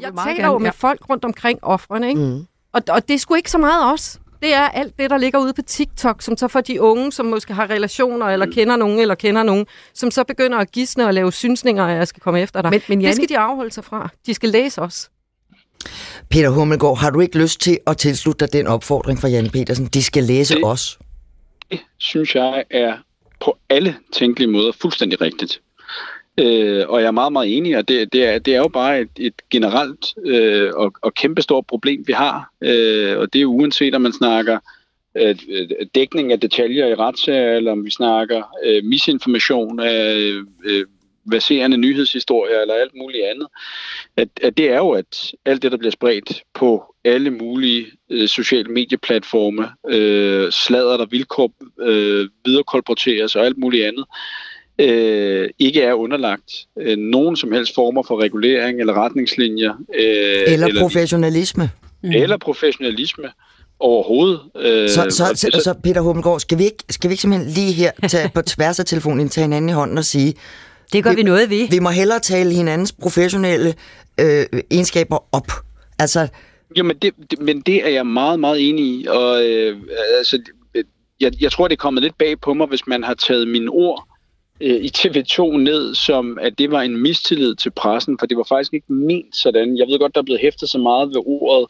Jeg 0.00 0.12
taler 0.26 0.46
jo 0.46 0.58
med 0.58 0.72
folk 0.72 1.08
rundt 1.10 1.24
omkring 1.24 1.58
offrene, 1.64 2.08
ikke? 2.08 2.20
Mm. 2.20 2.46
Og, 2.72 2.82
og 2.88 3.08
det 3.08 3.14
er 3.14 3.18
sgu 3.18 3.34
ikke 3.34 3.50
så 3.50 3.58
meget 3.58 3.92
os. 3.92 4.20
Det 4.42 4.54
er 4.54 4.68
alt 4.68 4.98
det, 4.98 5.10
der 5.10 5.16
ligger 5.16 5.38
ude 5.38 5.52
på 5.52 5.62
TikTok, 5.62 6.22
som 6.22 6.36
så 6.36 6.48
for 6.48 6.60
de 6.60 6.80
unge, 6.80 7.12
som 7.12 7.26
måske 7.26 7.54
har 7.54 7.70
relationer, 7.70 8.26
eller 8.26 8.46
mm. 8.46 8.52
kender 8.52 8.76
nogen, 8.76 8.98
eller 8.98 9.14
kender 9.14 9.42
nogen, 9.42 9.66
som 9.94 10.10
så 10.10 10.24
begynder 10.24 10.58
at 10.58 10.72
gisne 10.72 11.06
og 11.06 11.14
lave 11.14 11.32
synsninger, 11.32 11.84
at 11.84 11.96
jeg 11.96 12.08
skal 12.08 12.20
komme 12.20 12.40
efter 12.40 12.62
dig. 12.62 12.70
Men, 12.70 12.80
men 12.88 13.00
Janne... 13.00 13.10
Det 13.10 13.16
skal 13.16 13.28
de 13.28 13.38
afholde 13.38 13.70
sig 13.70 13.84
fra. 13.84 14.08
De 14.26 14.34
skal 14.34 14.48
læse 14.48 14.82
os. 14.82 15.10
Peter 16.30 16.50
Hummelgaard, 16.50 16.98
har 16.98 17.10
du 17.10 17.20
ikke 17.20 17.38
lyst 17.38 17.60
til 17.60 17.78
at 17.86 17.96
tilslutte 17.96 18.46
dig 18.46 18.52
den 18.52 18.66
opfordring 18.66 19.20
fra 19.20 19.28
Janne 19.28 19.50
Petersen? 19.50 19.86
De 19.86 20.02
skal 20.02 20.24
læse 20.24 20.54
det, 20.54 20.64
os. 20.64 20.98
Synes 21.98 22.34
jeg 22.34 22.64
er 22.70 22.96
på 23.40 23.58
alle 23.68 23.96
tænkelige 24.12 24.50
måder 24.50 24.72
fuldstændig 24.72 25.20
rigtigt. 25.20 25.60
Øh, 26.40 26.84
og 26.88 27.00
jeg 27.00 27.06
er 27.06 27.10
meget, 27.10 27.32
meget 27.32 27.56
enig, 27.56 27.76
og 27.76 27.88
det, 27.88 28.12
det, 28.12 28.24
er, 28.24 28.38
det 28.38 28.54
er 28.54 28.58
jo 28.58 28.68
bare 28.68 29.00
et, 29.00 29.10
et 29.18 29.34
generelt 29.50 30.14
øh, 30.26 30.70
og, 30.74 30.92
og 31.02 31.14
kæmpestort 31.14 31.66
problem, 31.66 32.04
vi 32.06 32.12
har. 32.12 32.52
Øh, 32.60 33.18
og 33.18 33.32
det 33.32 33.40
er 33.40 33.46
uanset, 33.46 33.94
om 33.94 34.00
man 34.00 34.12
snakker 34.12 34.58
øh, 35.16 35.36
dækning 35.94 36.32
af 36.32 36.40
detaljer 36.40 36.86
i 36.86 36.94
retssager, 36.94 37.56
eller 37.56 37.72
om 37.72 37.84
vi 37.84 37.90
snakker 37.90 38.42
øh, 38.64 38.84
misinformation 38.84 39.80
af 39.80 40.16
øh, 40.64 40.86
baserende 41.30 41.76
nyhedshistorier 41.76 42.60
eller 42.60 42.74
alt 42.74 42.92
muligt 42.96 43.24
andet. 43.24 43.48
At, 44.16 44.28
at 44.42 44.56
det 44.56 44.70
er 44.70 44.76
jo, 44.76 44.90
at 44.90 45.32
alt 45.44 45.62
det, 45.62 45.72
der 45.72 45.78
bliver 45.78 45.92
spredt 45.92 46.42
på 46.54 46.94
alle 47.04 47.30
mulige 47.30 47.86
øh, 48.10 48.28
sociale 48.28 48.68
medieplatforme, 48.68 49.68
øh, 49.88 50.52
slader 50.52 50.96
der 50.96 51.06
vilkår, 51.06 51.52
øh, 51.80 52.28
viderekolporteres 52.44 53.36
og 53.36 53.46
alt 53.46 53.58
muligt 53.58 53.86
andet, 53.86 54.04
øh, 54.78 55.50
ikke 55.58 55.82
er 55.82 55.92
underlagt 55.92 56.52
øh, 56.78 56.98
nogen 56.98 57.36
som 57.36 57.52
helst 57.52 57.74
former 57.74 58.02
for 58.02 58.22
regulering 58.22 58.80
eller 58.80 59.04
retningslinjer. 59.04 59.72
Øh, 59.94 60.04
eller, 60.52 60.66
eller 60.66 60.80
professionalisme. 60.80 61.70
Mm. 62.02 62.10
Eller 62.10 62.36
professionalisme 62.36 63.24
overhovedet. 63.80 64.40
Øh, 64.56 64.88
så, 64.88 65.06
så, 65.10 65.32
så, 65.34 65.50
så, 65.52 65.60
så 65.64 65.74
Peter 65.82 66.00
Hummelgaard, 66.00 66.40
skal 66.40 66.58
vi, 66.58 66.64
ikke, 66.64 66.84
skal 66.90 67.10
vi 67.10 67.12
ikke 67.12 67.22
simpelthen 67.22 67.50
lige 67.50 67.72
her 67.72 67.90
tage 68.08 68.30
på 68.34 68.42
tværs 68.42 68.80
af 68.80 68.86
telefonen, 68.86 69.28
tage 69.28 69.44
hinanden 69.44 69.68
i 69.68 69.72
hånden 69.72 69.98
og 69.98 70.04
sige, 70.04 70.34
det 70.92 71.04
gør 71.04 71.10
vi, 71.10 71.16
vi 71.16 71.22
noget 71.22 71.50
ved. 71.50 71.68
Vi 71.70 71.78
må 71.78 71.90
hellere 71.90 72.20
tale 72.20 72.50
hinandens 72.54 72.92
professionelle 72.92 73.74
øh, 74.20 74.46
egenskaber 74.70 75.34
op. 75.34 75.50
Altså, 75.98 76.28
jo, 76.78 76.84
men 76.84 76.96
det, 76.96 77.14
det, 77.30 77.40
men 77.40 77.60
det 77.60 77.86
er 77.86 77.90
jeg 77.90 78.06
meget, 78.06 78.40
meget 78.40 78.68
enig 78.68 78.84
i. 78.84 79.06
Og 79.06 79.44
øh, 79.46 79.76
altså, 80.18 80.42
jeg, 81.20 81.42
jeg 81.42 81.52
tror, 81.52 81.68
det 81.68 81.76
er 81.76 81.80
kommet 81.80 82.02
lidt 82.02 82.18
bag 82.18 82.40
på 82.40 82.54
mig, 82.54 82.66
hvis 82.66 82.86
man 82.86 83.02
har 83.02 83.14
taget 83.14 83.48
mine 83.48 83.70
ord 83.70 84.08
øh, 84.60 84.76
i 84.76 84.90
TV2 84.96 85.56
ned, 85.56 85.94
som 85.94 86.38
at 86.40 86.58
det 86.58 86.70
var 86.70 86.82
en 86.82 86.96
mistillid 86.96 87.54
til 87.54 87.70
pressen, 87.70 88.16
for 88.18 88.26
det 88.26 88.36
var 88.36 88.46
faktisk 88.48 88.74
ikke 88.74 88.92
ment 88.92 89.36
sådan. 89.36 89.78
Jeg 89.78 89.86
ved 89.86 89.98
godt, 89.98 90.14
der 90.14 90.20
er 90.20 90.24
blevet 90.24 90.40
hæftet 90.40 90.68
så 90.68 90.78
meget 90.78 91.08
ved 91.08 91.22
ordet 91.26 91.68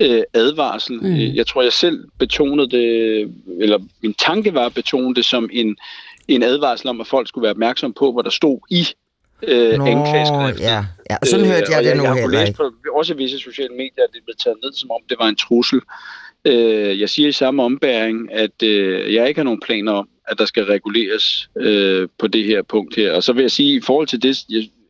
øh, 0.00 0.22
advarsel. 0.34 0.96
Mm. 1.02 1.34
Jeg 1.34 1.46
tror, 1.46 1.62
jeg 1.62 1.72
selv 1.72 2.04
betonede 2.18 2.70
det, 2.70 3.20
eller 3.60 3.78
min 4.02 4.14
tanke 4.14 4.54
var 4.54 4.66
at 4.66 4.74
betone 4.74 5.14
det 5.14 5.24
som 5.24 5.50
en, 5.52 5.76
en 6.28 6.42
advarsel 6.42 6.88
om, 6.88 7.00
at 7.00 7.06
folk 7.06 7.28
skulle 7.28 7.42
være 7.42 7.50
opmærksom 7.50 7.92
på, 7.92 8.12
hvad 8.12 8.24
der 8.24 8.30
stod 8.30 8.58
i 8.70 8.86
øh, 9.42 9.72
anklageskriftet. 9.72 10.60
Ja, 10.60 10.84
ja. 11.10 11.16
Og 11.20 11.26
sådan 11.26 11.46
hørte 11.46 11.72
jeg 11.72 11.84
øh, 11.84 11.90
det 11.90 11.96
nu 11.96 12.02
heller 12.02 12.24
ikke. 12.24 12.38
Jeg 12.38 12.46
har 12.46 12.52
på 12.52 12.98
også 12.98 13.14
visse 13.14 13.38
sociale 13.38 13.74
medier, 13.74 14.04
at 14.04 14.10
det 14.14 14.22
blev 14.24 14.36
taget 14.44 14.58
ned, 14.64 14.72
som 14.72 14.90
om 14.90 15.00
det 15.08 15.16
var 15.20 15.28
en 15.28 15.36
trussel. 15.36 15.80
Øh, 16.44 17.00
jeg 17.00 17.08
siger 17.08 17.28
i 17.28 17.32
samme 17.32 17.62
ombæring, 17.62 18.32
at 18.32 18.62
øh, 18.62 19.14
jeg 19.14 19.28
ikke 19.28 19.38
har 19.38 19.44
nogen 19.44 19.60
planer 19.60 19.92
om, 19.92 20.08
at 20.28 20.38
der 20.38 20.44
skal 20.44 20.64
reguleres 20.64 21.50
øh, 21.56 22.08
på 22.18 22.26
det 22.26 22.44
her 22.44 22.62
punkt 22.62 22.96
her. 22.96 23.12
Og 23.12 23.22
så 23.22 23.32
vil 23.32 23.42
jeg 23.42 23.50
sige, 23.50 23.76
i 23.76 23.80
forhold 23.80 24.06
til 24.06 24.22
det, 24.22 24.38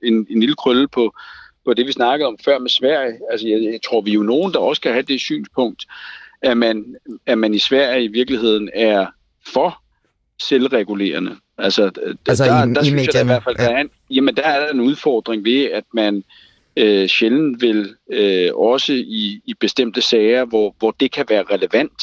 en, 0.02 0.26
en 0.30 0.40
lille 0.40 0.54
krølle 0.54 0.88
på, 0.88 1.14
på 1.64 1.74
det, 1.74 1.86
vi 1.86 1.92
snakkede 1.92 2.26
om 2.26 2.38
før 2.44 2.58
med 2.58 2.70
Sverige. 2.70 3.18
Altså, 3.30 3.48
jeg, 3.48 3.62
jeg 3.62 3.80
tror, 3.86 4.00
vi 4.00 4.10
er 4.10 4.14
jo 4.14 4.22
nogen, 4.22 4.52
der 4.52 4.58
også 4.58 4.82
kan 4.82 4.92
have 4.92 5.02
det 5.02 5.20
synspunkt, 5.20 5.84
at 6.42 6.56
man, 6.56 6.96
at 7.26 7.38
man 7.38 7.54
i 7.54 7.58
Sverige 7.58 8.04
i 8.04 8.08
virkeligheden 8.08 8.70
er 8.74 9.06
for 9.46 9.82
selvregulerende. 10.42 11.36
Altså, 11.58 11.90
altså 12.28 12.44
der, 12.44 12.66
i, 12.66 12.74
der 12.74 12.82
i 12.82 12.84
synes 12.84 13.06
jeg 13.06 13.12
der 13.12 13.20
i 13.20 13.24
hvert 13.24 13.44
fald, 13.44 13.56
der 13.56 13.70
er, 13.70 13.80
en, 13.80 13.90
jamen, 14.10 14.36
der 14.36 14.42
er 14.42 14.70
en 14.72 14.80
udfordring 14.80 15.44
ved, 15.44 15.64
at 15.64 15.84
man 15.94 16.24
øh, 16.76 17.08
sjældent 17.08 17.62
vil, 17.62 17.94
øh, 18.12 18.50
også 18.54 18.92
i, 18.92 19.40
i 19.44 19.54
bestemte 19.60 20.02
sager, 20.02 20.44
hvor, 20.44 20.74
hvor 20.78 20.90
det 21.00 21.12
kan 21.12 21.26
være 21.28 21.44
relevant, 21.50 22.02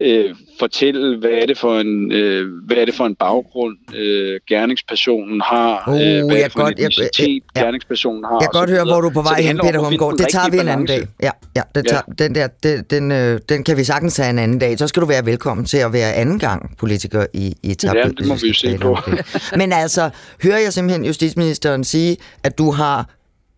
øh, 0.00 0.34
fortælle, 0.58 1.18
hvad 1.18 1.30
er 1.30 1.46
det 1.46 1.58
for 1.58 1.80
en, 1.80 2.12
øh, 2.12 2.46
hvad 2.66 2.76
er 2.76 2.84
det 2.84 2.94
for 2.94 3.06
en 3.06 3.14
baggrund, 3.14 3.76
øh, 3.96 4.40
gerningspersonen 4.48 5.40
har, 5.44 5.84
Uh, 5.88 5.94
øh, 5.94 6.00
hvad 6.00 6.06
er 6.10 6.20
jeg 6.36 6.44
det 6.44 6.52
for 6.52 6.58
godt- 6.60 6.74
en 6.78 6.82
jeg- 7.18 7.40
ja. 7.56 7.60
gerningspersonen 7.60 8.24
har. 8.24 8.38
Jeg 8.40 8.48
kan 8.52 8.60
godt 8.60 8.70
høre, 8.70 8.84
hvor 8.84 9.00
du 9.00 9.08
er 9.08 9.12
på 9.12 9.22
vej 9.22 9.34
det 9.36 9.44
hen, 9.44 9.58
Peter 9.58 9.88
den 9.88 10.18
Det 10.18 10.26
tager 10.28 10.50
vi 10.50 10.58
en 10.58 10.68
anden 10.68 10.86
dag. 10.86 11.02
Ja, 11.22 11.30
ja, 11.56 11.62
det 11.74 11.84
Ja. 11.86 11.90
tager, 11.90 12.02
den 12.18 12.34
der, 12.34 12.46
den, 12.62 12.84
den, 12.90 13.12
øh, 13.12 13.40
den 13.48 13.64
kan 13.64 13.76
vi 13.76 13.84
sagtens 13.84 14.14
tage 14.14 14.30
en 14.30 14.38
anden 14.38 14.58
dag. 14.58 14.78
Så 14.78 14.86
skal 14.86 15.00
du 15.02 15.06
være 15.06 15.26
velkommen 15.26 15.66
til 15.66 15.78
at 15.78 15.92
være 15.92 16.14
anden 16.14 16.38
gang 16.38 16.76
politiker 16.78 17.26
i, 17.34 17.54
i 17.62 17.74
tablet, 17.74 18.02
Ja, 18.04 18.08
det 18.08 18.26
må 18.26 18.34
vi 18.34 18.48
jo 18.48 18.54
se 18.54 18.78
på. 18.78 18.96
det. 19.06 19.50
Men 19.56 19.72
altså, 19.72 20.10
hører 20.42 20.58
jeg 20.58 20.72
simpelthen 20.72 21.04
justitsministeren 21.04 21.84
sige, 21.84 22.16
at 22.44 22.58
du 22.58 22.70
har 22.70 23.08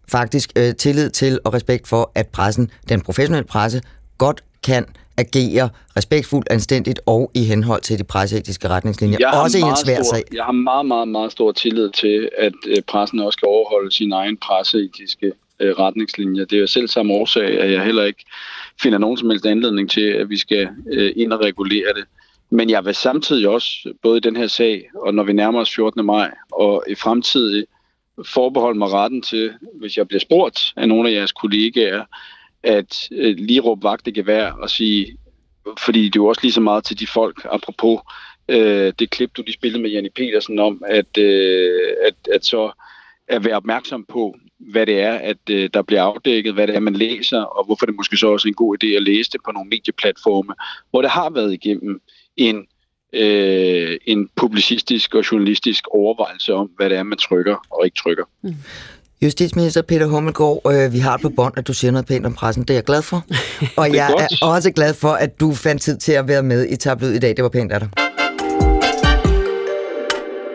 faktisk 0.09 0.51
øh, 0.59 0.75
tillid 0.75 1.11
til 1.11 1.39
og 1.45 1.55
respekt 1.55 1.89
for, 1.89 2.13
at 2.15 2.27
pressen, 2.29 2.71
den 2.89 3.01
professionelle 3.01 3.47
presse, 3.47 3.83
godt 4.19 4.45
kan 4.65 4.85
agere 5.17 5.69
respektfuldt, 5.97 6.49
anstændigt 6.51 7.01
og 7.07 7.31
i 7.35 7.45
henhold 7.45 7.83
til 7.83 7.99
de 7.99 8.05
presseetiske 8.05 8.69
retningslinjer, 8.69 9.19
Jeg 9.21 9.31
også 9.45 9.59
i 9.59 9.61
en 9.61 9.77
svær 9.85 10.03
stor, 10.03 10.15
sag. 10.15 10.23
Jeg 10.35 10.45
har 10.45 10.53
meget, 10.53 10.87
meget, 10.87 11.09
meget 11.09 11.33
stor 11.33 11.53
tillid 11.53 11.91
til, 11.91 12.29
at 12.39 12.53
øh, 12.67 12.83
pressen 12.83 13.19
også 13.19 13.37
skal 13.37 13.47
overholde 13.47 13.93
sine 13.93 14.15
egne 14.15 14.37
presseetiske 14.37 15.33
øh, 15.61 15.75
retningslinjer. 15.79 16.45
Det 16.45 16.57
er 16.57 16.61
jo 16.61 16.67
selv 16.67 16.89
samme 16.89 17.15
årsag, 17.15 17.61
at 17.61 17.73
jeg 17.73 17.85
heller 17.85 18.05
ikke 18.05 18.25
finder 18.83 18.99
nogen 18.99 19.17
som 19.17 19.31
helst 19.31 19.47
anledning 19.47 19.91
til, 19.91 20.07
at 20.07 20.31
vi 20.31 20.37
skal 20.37 20.69
øh, 20.93 21.13
ind 21.17 21.33
og 21.33 21.41
regulere 21.41 21.93
det. 21.95 22.05
Men 22.51 22.71
jeg 22.71 22.85
vil 22.85 22.95
samtidig 22.95 23.49
også, 23.49 23.95
både 24.03 24.17
i 24.17 24.21
den 24.21 24.37
her 24.37 24.47
sag, 24.47 24.91
og 24.95 25.15
når 25.15 25.23
vi 25.23 25.33
nærmer 25.33 25.61
os 25.61 25.75
14. 25.75 26.07
maj, 26.07 26.31
og 26.53 26.85
i 26.89 26.95
fremtidig 26.95 27.65
forbeholde 28.27 28.79
mig 28.79 28.93
retten 28.93 29.23
til, 29.23 29.53
hvis 29.75 29.97
jeg 29.97 30.09
bliver 30.09 30.21
spurgt 30.21 30.73
af 30.77 30.89
nogle 30.89 31.09
af 31.09 31.15
jeres 31.15 31.33
kollegaer, 31.33 32.05
at 32.63 33.09
øh, 33.13 33.37
lige 33.39 33.61
råbe 33.61 33.85
vagt 33.85 34.07
i 34.07 34.11
gevær 34.11 34.51
og 34.51 34.71
sige, 34.71 35.17
fordi 35.79 36.05
det 36.05 36.17
er 36.17 36.23
jo 36.23 36.27
også 36.27 36.41
lige 36.43 36.53
så 36.53 36.61
meget 36.61 36.85
til 36.85 37.01
de 37.01 37.07
folk, 37.07 37.47
apropos 37.51 38.01
øh, 38.49 38.93
det 38.99 39.11
klip, 39.11 39.31
du 39.37 39.43
lige 39.43 39.55
spillede 39.55 39.83
med 39.83 39.91
Janne 39.91 40.11
Petersen 40.15 40.59
om, 40.59 40.83
at, 40.87 41.19
øh, 41.19 41.81
at, 42.07 42.15
at 42.35 42.45
så 42.45 42.73
at 43.29 43.45
være 43.45 43.57
opmærksom 43.57 44.05
på, 44.09 44.37
hvad 44.59 44.87
det 44.87 45.01
er, 45.01 45.15
at 45.15 45.51
øh, 45.51 45.71
der 45.75 45.83
bliver 45.83 46.03
afdækket, 46.03 46.55
hvad 46.55 46.67
det 46.67 46.77
er, 46.77 46.81
man 46.81 46.95
læser, 46.97 47.41
og 47.41 47.67
hvorfor 47.67 47.87
det 47.87 47.95
måske 47.95 48.17
så 48.17 48.27
også 48.27 48.49
er 48.49 48.51
en 48.51 48.55
god 48.55 48.85
idé 48.85 48.87
at 48.87 49.03
læse 49.03 49.31
det 49.31 49.41
på 49.45 49.53
nogle 49.53 49.69
medieplatforme, 49.69 50.55
hvor 50.91 51.03
det 51.03 51.11
har 51.11 51.31
været 51.31 51.53
igennem 51.53 52.01
en, 52.37 52.67
øh, 53.13 53.99
en 54.07 54.29
publicistisk 54.37 55.15
og 55.15 55.33
journalistisk 55.33 55.85
overvejelse 55.91 56.55
om, 56.55 56.71
hvad 56.77 56.91
det 56.91 56.99
er, 56.99 57.03
man 57.03 57.19
trykker 57.19 57.57
og 57.71 57.85
ikke 57.85 57.97
trykker. 57.97 58.25
Mm. 58.43 58.55
Justitsminister 59.23 59.83
Peter 59.83 60.07
Hummelgaard, 60.07 60.61
øh, 60.73 60.93
vi 60.93 60.99
har 60.99 61.17
på 61.23 61.29
bånd, 61.29 61.55
at 61.57 61.67
du 61.67 61.73
siger 61.73 61.91
noget 61.91 62.07
pænt 62.07 62.27
om 62.27 62.35
pressen. 62.35 62.63
Det 62.63 62.71
er 62.71 62.75
jeg 62.75 62.85
glad 62.85 63.03
for. 63.03 63.25
Og 63.77 63.89
er 63.89 63.95
jeg 63.95 64.15
godt. 64.19 64.43
er 64.43 64.47
også 64.47 64.71
glad 64.71 64.95
for, 64.95 65.09
at 65.09 65.41
du 65.41 65.55
fandt 65.55 65.83
tid 65.83 65.97
til 65.97 66.13
at 66.13 66.29
være 66.29 66.43
med 66.43 66.67
i 66.69 66.77
Tablet 66.77 67.15
i 67.15 67.19
dag. 67.19 67.37
Det 67.37 67.43
var 67.43 67.49
pænt 67.49 67.73
af 67.73 67.81
dig. 67.81 67.89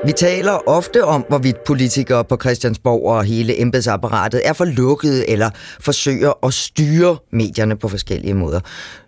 Vi 0.05 0.11
taler 0.11 0.69
ofte 0.69 1.03
om, 1.03 1.25
hvorvidt 1.29 1.63
politikere 1.63 2.23
på 2.23 2.37
Christiansborg 2.41 3.05
og 3.05 3.23
hele 3.23 3.61
embedsapparatet 3.61 4.41
er 4.43 4.53
for 4.53 4.65
lukkede 4.65 5.29
eller 5.29 5.49
forsøger 5.79 6.45
at 6.45 6.53
styre 6.53 7.17
medierne 7.31 7.75
på 7.77 7.87
forskellige 7.87 8.33
måder. 8.33 8.59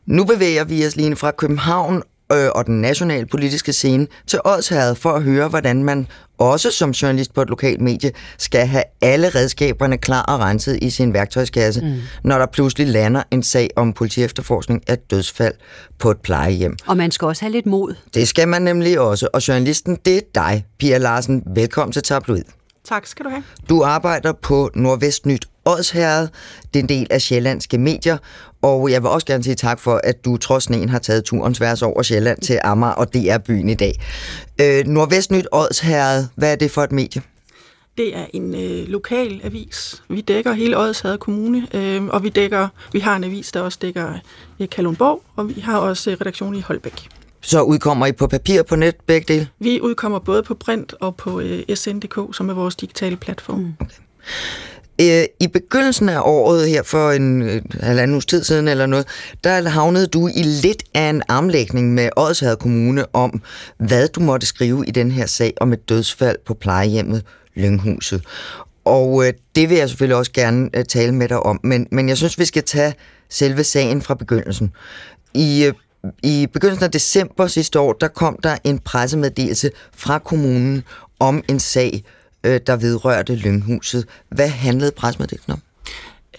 Nu 0.06 0.24
bevæger 0.24 0.64
vi 0.64 0.86
os 0.86 0.96
lige 0.96 1.16
fra 1.16 1.32
København 1.32 2.04
øh, 2.32 2.50
og 2.56 2.66
den 2.66 2.82
nationale 2.82 3.26
politiske 3.26 3.74
scene 3.74 4.08
til 4.28 4.40
Odsherred 4.46 4.96
for 4.96 5.12
at 5.12 5.24
høre, 5.24 5.48
hvordan 5.48 5.84
man 5.84 6.08
også 6.38 6.72
som 6.72 6.92
journalist 6.92 7.34
på 7.34 7.42
et 7.42 7.50
lokalt 7.50 7.82
medie 7.82 8.12
skal 8.38 8.68
have 8.68 8.84
alle 9.02 9.30
redskaberne 9.30 9.98
klar 9.98 10.22
og 10.22 10.40
renset 10.40 10.80
i 10.82 10.90
sin 10.90 11.14
værktøjskasse, 11.14 11.82
mm. 11.82 11.96
når 12.24 12.38
der 12.38 12.46
pludselig 12.46 12.88
lander 12.88 13.24
en 13.32 13.44
sag 13.44 13.70
om 13.76 13.94
politiefterforskning 13.94 14.84
af 14.88 14.98
dødsfald 14.98 15.54
på 16.00 16.12
et 16.12 16.18
plejehjem. 16.18 16.78
Og 16.88 16.98
man 16.98 17.12
skal 17.12 17.26
også 17.26 17.42
have 17.42 17.52
lidt 17.52 17.66
mod. 17.66 17.96
Det 18.14 18.28
skal 18.28 18.48
man 18.48 18.62
nemlig 18.62 19.00
også, 19.00 19.28
og 19.34 19.48
journalisten, 19.48 19.98
det 20.06 20.18
er 20.18 20.22
dig, 20.36 20.66
Pia 20.80 20.98
Larsen. 20.98 21.44
Velkommen 21.56 21.94
til 21.94 22.04
Tabloid. 22.04 22.44
Tak 22.86 23.08
skal 23.08 23.26
du 23.26 23.30
have. 23.30 23.44
Du 23.70 23.84
arbejder 23.84 24.34
på 24.34 24.70
Nordvestnyt 24.76 25.46
Odsherred. 25.66 26.28
Det 26.74 26.80
er 26.80 26.84
en 26.84 26.90
del 26.90 27.08
af 27.10 27.22
Sjællandske 27.22 27.78
Medier, 27.78 28.18
og 28.62 28.92
jeg 28.92 29.02
vil 29.02 29.10
også 29.10 29.28
gerne 29.28 29.44
sige 29.44 29.56
tak 29.56 29.80
for, 29.80 30.02
at 30.04 30.26
du 30.26 30.38
trods 30.38 30.64
sneen 30.64 30.90
har 30.90 31.00
taget 31.00 31.24
turen 31.24 31.54
tværs 31.54 31.82
over 31.82 32.04
Sjælland 32.04 32.42
til 32.42 32.60
Amager 32.64 32.94
og 32.94 33.14
DR-byen 33.14 33.70
i 33.70 33.74
dag. 33.74 33.94
Øh, 34.62 34.86
Nordvestnyt 34.86 35.48
Odsherred, 35.52 36.26
hvad 36.36 36.52
er 36.52 36.56
det 36.56 36.72
for 36.72 36.84
et 36.84 36.92
medie? 36.92 37.22
Det 37.98 38.18
er 38.18 38.26
en 38.34 38.56
øh, 38.56 38.88
lokal 38.88 39.42
avis. 39.44 40.04
Vi 40.10 40.22
dækker 40.22 40.54
hele 40.54 40.78
Odsherred 40.78 41.18
Kommune, 41.18 41.68
øh, 41.74 42.06
og 42.06 42.24
vi 42.24 42.30
dækker, 42.30 42.68
vi 42.94 43.00
har 43.00 43.16
en 43.16 43.24
avis, 43.24 43.52
der 43.52 43.62
også 43.62 43.80
dækker 43.82 44.14
øh, 44.60 44.70
Kalundborg, 44.70 45.22
og 45.36 45.50
vi 45.50 45.62
har 45.62 45.78
også 45.78 46.12
øh, 46.12 46.18
redaktion 46.22 46.56
i 46.56 46.62
Holbæk. 46.62 47.10
Så 47.42 47.62
udkommer 47.62 48.06
I 48.06 48.12
på 48.12 48.28
papir 48.28 48.64
på 48.64 48.76
net 48.76 48.96
begge 49.06 49.34
dele? 49.34 49.48
Vi 49.60 49.82
udkommer 49.82 50.20
både 50.20 50.44
på 50.44 50.54
print 50.54 50.94
og 51.00 51.16
på 51.16 51.40
øh, 51.40 51.64
SN.dk, 51.76 52.36
som 52.36 52.50
er 52.50 52.54
vores 52.54 52.76
digitale 52.76 53.16
platform. 53.16 53.60
Mm. 53.60 53.74
Øh, 55.02 55.24
I 55.40 55.48
begyndelsen 55.48 56.10
af 56.10 56.22
året 56.24 56.70
her 56.70 56.84
for 56.84 57.12
en 57.12 57.42
øh, 57.42 57.62
halvanden 57.82 58.16
uges 58.16 58.26
tid 58.26 58.44
siden 58.44 58.68
eller 58.68 58.86
noget, 58.86 59.08
der 59.44 59.70
havnede 59.70 60.08
du 60.08 60.28
i 60.28 60.44
lidt 60.44 60.84
af 60.94 61.10
en 61.10 61.24
armlægning 61.28 61.94
med 61.94 62.10
Odsherred 62.18 62.58
Kommune 62.58 63.16
om, 63.16 63.42
hvad 63.78 64.08
du 64.08 64.20
måtte 64.20 64.48
skrive 64.48 64.86
i 64.88 64.92
den 64.92 65.12
her 65.12 65.26
sag 65.26 65.54
om 65.62 65.74
et 65.74 65.90
dødsfald 65.90 66.38
på 66.46 66.54
plejehjemmet 66.54 67.24
Lynghuset. 67.56 68.24
Og 68.86 69.28
øh, 69.28 69.34
det 69.56 69.70
vil 69.70 69.78
jeg 69.78 69.90
selvfølgelig 69.90 70.18
også 70.18 70.32
gerne 70.32 70.70
øh, 70.74 70.86
tale 70.86 71.12
med 71.12 71.28
dig 71.28 71.40
om, 71.40 71.60
men, 71.64 71.88
men 71.92 72.10
jeg 72.10 72.18
synes, 72.18 72.40
vi 72.40 72.46
skal 72.46 72.64
tage 72.64 72.94
selve 73.30 73.64
sagen 73.64 74.02
fra 74.02 74.14
begyndelsen. 74.14 74.72
I, 75.34 75.66
øh, 75.66 75.74
I 76.24 76.48
begyndelsen 76.54 76.84
af 76.84 76.92
december 76.92 77.48
sidste 77.48 77.80
år, 77.80 77.94
der 77.94 78.08
kom 78.08 78.40
der 78.44 78.58
en 78.64 78.80
pressemeddelelse 78.80 79.72
fra 79.96 80.20
kommunen 80.20 80.84
om 81.20 81.44
en 81.48 81.60
sag, 81.60 82.04
øh, 82.44 82.60
der 82.68 82.76
vedrørte 82.76 83.36
Lynghuset. 83.36 84.06
Hvad 84.30 84.50
handlede 84.50 84.92
pressemeddelelsen 84.92 85.54
om? 85.54 85.60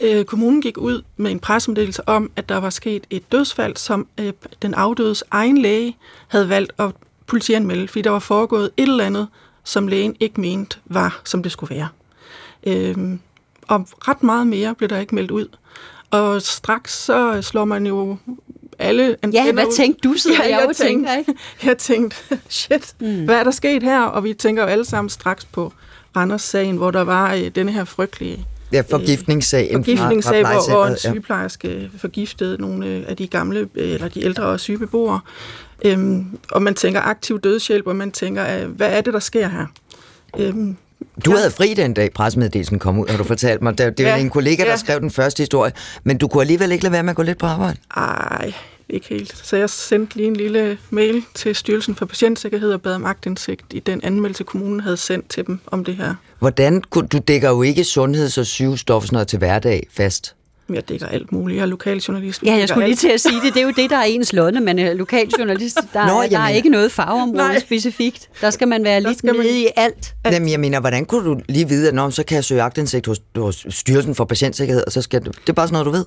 Øh, 0.00 0.24
kommunen 0.24 0.62
gik 0.62 0.78
ud 0.78 1.02
med 1.16 1.30
en 1.30 1.40
pressemeddelelse 1.40 2.08
om, 2.08 2.30
at 2.36 2.48
der 2.48 2.56
var 2.56 2.70
sket 2.70 3.06
et 3.10 3.32
dødsfald, 3.32 3.76
som 3.76 4.06
øh, 4.18 4.32
den 4.62 4.74
afdødes 4.74 5.24
egen 5.30 5.58
læge 5.58 5.96
havde 6.28 6.48
valgt 6.48 6.72
at 6.78 6.90
politianmelde, 7.26 7.88
fordi 7.88 8.02
der 8.02 8.10
var 8.10 8.18
foregået 8.18 8.70
et 8.76 8.88
eller 8.88 9.04
andet, 9.04 9.28
som 9.64 9.88
lægen 9.88 10.16
ikke 10.20 10.40
mente 10.40 10.76
var, 10.84 11.20
som 11.24 11.42
det 11.42 11.52
skulle 11.52 11.74
være. 11.76 11.88
Øh, 12.66 12.96
og 13.68 13.88
ret 14.08 14.22
meget 14.22 14.46
mere 14.46 14.74
blev 14.74 14.88
der 14.88 14.98
ikke 14.98 15.14
meldt 15.14 15.30
ud. 15.30 15.48
Og 16.10 16.42
straks 16.42 16.98
så 16.98 17.42
slår 17.42 17.64
man 17.64 17.86
jo 17.86 18.16
alle 18.78 19.16
Ja, 19.32 19.52
hvad 19.52 19.66
ud. 19.66 19.72
tænkte 19.76 20.08
du, 20.08 20.14
sidder 20.14 20.44
jeg 20.58 20.66
og 20.68 20.76
tænker, 20.76 21.16
ikke? 21.16 21.34
Jeg 21.64 21.78
tænkte, 21.78 22.16
shit, 22.48 22.94
mm. 23.00 23.24
hvad 23.24 23.34
er 23.36 23.44
der 23.44 23.50
sket 23.50 23.82
her? 23.82 24.02
Og 24.02 24.24
vi 24.24 24.34
tænker 24.34 24.62
jo 24.62 24.68
alle 24.68 24.84
sammen 24.84 25.08
straks 25.08 25.44
på 25.44 25.72
Randers-sagen, 26.16 26.76
hvor 26.76 26.90
der 26.90 27.00
var 27.04 27.34
øh, 27.34 27.50
denne 27.54 27.72
her 27.72 27.84
frygtelige 27.84 28.46
Ja, 28.72 28.82
forgiftningssagen. 28.90 29.72
fra- 29.72 29.78
forgiftningssag, 29.78 30.44
fra 30.44 30.52
hvor, 30.52 30.70
hvor 30.70 30.86
en 30.86 30.96
sygeplejerske 30.98 31.90
forgiftede 31.98 32.56
nogle 32.60 32.86
øh, 32.86 33.02
af 33.08 33.16
de 33.16 33.26
gamle, 33.26 33.68
øh, 33.74 33.90
eller 33.94 34.08
de 34.08 34.24
ældre 34.24 34.42
og 34.44 34.60
syge 34.60 34.78
beboere. 34.78 35.20
Øhm, 35.84 36.38
og 36.50 36.62
man 36.62 36.74
tænker 36.74 37.00
aktiv 37.00 37.40
dødshjælp, 37.40 37.86
og 37.86 37.96
man 37.96 38.10
tænker, 38.12 38.58
øh, 38.62 38.68
hvad 38.70 38.90
er 38.92 39.00
det, 39.00 39.12
der 39.14 39.18
sker 39.20 39.48
her? 39.48 39.66
Øhm, 40.38 40.76
Du 41.24 41.30
Ja. 41.30 41.36
havde 41.36 41.50
fri 41.50 41.74
den 41.74 41.94
dag, 41.94 42.12
pressemeddelelsen 42.12 42.78
kom 42.78 42.98
ud, 42.98 43.06
har 43.08 43.16
du 43.18 43.24
fortalt 43.24 43.62
mig. 43.62 43.78
Det, 43.78 43.98
det 43.98 44.06
var 44.06 44.12
Ja, 44.12 44.18
en 44.20 44.30
kollega, 44.30 44.62
der 44.64 44.70
ja. 44.70 44.76
skrev 44.76 45.00
den 45.00 45.10
første 45.10 45.40
historie, 45.40 45.72
men 46.04 46.18
du 46.18 46.28
kunne 46.28 46.40
alligevel 46.40 46.72
ikke 46.72 46.84
lade 46.84 46.92
være 46.92 47.02
med 47.02 47.10
at 47.10 47.16
gå 47.16 47.22
lidt 47.22 47.38
på 47.38 47.46
arbejde. 47.46 47.76
ej, 47.96 48.52
ikke 48.90 49.08
helt. 49.08 49.36
Så 49.44 49.56
jeg 49.56 49.70
sendte 49.70 50.16
lige 50.16 50.26
en 50.26 50.36
lille 50.36 50.78
mail 50.90 51.22
til 51.34 51.54
Styrelsen 51.54 51.94
for 51.94 52.06
Patientsikkerhed 52.06 52.72
og 52.72 52.82
bad 52.82 52.94
om 52.94 53.04
agtindsigt 53.04 53.64
i 53.70 53.80
den 53.80 54.00
anmeldelse, 54.04 54.44
kommunen 54.44 54.80
havde 54.80 54.96
sendt 54.96 55.28
til 55.28 55.46
dem 55.46 55.58
om 55.66 55.84
det 55.84 55.96
her. 55.96 56.14
Hvordan 56.38 56.82
kunne, 56.82 57.08
du 57.08 57.18
dækker 57.18 57.50
jo 57.50 57.62
ikke 57.62 57.84
sundheds- 57.84 58.38
og 58.38 58.46
sygestoffer 58.46 59.24
til 59.24 59.38
hverdag 59.38 59.86
fast. 59.90 60.34
Jeg 60.74 60.88
dækker 60.88 61.06
alt 61.06 61.32
muligt. 61.32 61.56
Jeg 61.56 61.62
er 61.62 61.66
lokaljournalist. 61.66 62.42
Ja, 62.42 62.54
jeg 62.54 62.68
skulle 62.68 62.84
lige 62.86 62.92
alt. 62.92 62.98
til 63.00 63.08
at 63.08 63.20
sige 63.20 63.40
det. 63.44 63.54
Det 63.54 63.60
er 63.60 63.64
jo 63.64 63.72
det, 63.76 63.90
der 63.90 63.96
er 63.96 64.02
ens 64.04 64.32
lodde. 64.32 64.60
Man 64.60 64.78
er 64.78 64.94
lokaljournalist. 64.94 65.78
Der, 65.94 66.06
Nå, 66.06 66.22
der 66.30 66.38
er 66.38 66.48
ikke 66.48 66.68
noget 66.68 66.92
fagområde 66.92 67.36
Nej. 67.36 67.58
specifikt. 67.60 68.28
Der 68.40 68.50
skal 68.50 68.68
man 68.68 68.84
være 68.84 69.00
lidt 69.00 69.18
skal 69.18 69.36
man- 69.36 69.46
nede 69.46 69.60
i 69.60 69.66
alt. 69.76 70.14
Alt. 70.24 70.34
Jamen, 70.34 70.48
jeg 70.50 70.60
mener, 70.60 70.80
hvordan 70.80 71.04
kunne 71.06 71.24
du 71.30 71.40
lige 71.48 71.68
vide, 71.68 71.88
at 71.88 71.94
Nå, 71.94 72.10
så 72.10 72.22
kan 72.24 72.34
jeg 72.34 72.44
søge 72.44 72.62
agtindsigt 72.62 73.06
hos, 73.06 73.20
hos 73.36 73.66
Styrelsen 73.68 74.14
for 74.14 74.24
Patientsikkerhed, 74.24 74.82
og 74.86 74.92
så 74.92 75.02
skal 75.02 75.24
det, 75.24 75.26
det 75.34 75.48
er 75.48 75.52
bare 75.52 75.68
sådan 75.68 75.84
noget, 75.84 75.86
du 75.86 75.90
ved? 75.90 76.04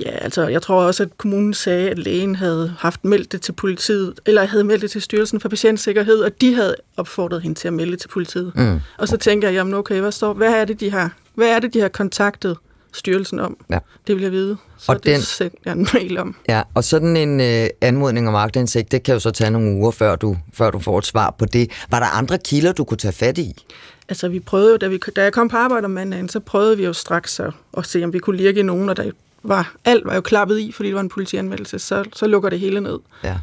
Ja, 0.00 0.10
altså 0.10 0.46
jeg 0.48 0.62
tror 0.62 0.82
også, 0.82 1.02
at 1.02 1.18
kommunen 1.18 1.54
sagde, 1.54 1.90
at 1.90 1.98
lægen 1.98 2.36
havde 2.36 2.74
haft 2.78 3.04
meldt 3.04 3.32
det 3.32 3.40
til 3.42 3.52
politiet, 3.52 4.20
eller 4.26 4.44
havde 4.46 4.64
meldt 4.64 4.82
det 4.82 4.90
til 4.90 5.02
Styrelsen 5.02 5.40
for 5.40 5.48
Patientsikkerhed, 5.48 6.18
og 6.18 6.40
de 6.40 6.54
havde 6.54 6.74
opfordret 6.96 7.42
hende 7.42 7.58
til 7.58 7.68
at 7.68 7.74
melde 7.74 7.92
det 7.92 8.00
til 8.00 8.08
politiet. 8.08 8.52
Mm. 8.56 8.80
Og 8.98 9.08
så 9.08 9.16
tænker 9.16 9.48
jeg, 9.48 9.54
jamen 9.54 9.74
okay, 9.74 10.00
hvad, 10.00 10.12
står, 10.12 10.32
hvad 10.32 10.52
er 10.54 10.64
det, 10.64 10.80
de 10.80 10.90
har, 10.90 11.12
hvad 11.34 11.48
er 11.48 11.58
det, 11.58 11.74
de 11.74 11.80
har 11.80 11.88
kontaktet 11.88 12.56
styrelsen 12.94 13.40
om? 13.40 13.56
Ja. 13.70 13.78
Det 14.06 14.14
vil 14.14 14.22
jeg 14.22 14.32
vide. 14.32 14.56
Så 14.78 14.92
Og 14.92 15.04
det 15.04 15.14
den- 15.14 15.22
sendte 15.22 15.56
jeg 15.64 15.72
en 15.72 15.86
mail 15.94 16.18
om. 16.18 16.36
Ja, 16.48 16.62
og 16.74 16.84
sådan 16.84 17.16
en 17.16 17.40
øh, 17.40 17.66
anmodning 17.80 18.28
om 18.28 18.34
agtindsigt, 18.34 18.92
det 18.92 19.02
kan 19.02 19.14
jo 19.14 19.20
så 19.20 19.30
tage 19.30 19.50
nogle 19.50 19.70
uger, 19.76 19.90
før 19.90 20.16
du, 20.16 20.36
før 20.52 20.70
du 20.70 20.78
får 20.78 20.98
et 20.98 21.06
svar 21.06 21.34
på 21.38 21.44
det. 21.44 21.70
Var 21.90 21.98
der 21.98 22.06
andre 22.06 22.38
kilder, 22.38 22.72
du 22.72 22.84
kunne 22.84 22.98
tage 22.98 23.12
fat 23.12 23.38
i? 23.38 23.64
Altså 24.08 24.28
vi 24.28 24.40
prøvede 24.40 24.70
jo, 24.70 24.76
da, 24.76 24.88
vi, 24.88 24.98
da 25.16 25.22
jeg 25.22 25.32
kom 25.32 25.48
på 25.48 25.56
arbejde 25.56 25.84
om 25.84 25.90
mandagen, 25.90 26.28
så 26.28 26.40
prøvede 26.40 26.76
vi 26.76 26.84
jo 26.84 26.92
straks 26.92 27.40
at, 27.40 27.52
at 27.78 27.86
se, 27.86 28.04
om 28.04 28.12
vi 28.12 28.18
kunne 28.18 28.36
lirke 28.36 28.62
nogen, 28.62 28.88
og 28.88 28.96
der 28.96 29.10
var, 29.42 29.74
alt 29.84 30.04
var 30.06 30.14
jo 30.14 30.20
klappet 30.20 30.58
i, 30.58 30.72
fordi 30.72 30.88
det 30.88 30.94
var 30.94 31.00
en 31.00 31.08
politianmeldelse, 31.08 31.78
så, 31.78 32.04
så 32.12 32.26
lukker 32.26 32.50
det 32.50 32.60
hele 32.60 32.80
ned. 32.80 32.98
Ja. 33.24 33.38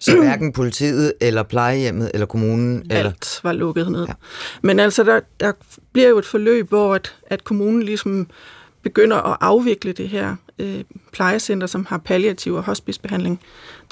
Så 0.00 0.16
hverken 0.16 0.52
politiet, 0.52 1.12
eller 1.20 1.42
plejehjemmet, 1.42 2.10
eller 2.14 2.26
kommunen? 2.26 2.76
Alt 2.90 2.98
eller... 2.98 3.40
var 3.42 3.52
lukket 3.52 3.92
ned. 3.92 4.04
Ja. 4.08 4.12
Men 4.62 4.80
altså, 4.80 5.02
der, 5.02 5.20
der 5.40 5.52
bliver 5.92 6.08
jo 6.08 6.18
et 6.18 6.26
forløb, 6.26 6.68
hvor 6.68 6.94
at, 6.94 7.14
at 7.26 7.44
kommunen 7.44 7.82
ligesom 7.82 8.26
begynder 8.82 9.16
at 9.16 9.36
afvikle 9.40 9.92
det 9.92 10.08
her 10.08 10.36
øh, 10.58 10.84
plejecenter, 11.12 11.66
som 11.66 11.86
har 11.86 11.98
palliativ 11.98 12.54
og 12.54 12.62
hospicebehandling. 12.62 13.40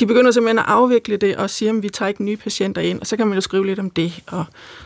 De 0.01 0.07
begynder 0.07 0.31
simpelthen 0.31 0.59
at 0.59 0.65
afvikle 0.69 1.17
det 1.17 1.37
og 1.37 1.51
siger, 1.51 1.73
at 1.73 1.83
vi 1.83 1.89
tager 1.89 2.09
ikke 2.09 2.25
nye 2.25 2.37
patienter 2.37 2.83
ind, 2.83 3.01
og 3.01 3.07
så 3.07 3.17
kan 3.17 3.27
man 3.27 3.35
jo 3.35 3.41
skrive 3.41 3.67
lidt 3.67 3.79
om 3.79 3.91
det. 3.91 4.23
Og 4.27 4.45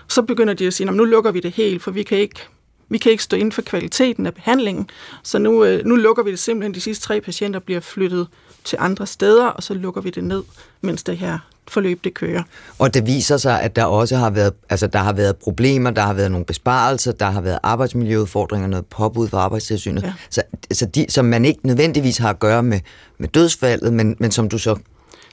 så 0.09 0.23
begynder 0.23 0.55
de 0.55 0.67
at 0.67 0.75
sige, 0.75 0.89
at 0.89 0.95
nu 0.95 1.05
lukker 1.05 1.31
vi 1.31 1.41
det 1.41 1.53
helt, 1.53 1.83
for 1.83 1.91
vi 1.91 2.03
kan 2.03 2.19
ikke 2.19 2.41
vi 2.89 2.99
kan 2.99 3.13
ikke 3.13 3.25
stå 3.25 3.37
inden 3.37 3.53
for 3.53 3.63
kvaliteten 3.63 4.27
af 4.27 4.35
behandlingen, 4.35 4.91
så 5.23 5.39
nu, 5.39 5.65
øh, 5.65 5.85
nu 5.85 5.97
lukker 5.97 6.23
vi 6.23 6.31
det 6.31 6.39
simpelthen. 6.39 6.75
De 6.75 6.81
sidste 6.81 7.05
tre 7.05 7.21
patienter 7.21 7.61
bliver 7.61 7.81
flyttet 7.81 8.29
til 8.65 8.79
andre 8.81 9.07
steder, 9.07 9.47
og 9.47 9.63
så 9.63 9.75
lukker 9.75 10.01
vi 10.01 10.11
det 10.11 10.25
ned, 10.25 10.43
mens 10.81 11.03
det 11.03 11.19
her 11.19 11.39
forløb 11.69 12.05
det 12.05 12.15
kører. 12.15 12.43
Og 12.79 12.95
det 12.95 13.07
viser 13.07 13.37
sig, 13.37 13.63
at 13.63 13.77
der 13.77 13.85
også 13.85 14.17
har 14.17 14.31
været, 14.31 14.53
altså 14.71 14.87
der 14.87 14.99
har 14.99 15.13
været 15.13 15.37
problemer, 15.37 15.91
der 15.91 16.03
har 16.03 16.13
været 16.13 16.31
nogle 16.31 16.47
besparelser, 16.47 17.13
der 17.13 17.27
har 17.27 17.41
været 17.41 17.59
arbejdsmiljøudfordringer, 17.63 18.69
noget 18.69 18.87
påbud 18.87 19.29
fra 19.29 19.39
arbejdstilsynet, 19.39 20.03
ja. 20.03 20.13
så, 20.31 20.43
så 20.73 20.87
de, 20.87 21.07
som 21.09 21.25
man 21.25 21.45
ikke 21.45 21.61
nødvendigvis 21.67 22.19
har 22.19 22.31
at 22.31 22.39
gøre 22.39 22.63
med, 22.63 22.81
med 23.19 23.29
dødsfaldet, 23.29 23.93
men, 23.93 24.17
men 24.19 24.31
som 24.31 24.49
du 24.49 24.59
så 24.59 24.77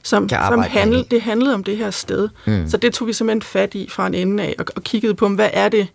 som, 0.02 0.28
kan 0.28 0.38
som 0.48 0.62
handle, 0.62 1.04
det 1.10 1.22
handlede 1.22 1.54
om 1.54 1.64
det 1.64 1.76
her 1.76 1.90
sted. 1.90 2.28
Mm. 2.46 2.68
Så 2.68 2.76
det 2.76 2.92
tog 2.92 3.08
vi 3.08 3.12
simpelthen 3.12 3.42
fat 3.42 3.74
i 3.74 3.88
fra 3.90 4.06
en 4.06 4.14
ende 4.14 4.42
af, 4.42 4.54
og, 4.58 4.64
og 4.76 4.82
kiggede 4.82 5.14
på, 5.14 5.28
hvad 5.28 5.50
er 5.52 5.68
det, 5.68 5.88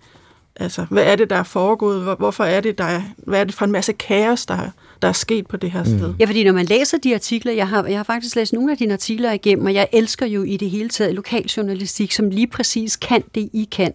altså, 0.56 0.86
hvad 0.90 1.04
er 1.04 1.16
det, 1.16 1.30
der 1.30 1.36
er 1.36 1.44
foregået? 1.44 2.02
Hvor, 2.02 2.16
hvorfor 2.16 2.44
er 2.44 2.62
det, 2.62 2.78
der 2.78 2.84
er, 2.84 3.02
hvad 3.18 3.40
er 3.40 3.44
det 3.44 3.54
for 3.54 3.66
en 3.66 3.72
masse 3.72 3.94
kaos, 3.94 4.46
der, 4.46 4.70
der 5.02 5.08
er 5.08 5.12
sket 5.12 5.48
på 5.48 5.58
det 5.58 5.72
her 5.72 5.84
sted. 5.84 6.08
Mm. 6.08 6.16
Ja, 6.20 6.26
fordi 6.26 6.44
når 6.44 6.52
man 6.52 6.66
læser 6.66 6.98
de 6.98 7.14
artikler, 7.14 7.54
jeg 7.54 7.68
har, 7.68 7.86
jeg 7.86 7.98
har 7.98 8.04
faktisk 8.04 8.36
læst 8.36 8.54
nogle 8.54 8.72
af 8.72 8.78
dine 8.78 8.94
artikler 8.94 9.32
igennem, 9.32 9.66
og 9.66 9.74
jeg 9.74 9.88
elsker 9.94 10.26
jo 10.26 10.44
i 10.44 10.58
det 10.58 10.70
hele 10.70 10.90
taget 10.90 11.16
lokaljournalistik, 11.16 12.12
som 12.12 12.30
lige 12.30 12.48
præcis 12.48 12.96
kan 12.96 13.24
det, 13.36 13.50
I 13.54 13.68
kan. 13.72 13.94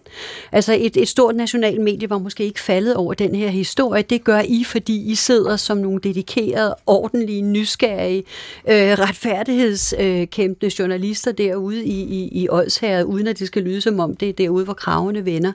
Altså 0.51 0.77
et, 0.79 0.97
et 0.97 1.07
stort 1.07 1.35
nationalt 1.35 1.81
medie 1.81 2.09
var 2.09 2.17
måske 2.17 2.43
ikke 2.43 2.59
faldet 2.59 2.95
over 2.95 3.13
den 3.13 3.35
her 3.35 3.49
historie. 3.49 4.01
Det 4.01 4.23
gør 4.23 4.41
I, 4.45 4.63
fordi 4.63 5.11
I 5.11 5.15
sidder 5.15 5.55
som 5.55 5.77
nogle 5.77 5.99
dedikerede, 6.03 6.75
ordentlige, 6.85 7.41
nysgerrige, 7.41 8.23
øh, 8.67 8.75
retfærdighedskæmpende 8.75 10.65
øh, 10.65 10.79
journalister 10.79 11.31
derude 11.31 11.85
i, 11.85 12.01
i, 12.01 12.29
i 12.43 12.49
Odsherred, 12.49 13.03
uden 13.03 13.27
at 13.27 13.39
det 13.39 13.47
skal 13.47 13.61
lyde 13.61 13.81
som 13.81 13.99
om 13.99 14.15
det 14.15 14.29
er 14.29 14.33
derude, 14.33 14.65
hvor 14.65 14.73
kravene 14.73 15.25
vender. 15.25 15.51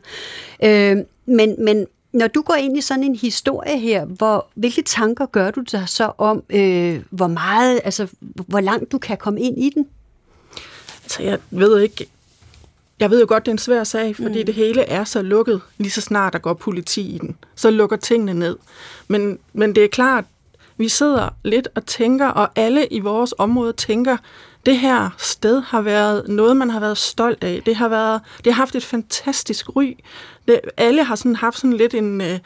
Øh, 0.65 0.97
men, 1.27 1.65
men 1.65 1.87
når 2.19 2.27
du 2.27 2.43
går 2.43 2.55
ind 2.55 2.79
i 2.79 2.81
sådan 2.81 3.05
en 3.05 3.17
historie 3.17 3.79
her, 3.79 4.05
hvor, 4.05 4.47
hvilke 4.55 4.83
tanker 4.83 5.27
gør 5.27 5.51
du 5.51 5.61
dig 5.61 5.89
så 5.89 6.13
om, 6.19 6.43
øh, 6.51 7.03
hvor 7.11 7.27
meget, 7.27 7.81
altså 7.85 8.07
hvor 8.21 8.61
langt 8.61 8.93
du 8.93 8.99
kan 8.99 9.17
komme 9.17 9.41
ind 9.41 9.59
i 9.59 9.71
den? 9.75 9.89
Altså, 11.05 11.23
jeg 11.23 11.39
ved 11.51 11.81
ikke, 11.81 12.07
jeg 13.01 13.11
ved 13.11 13.21
jo 13.21 13.27
godt, 13.29 13.47
det 13.47 13.51
er 13.51 13.55
en 13.55 13.59
svær 13.59 13.85
sag, 13.85 14.17
fordi 14.17 14.39
mm. 14.39 14.47
det 14.47 14.55
hele 14.55 14.83
er 14.83 15.05
så 15.05 15.23
lukket, 15.23 15.61
lige 15.79 15.91
så 15.91 16.01
snart 16.01 16.33
der 16.33 16.39
går 16.39 16.55
politi 16.55 17.01
i 17.15 17.19
den. 17.19 17.37
Så 17.55 17.71
lukker 17.71 17.97
tingene 17.97 18.35
ned. 18.35 18.57
Men, 19.09 19.39
men 19.53 19.75
det 19.75 19.85
er 19.85 19.89
klart, 19.89 20.25
vi 20.77 20.89
sidder 20.89 21.29
lidt 21.45 21.69
og 21.75 21.87
tænker, 21.87 22.27
og 22.27 22.49
alle 22.57 22.87
i 22.87 23.01
vores 23.01 23.35
område 23.39 23.73
tænker, 23.73 24.17
det 24.66 24.79
her 24.79 25.11
sted 25.18 25.61
har 25.61 25.81
været 25.81 26.29
noget, 26.29 26.57
man 26.57 26.71
har 26.71 26.81
været 26.81 26.99
stolt 26.99 27.44
af. 27.44 27.62
Det 27.66 27.77
har, 27.77 27.88
været, 27.88 28.21
det 28.44 28.53
har 28.53 28.62
haft 28.62 28.75
et 28.75 28.85
fantastisk 28.85 29.77
ry. 29.77 29.97
Det, 30.49 30.61
alle 30.77 31.05
har 31.05 31.16
sådan 31.16 31.37
haft 31.37 31.59
sådan 31.59 31.73
lidt 31.73 31.94
en, 31.94 32.21
øh, 32.21 32.38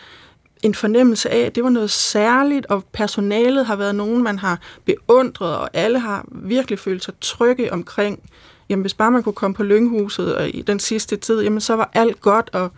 en 0.63 0.75
fornemmelse 0.75 1.31
af, 1.31 1.39
at 1.39 1.55
det 1.55 1.65
var 1.65 1.71
noget 1.71 1.91
særligt, 1.91 2.67
og 2.67 2.85
personalet 2.93 3.67
har 3.67 3.77
været 3.77 3.95
nogen, 3.95 4.23
man 4.23 4.39
har 4.39 4.61
beundret, 4.85 5.57
og 5.57 5.71
alle 5.73 5.99
har 5.99 6.25
virkelig 6.29 6.79
følt 6.79 7.05
sig 7.05 7.15
trygge 7.21 7.73
omkring, 7.73 8.31
jamen 8.69 8.81
hvis 8.81 8.95
bare 8.95 9.11
man 9.11 9.23
kunne 9.23 9.33
komme 9.33 9.55
på 9.55 9.63
Lynghuset 9.63 10.37
og 10.37 10.49
i 10.49 10.63
den 10.63 10.81
sidste 10.81 11.17
tid, 11.17 11.43
jamen 11.43 11.61
så 11.61 11.77
var 11.77 11.91
alt 11.95 12.21
godt, 12.21 12.51
og 12.53 12.73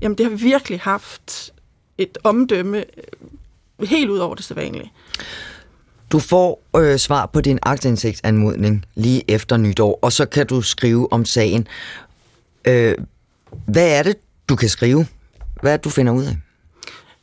jamen 0.00 0.18
det 0.18 0.26
har 0.26 0.36
virkelig 0.36 0.80
haft 0.80 1.52
et 1.98 2.18
omdømme 2.24 2.78
øh, 2.78 3.88
helt 3.88 4.10
ud 4.10 4.18
over 4.18 4.34
det 4.34 4.44
sædvanlige. 4.44 4.92
Du 6.12 6.18
får 6.18 6.62
øh, 6.76 6.98
svar 6.98 7.26
på 7.26 7.40
din 7.40 7.58
aktindsigtsanmodning 7.62 8.84
lige 8.94 9.30
efter 9.30 9.56
nytår, 9.56 9.98
og 10.02 10.12
så 10.12 10.26
kan 10.26 10.46
du 10.46 10.62
skrive 10.62 11.12
om 11.12 11.24
sagen. 11.24 11.66
Øh, 12.68 12.94
hvad 13.66 13.98
er 13.98 14.02
det, 14.02 14.16
du 14.48 14.56
kan 14.56 14.68
skrive? 14.68 15.06
Hvad 15.62 15.72
er 15.72 15.76
det, 15.76 15.84
du 15.84 15.90
finder 15.90 16.12
ud 16.12 16.24
af? 16.24 16.36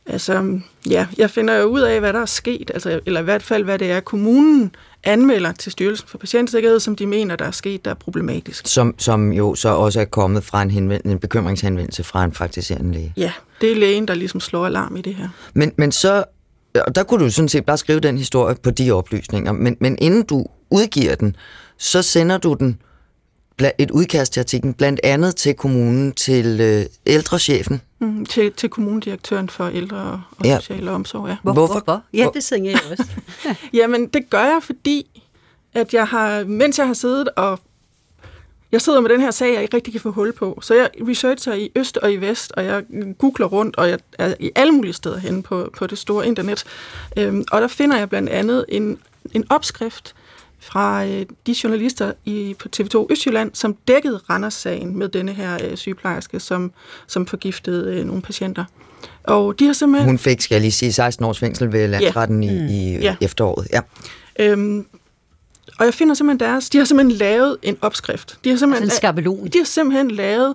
Altså, 0.06 0.60
ja, 0.90 1.06
jeg 1.18 1.30
finder 1.30 1.54
jo 1.54 1.64
ud 1.64 1.80
af, 1.80 2.00
hvad 2.00 2.12
der 2.12 2.20
er 2.20 2.26
sket, 2.26 2.70
altså, 2.74 3.00
eller 3.06 3.20
i 3.20 3.24
hvert 3.24 3.42
fald, 3.42 3.64
hvad 3.64 3.78
det 3.78 3.90
er, 3.90 4.00
kommunen 4.00 4.74
anmelder 5.04 5.52
til 5.52 5.72
Styrelsen 5.72 6.08
for 6.08 6.18
Patientsikkerhed, 6.18 6.80
som 6.80 6.96
de 6.96 7.06
mener, 7.06 7.36
der 7.36 7.44
er 7.44 7.50
sket, 7.50 7.84
der 7.84 7.90
er 7.90 7.94
problematisk. 7.94 8.66
Som, 8.66 8.94
som 8.98 9.32
jo 9.32 9.54
så 9.54 9.68
også 9.68 10.00
er 10.00 10.04
kommet 10.04 10.44
fra 10.44 10.62
en, 10.62 10.70
henvend- 10.70 11.10
en 11.10 11.18
bekymringshenvendelse 11.18 12.04
fra 12.04 12.24
en 12.24 12.30
praktiserende 12.30 12.94
læge. 12.94 13.12
Ja, 13.16 13.32
det 13.60 13.72
er 13.72 13.76
lægen, 13.76 14.08
der 14.08 14.14
ligesom 14.14 14.40
slår 14.40 14.66
alarm 14.66 14.96
i 14.96 15.00
det 15.00 15.14
her. 15.14 15.28
Men, 15.54 15.72
men 15.76 15.92
så 15.92 16.24
og 16.74 16.94
der 16.94 17.02
kunne 17.02 17.24
du 17.24 17.30
sådan 17.30 17.48
set 17.48 17.64
bare 17.64 17.78
skrive 17.78 18.00
den 18.00 18.18
historie 18.18 18.54
på 18.54 18.70
de 18.70 18.90
oplysninger, 18.90 19.52
men, 19.52 19.76
men 19.80 19.98
inden 20.00 20.22
du 20.22 20.46
udgiver 20.70 21.14
den, 21.14 21.36
så 21.78 22.02
sender 22.02 22.38
du 22.38 22.54
den 22.54 22.80
et 23.78 23.90
udkast 23.90 24.32
til 24.32 24.40
artiklen, 24.40 24.74
blandt 24.74 25.00
andet 25.04 25.36
til 25.36 25.54
kommunen, 25.54 26.12
til 26.12 26.60
øh, 26.60 26.86
ældrechefen. 27.06 27.80
Mm, 27.98 28.26
til, 28.26 28.52
til 28.52 28.68
kommunedirektøren 28.68 29.48
for 29.48 29.68
ældre 29.68 30.22
og 30.38 30.44
ja. 30.44 30.58
sociale 30.60 30.90
omsorg, 30.90 31.28
ja. 31.28 31.36
Hvor, 31.42 31.52
Hvorfor? 31.52 31.72
Hvorfor? 31.72 32.02
Ja, 32.14 32.28
det 32.34 32.44
sender 32.44 32.70
jeg 32.70 32.80
også. 32.90 33.04
Jamen, 33.78 34.06
det 34.06 34.30
gør 34.30 34.44
jeg, 34.44 34.60
fordi 34.62 35.22
at 35.74 35.94
jeg 35.94 36.06
har, 36.06 36.44
mens 36.44 36.78
jeg 36.78 36.86
har 36.86 36.94
siddet 36.94 37.28
og 37.36 37.60
jeg 38.72 38.80
sidder 38.80 39.00
med 39.00 39.10
den 39.10 39.20
her 39.20 39.30
sag, 39.30 39.54
jeg 39.54 39.62
ikke 39.62 39.76
rigtig 39.76 39.92
kan 39.92 40.00
få 40.00 40.10
hul 40.10 40.32
på. 40.32 40.58
Så 40.62 40.74
jeg 40.74 40.90
researcher 41.08 41.54
i 41.54 41.70
øst 41.76 41.96
og 41.96 42.12
i 42.12 42.16
vest, 42.16 42.52
og 42.52 42.64
jeg 42.64 42.82
googler 43.18 43.46
rundt, 43.46 43.76
og 43.76 43.88
jeg 43.88 43.98
er 44.18 44.34
i 44.40 44.50
alle 44.54 44.72
mulige 44.72 44.92
steder 44.92 45.18
hen 45.18 45.42
på, 45.42 45.70
på 45.76 45.86
det 45.86 45.98
store 45.98 46.26
internet. 46.26 46.64
Øhm, 47.16 47.44
og 47.52 47.60
der 47.60 47.68
finder 47.68 47.98
jeg 47.98 48.08
blandt 48.08 48.28
andet 48.28 48.64
en, 48.68 48.98
en 49.32 49.44
opskrift 49.50 50.14
fra 50.58 51.06
øh, 51.06 51.26
de 51.46 51.54
journalister 51.64 52.12
i, 52.24 52.56
på 52.58 52.68
TV2 52.76 53.06
Østjylland, 53.10 53.50
som 53.54 53.76
dækkede 53.88 54.20
Randers-sagen 54.30 54.98
med 54.98 55.08
denne 55.08 55.32
her 55.32 55.58
øh, 55.64 55.76
sygeplejerske, 55.76 56.40
som, 56.40 56.72
som 57.06 57.26
forgiftede 57.26 57.94
øh, 57.94 58.06
nogle 58.06 58.22
patienter. 58.22 58.64
Og 59.24 59.58
de 59.58 59.66
har 59.66 59.72
simpelthen... 59.72 60.08
Hun 60.08 60.18
fik, 60.18 60.40
skal 60.40 60.54
jeg 60.54 60.60
lige 60.60 60.72
sige, 60.72 60.92
16 60.92 61.24
års 61.24 61.38
fængsel 61.38 61.72
ved 61.72 61.88
landsretten 61.88 62.42
ja. 62.42 62.50
i, 62.50 62.54
i 62.54 62.98
ja. 62.98 63.16
efteråret. 63.20 63.68
Ja. 63.72 63.80
Øhm, 64.38 64.86
og 65.78 65.84
jeg 65.84 65.94
finder 65.94 66.14
simpelthen 66.14 66.48
deres, 66.48 66.70
de 66.70 66.78
har 66.78 66.84
simpelthen 66.84 67.18
lavet 67.18 67.56
en 67.62 67.76
opskrift. 67.80 68.38
De 68.44 68.50
har 68.50 68.56
simpelthen, 68.56 68.82
altså 68.82 68.96
en 68.96 69.00
skabelon. 69.00 69.46
De 69.46 69.58
har 69.58 69.64
simpelthen 69.64 70.10
lavet, 70.10 70.54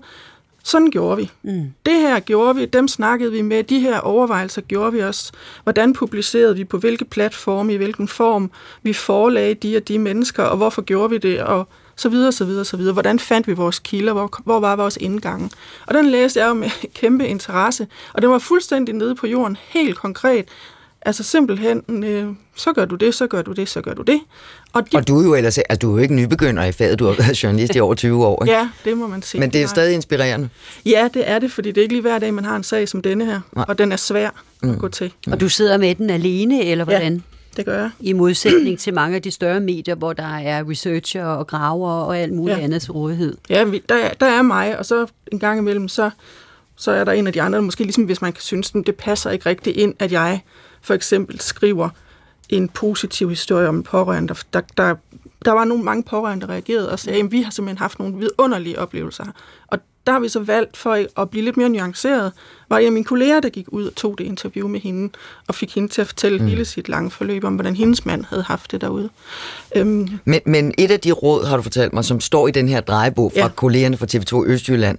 sådan 0.63 0.91
gjorde 0.91 1.17
vi. 1.17 1.31
Mm. 1.43 1.73
Det 1.85 1.93
her 1.93 2.19
gjorde 2.19 2.55
vi, 2.55 2.65
dem 2.65 2.87
snakkede 2.87 3.31
vi 3.31 3.41
med, 3.41 3.63
de 3.63 3.79
her 3.79 3.99
overvejelser 3.99 4.61
gjorde 4.61 4.91
vi 4.91 4.99
også. 4.99 5.31
Hvordan 5.63 5.93
publicerede 5.93 6.55
vi 6.55 6.63
på 6.63 6.77
hvilke 6.77 7.05
platforme, 7.05 7.73
i 7.73 7.77
hvilken 7.77 8.07
form 8.07 8.51
vi 8.83 8.93
forelagde 8.93 9.53
de 9.53 9.77
og 9.77 9.87
de 9.87 9.99
mennesker, 9.99 10.43
og 10.43 10.57
hvorfor 10.57 10.81
gjorde 10.81 11.09
vi 11.09 11.17
det, 11.17 11.41
og 11.41 11.67
så 11.95 12.09
videre, 12.09 12.31
så 12.31 12.45
videre, 12.45 12.65
så 12.65 12.77
videre. 12.77 12.93
Hvordan 12.93 13.19
fandt 13.19 13.47
vi 13.47 13.53
vores 13.53 13.79
kilder? 13.79 14.13
Hvor, 14.13 14.41
hvor 14.43 14.59
var 14.59 14.75
vores 14.75 14.97
indgang? 14.97 15.51
Og 15.85 15.93
den 15.93 16.05
læste 16.09 16.39
jeg 16.39 16.47
jo 16.47 16.53
med 16.53 16.69
kæmpe 17.01 17.27
interesse, 17.27 17.87
og 18.13 18.21
den 18.21 18.29
var 18.29 18.39
fuldstændig 18.39 18.95
nede 18.95 19.15
på 19.15 19.27
jorden, 19.27 19.57
helt 19.61 19.97
konkret. 19.97 20.45
Altså 21.05 21.23
simpelthen, 21.23 22.03
øh, 22.03 22.27
så 22.55 22.73
gør 22.73 22.85
du 22.85 22.95
det, 22.95 23.15
så 23.15 23.27
gør 23.27 23.41
du 23.41 23.51
det, 23.51 23.69
så 23.69 23.81
gør 23.81 23.93
du 23.93 24.01
det. 24.01 24.21
Og, 24.73 24.91
de... 24.91 24.97
og 24.97 25.07
du 25.07 25.19
er 25.19 25.23
jo 25.23 25.35
ellers, 25.35 25.57
altså, 25.57 25.77
du 25.77 25.91
er 25.91 25.97
jo 25.97 26.03
ikke 26.03 26.15
nybegynder 26.15 26.63
i 26.63 26.71
faget, 26.71 26.99
du 26.99 27.05
har 27.05 27.13
været 27.13 27.43
journalist 27.43 27.75
i 27.75 27.79
over 27.79 27.95
20 27.95 28.25
år. 28.25 28.43
Ikke? 28.43 28.57
Ja, 28.57 28.69
det 28.85 28.97
må 28.97 29.07
man 29.07 29.21
sige. 29.21 29.41
Men 29.41 29.53
det 29.53 29.63
er 29.63 29.67
stadig 29.67 29.93
inspirerende. 29.93 30.49
Ja, 30.85 31.07
det 31.13 31.29
er 31.29 31.39
det, 31.39 31.51
fordi 31.51 31.69
det 31.69 31.77
er 31.77 31.81
ikke 31.81 31.93
lige 31.93 32.01
hver 32.01 32.19
dag, 32.19 32.33
man 32.33 32.45
har 32.45 32.55
en 32.55 32.63
sag 32.63 32.89
som 32.89 33.01
denne 33.01 33.25
her, 33.25 33.41
Nej. 33.55 33.65
og 33.67 33.77
den 33.77 33.91
er 33.91 33.95
svær 33.95 34.29
mm. 34.61 34.69
at 34.69 34.79
gå 34.79 34.87
til. 34.87 35.13
Mm. 35.27 35.33
Og 35.33 35.39
du 35.39 35.49
sidder 35.49 35.77
med 35.77 35.95
den 35.95 36.09
alene, 36.09 36.65
eller 36.65 36.83
hvordan? 36.83 37.13
Ja, 37.13 37.19
det 37.57 37.65
gør 37.65 37.79
jeg. 37.79 37.89
I 37.99 38.13
modsætning 38.13 38.79
til 38.79 38.93
mange 38.93 39.15
af 39.15 39.21
de 39.21 39.31
større 39.31 39.59
medier, 39.59 39.95
hvor 39.95 40.13
der 40.13 40.37
er 40.37 40.69
researcher 40.69 41.25
og 41.25 41.47
graver 41.47 41.91
og 41.91 42.17
alt 42.17 42.33
muligt 42.33 42.57
ja. 42.57 42.63
andet 42.63 42.81
til 42.81 42.91
rådighed. 42.91 43.37
Ja, 43.49 43.65
der, 43.89 44.09
der 44.19 44.25
er 44.25 44.41
mig, 44.41 44.79
og 44.79 44.85
så 44.85 45.05
en 45.31 45.39
gang 45.39 45.59
imellem, 45.59 45.87
så, 45.87 46.09
så 46.75 46.91
er 46.91 47.03
der 47.03 47.11
en 47.11 47.27
af 47.27 47.33
de 47.33 47.41
andre, 47.41 47.61
måske 47.61 47.83
ligesom 47.83 48.03
hvis 48.03 48.21
man 48.21 48.33
kan 48.33 48.41
synes, 48.41 48.71
at 48.75 48.83
det 48.85 48.95
passer 48.95 49.29
ikke 49.29 49.49
rigtig 49.49 49.77
ind, 49.77 49.93
at 49.99 50.11
jeg 50.11 50.41
for 50.85 50.93
eksempel 50.93 51.39
skriver 51.39 51.89
en 52.49 52.69
positiv 52.69 53.29
historie 53.29 53.67
om 53.67 53.75
en 53.75 53.83
pårørende. 53.83 54.35
Der, 54.53 54.61
der, 54.77 54.95
der 55.45 55.51
var 55.51 55.65
nogle 55.65 55.83
mange 55.83 56.03
pårørende, 56.03 56.47
der 56.47 56.53
reagerede 56.53 56.91
og 56.91 56.99
sagde, 56.99 57.19
at 57.19 57.31
vi 57.31 57.41
har 57.41 57.51
simpelthen 57.51 57.77
haft 57.77 57.99
nogle 57.99 58.17
vidunderlige 58.17 58.79
oplevelser. 58.79 59.25
Og 59.67 59.79
der 60.07 60.13
har 60.13 60.19
vi 60.19 60.29
så 60.29 60.39
valgt 60.39 60.77
for 60.77 61.21
at 61.21 61.29
blive 61.29 61.45
lidt 61.45 61.57
mere 61.57 61.69
nuanceret, 61.69 62.31
var 62.69 62.77
en 62.77 62.85
af 62.85 62.91
mine 62.91 63.05
kolleger, 63.05 63.39
der 63.39 63.49
gik 63.49 63.65
ud 63.67 63.87
og 63.87 63.95
tog 63.95 64.17
det 64.17 64.23
interview 64.23 64.67
med 64.67 64.79
hende, 64.79 65.13
og 65.47 65.55
fik 65.55 65.75
hende 65.75 65.87
til 65.87 66.01
at 66.01 66.07
fortælle 66.07 66.39
mm. 66.39 66.47
hele 66.47 66.65
sit 66.65 66.89
lange 66.89 67.11
forløb 67.11 67.43
om, 67.43 67.55
hvordan 67.55 67.75
hendes 67.75 68.05
mand 68.05 68.25
havde 68.25 68.43
haft 68.43 68.71
det 68.71 68.81
derude. 68.81 69.09
Øhm. 69.75 70.09
Men, 70.25 70.41
men 70.45 70.73
et 70.77 70.91
af 70.91 70.99
de 70.99 71.11
råd, 71.11 71.45
har 71.45 71.57
du 71.57 71.63
fortalt 71.63 71.93
mig, 71.93 72.05
som 72.05 72.19
står 72.19 72.47
i 72.47 72.51
den 72.51 72.69
her 72.69 72.81
drejebog 72.81 73.31
fra 73.31 73.41
ja. 73.41 73.47
kollegerne 73.47 73.97
fra 73.97 74.05
TV2 74.13 74.47
Østjylland, 74.47 74.97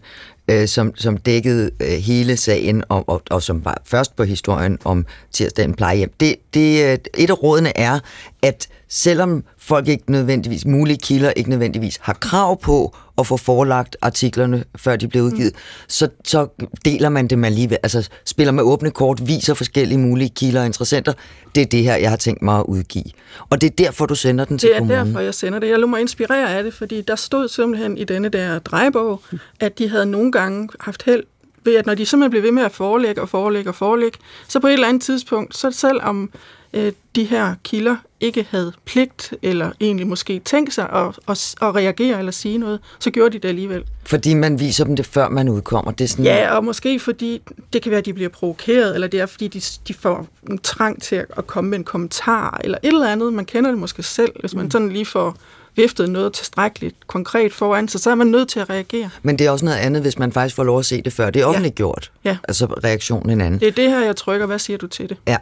øh, 0.50 0.68
som, 0.68 0.92
som 0.96 1.16
dækkede 1.16 1.70
øh, 1.80 1.88
hele 1.88 2.36
sagen, 2.36 2.84
og, 2.88 3.08
og, 3.08 3.22
og 3.30 3.42
som 3.42 3.64
var 3.64 3.82
først 3.84 4.16
på 4.16 4.24
historien 4.24 4.78
om 4.84 5.06
tirsdagen 5.32 5.74
plejehjem. 5.74 6.12
Det, 6.20 6.36
det, 6.54 6.84
øh, 6.84 6.98
et 7.14 7.30
af 7.30 7.42
rådene 7.42 7.78
er, 7.78 7.98
at 8.42 8.68
selvom 8.96 9.44
folk 9.58 9.88
ikke 9.88 10.12
nødvendigvis, 10.12 10.66
mulige 10.66 10.96
kilder 10.96 11.30
ikke 11.30 11.50
nødvendigvis 11.50 11.98
har 12.02 12.12
krav 12.12 12.60
på 12.60 12.96
at 13.18 13.26
få 13.26 13.36
forelagt 13.36 13.96
artiklerne, 14.02 14.64
før 14.76 14.96
de 14.96 15.08
bliver 15.08 15.24
udgivet, 15.24 15.52
mm. 15.54 15.60
så, 15.88 16.08
så 16.24 16.46
deler 16.84 17.08
man 17.08 17.26
dem 17.26 17.44
alligevel. 17.44 17.78
Altså 17.82 18.08
spiller 18.24 18.52
med 18.52 18.62
åbne 18.62 18.90
kort, 18.90 19.28
viser 19.28 19.54
forskellige 19.54 19.98
mulige 19.98 20.28
kilder 20.28 20.60
og 20.60 20.66
interessenter. 20.66 21.12
Det 21.54 21.60
er 21.60 21.66
det 21.66 21.82
her, 21.82 21.96
jeg 21.96 22.10
har 22.10 22.16
tænkt 22.16 22.42
mig 22.42 22.58
at 22.58 22.64
udgive. 22.68 23.04
Og 23.50 23.60
det 23.60 23.66
er 23.66 23.84
derfor, 23.84 24.06
du 24.06 24.14
sender 24.14 24.44
den 24.44 24.58
til 24.58 24.68
kommunen. 24.68 24.90
Det 24.90 24.94
er 24.94 24.98
kommunen. 24.98 25.14
derfor, 25.14 25.24
jeg 25.24 25.34
sender 25.34 25.58
det. 25.58 25.68
Jeg 25.68 25.78
lå 25.78 25.86
mig 25.86 26.00
inspirere 26.00 26.56
af 26.56 26.62
det, 26.62 26.74
fordi 26.74 27.00
der 27.00 27.16
stod 27.16 27.48
simpelthen 27.48 27.98
i 27.98 28.04
denne 28.04 28.28
der 28.28 28.58
drejebog, 28.58 29.22
at 29.60 29.78
de 29.78 29.88
havde 29.88 30.06
nogle 30.06 30.32
gange 30.32 30.68
haft 30.80 31.02
held 31.02 31.24
ved, 31.64 31.74
at 31.74 31.86
når 31.86 31.94
de 31.94 32.06
simpelthen 32.06 32.30
blev 32.30 32.42
ved 32.42 32.52
med 32.52 32.62
at 32.62 32.72
forelægge 32.72 33.22
og 33.22 33.28
forelægge 33.28 33.70
og 33.70 33.74
forelægge, 33.74 34.18
så 34.48 34.60
på 34.60 34.66
et 34.66 34.72
eller 34.72 34.88
andet 34.88 35.02
tidspunkt, 35.02 35.56
så 35.56 35.70
selv 35.70 36.00
om 36.02 36.30
øh, 36.76 36.92
de 37.16 37.24
her 37.24 37.54
kilder 37.64 37.96
ikke 38.20 38.46
havde 38.50 38.72
pligt, 38.84 39.34
eller 39.42 39.70
egentlig 39.80 40.06
måske 40.06 40.38
tænkt 40.38 40.74
sig 40.74 40.88
at, 40.90 41.18
at, 41.28 41.54
at 41.62 41.74
reagere 41.74 42.18
eller 42.18 42.32
sige 42.32 42.58
noget, 42.58 42.80
så 42.98 43.10
gjorde 43.10 43.32
de 43.32 43.38
det 43.38 43.48
alligevel. 43.48 43.84
Fordi 44.04 44.34
man 44.34 44.60
viser 44.60 44.84
dem 44.84 44.96
det, 44.96 45.06
før 45.06 45.28
man 45.28 45.48
udkommer? 45.48 45.92
Det 45.92 46.04
er 46.04 46.08
sådan... 46.08 46.24
Ja, 46.24 46.56
og 46.56 46.64
måske 46.64 47.00
fordi, 47.00 47.42
det 47.72 47.82
kan 47.82 47.90
være, 47.90 47.98
at 47.98 48.06
de 48.06 48.12
bliver 48.12 48.28
provokeret, 48.28 48.94
eller 48.94 49.08
det 49.08 49.20
er, 49.20 49.26
fordi 49.26 49.48
de, 49.48 49.60
de 49.88 49.94
får 49.94 50.26
en 50.50 50.58
trang 50.58 51.02
til 51.02 51.24
at 51.36 51.46
komme 51.46 51.70
med 51.70 51.78
en 51.78 51.84
kommentar, 51.84 52.60
eller 52.64 52.78
et 52.82 52.88
eller 52.88 53.08
andet. 53.08 53.32
Man 53.32 53.44
kender 53.44 53.70
det 53.70 53.78
måske 53.78 54.02
selv, 54.02 54.32
hvis 54.40 54.54
man 54.54 54.64
mm. 54.64 54.70
sådan 54.70 54.88
lige 54.88 55.06
får 55.06 55.36
viftet 55.76 56.10
noget 56.10 56.32
tilstrækkeligt 56.32 57.06
konkret 57.06 57.52
foran 57.52 57.88
sig, 57.88 58.00
så 58.00 58.10
er 58.10 58.14
man 58.14 58.26
nødt 58.26 58.48
til 58.48 58.60
at 58.60 58.70
reagere. 58.70 59.10
Men 59.22 59.38
det 59.38 59.46
er 59.46 59.50
også 59.50 59.64
noget 59.64 59.78
andet, 59.78 60.02
hvis 60.02 60.18
man 60.18 60.32
faktisk 60.32 60.56
får 60.56 60.64
lov 60.64 60.78
at 60.78 60.86
se 60.86 61.02
det 61.02 61.12
før. 61.12 61.30
Det 61.30 61.42
er 61.42 61.46
offentligt 61.46 61.72
ja. 61.72 61.76
gjort. 61.76 62.12
Ja. 62.24 62.36
Altså 62.48 62.66
reaktionen 62.66 63.30
en 63.30 63.40
anden. 63.40 63.60
Det 63.60 63.68
er 63.68 63.72
det 63.72 63.90
her, 63.90 64.04
jeg 64.04 64.16
trykker. 64.16 64.46
Hvad 64.46 64.58
siger 64.58 64.76
du 64.76 64.86
til 64.86 65.08
det? 65.08 65.16
Ja. 65.26 65.36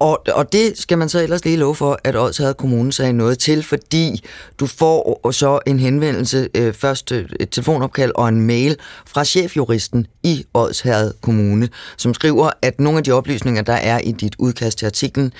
Og, 0.00 0.22
og 0.34 0.52
det 0.52 0.78
skal 0.78 0.98
man 0.98 1.08
så 1.08 1.22
ellers 1.22 1.44
lige 1.44 1.56
love 1.56 1.74
for, 1.74 1.98
at 2.04 2.16
Odsherred 2.16 2.54
Kommune 2.54 2.92
sagde 2.92 3.12
noget 3.12 3.38
til, 3.38 3.62
fordi 3.62 4.24
du 4.60 4.66
får 4.66 5.30
så 5.30 5.58
en 5.66 5.80
henvendelse, 5.80 6.48
øh, 6.54 6.74
først 6.74 7.12
øh, 7.12 7.28
et 7.40 7.50
telefonopkald 7.50 8.12
og 8.14 8.28
en 8.28 8.40
mail 8.40 8.76
fra 9.06 9.24
chefjuristen 9.24 10.06
i 10.22 10.44
Odsherred 10.54 11.12
Kommune, 11.20 11.68
som 11.96 12.14
skriver, 12.14 12.50
at 12.62 12.80
nogle 12.80 12.98
af 12.98 13.04
de 13.04 13.12
oplysninger, 13.12 13.62
der 13.62 13.72
er 13.72 13.98
i 13.98 14.12
dit 14.12 14.34
udkast 14.38 14.78
til 14.78 14.86
artiklen, 14.86 15.32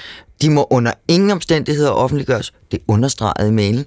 de 0.42 0.50
må 0.50 0.66
under 0.70 0.92
ingen 1.08 1.30
omstændigheder 1.30 1.90
offentliggøres, 1.90 2.52
det 2.70 2.80
understregede 2.88 3.48
i 3.48 3.52
mailen, 3.52 3.84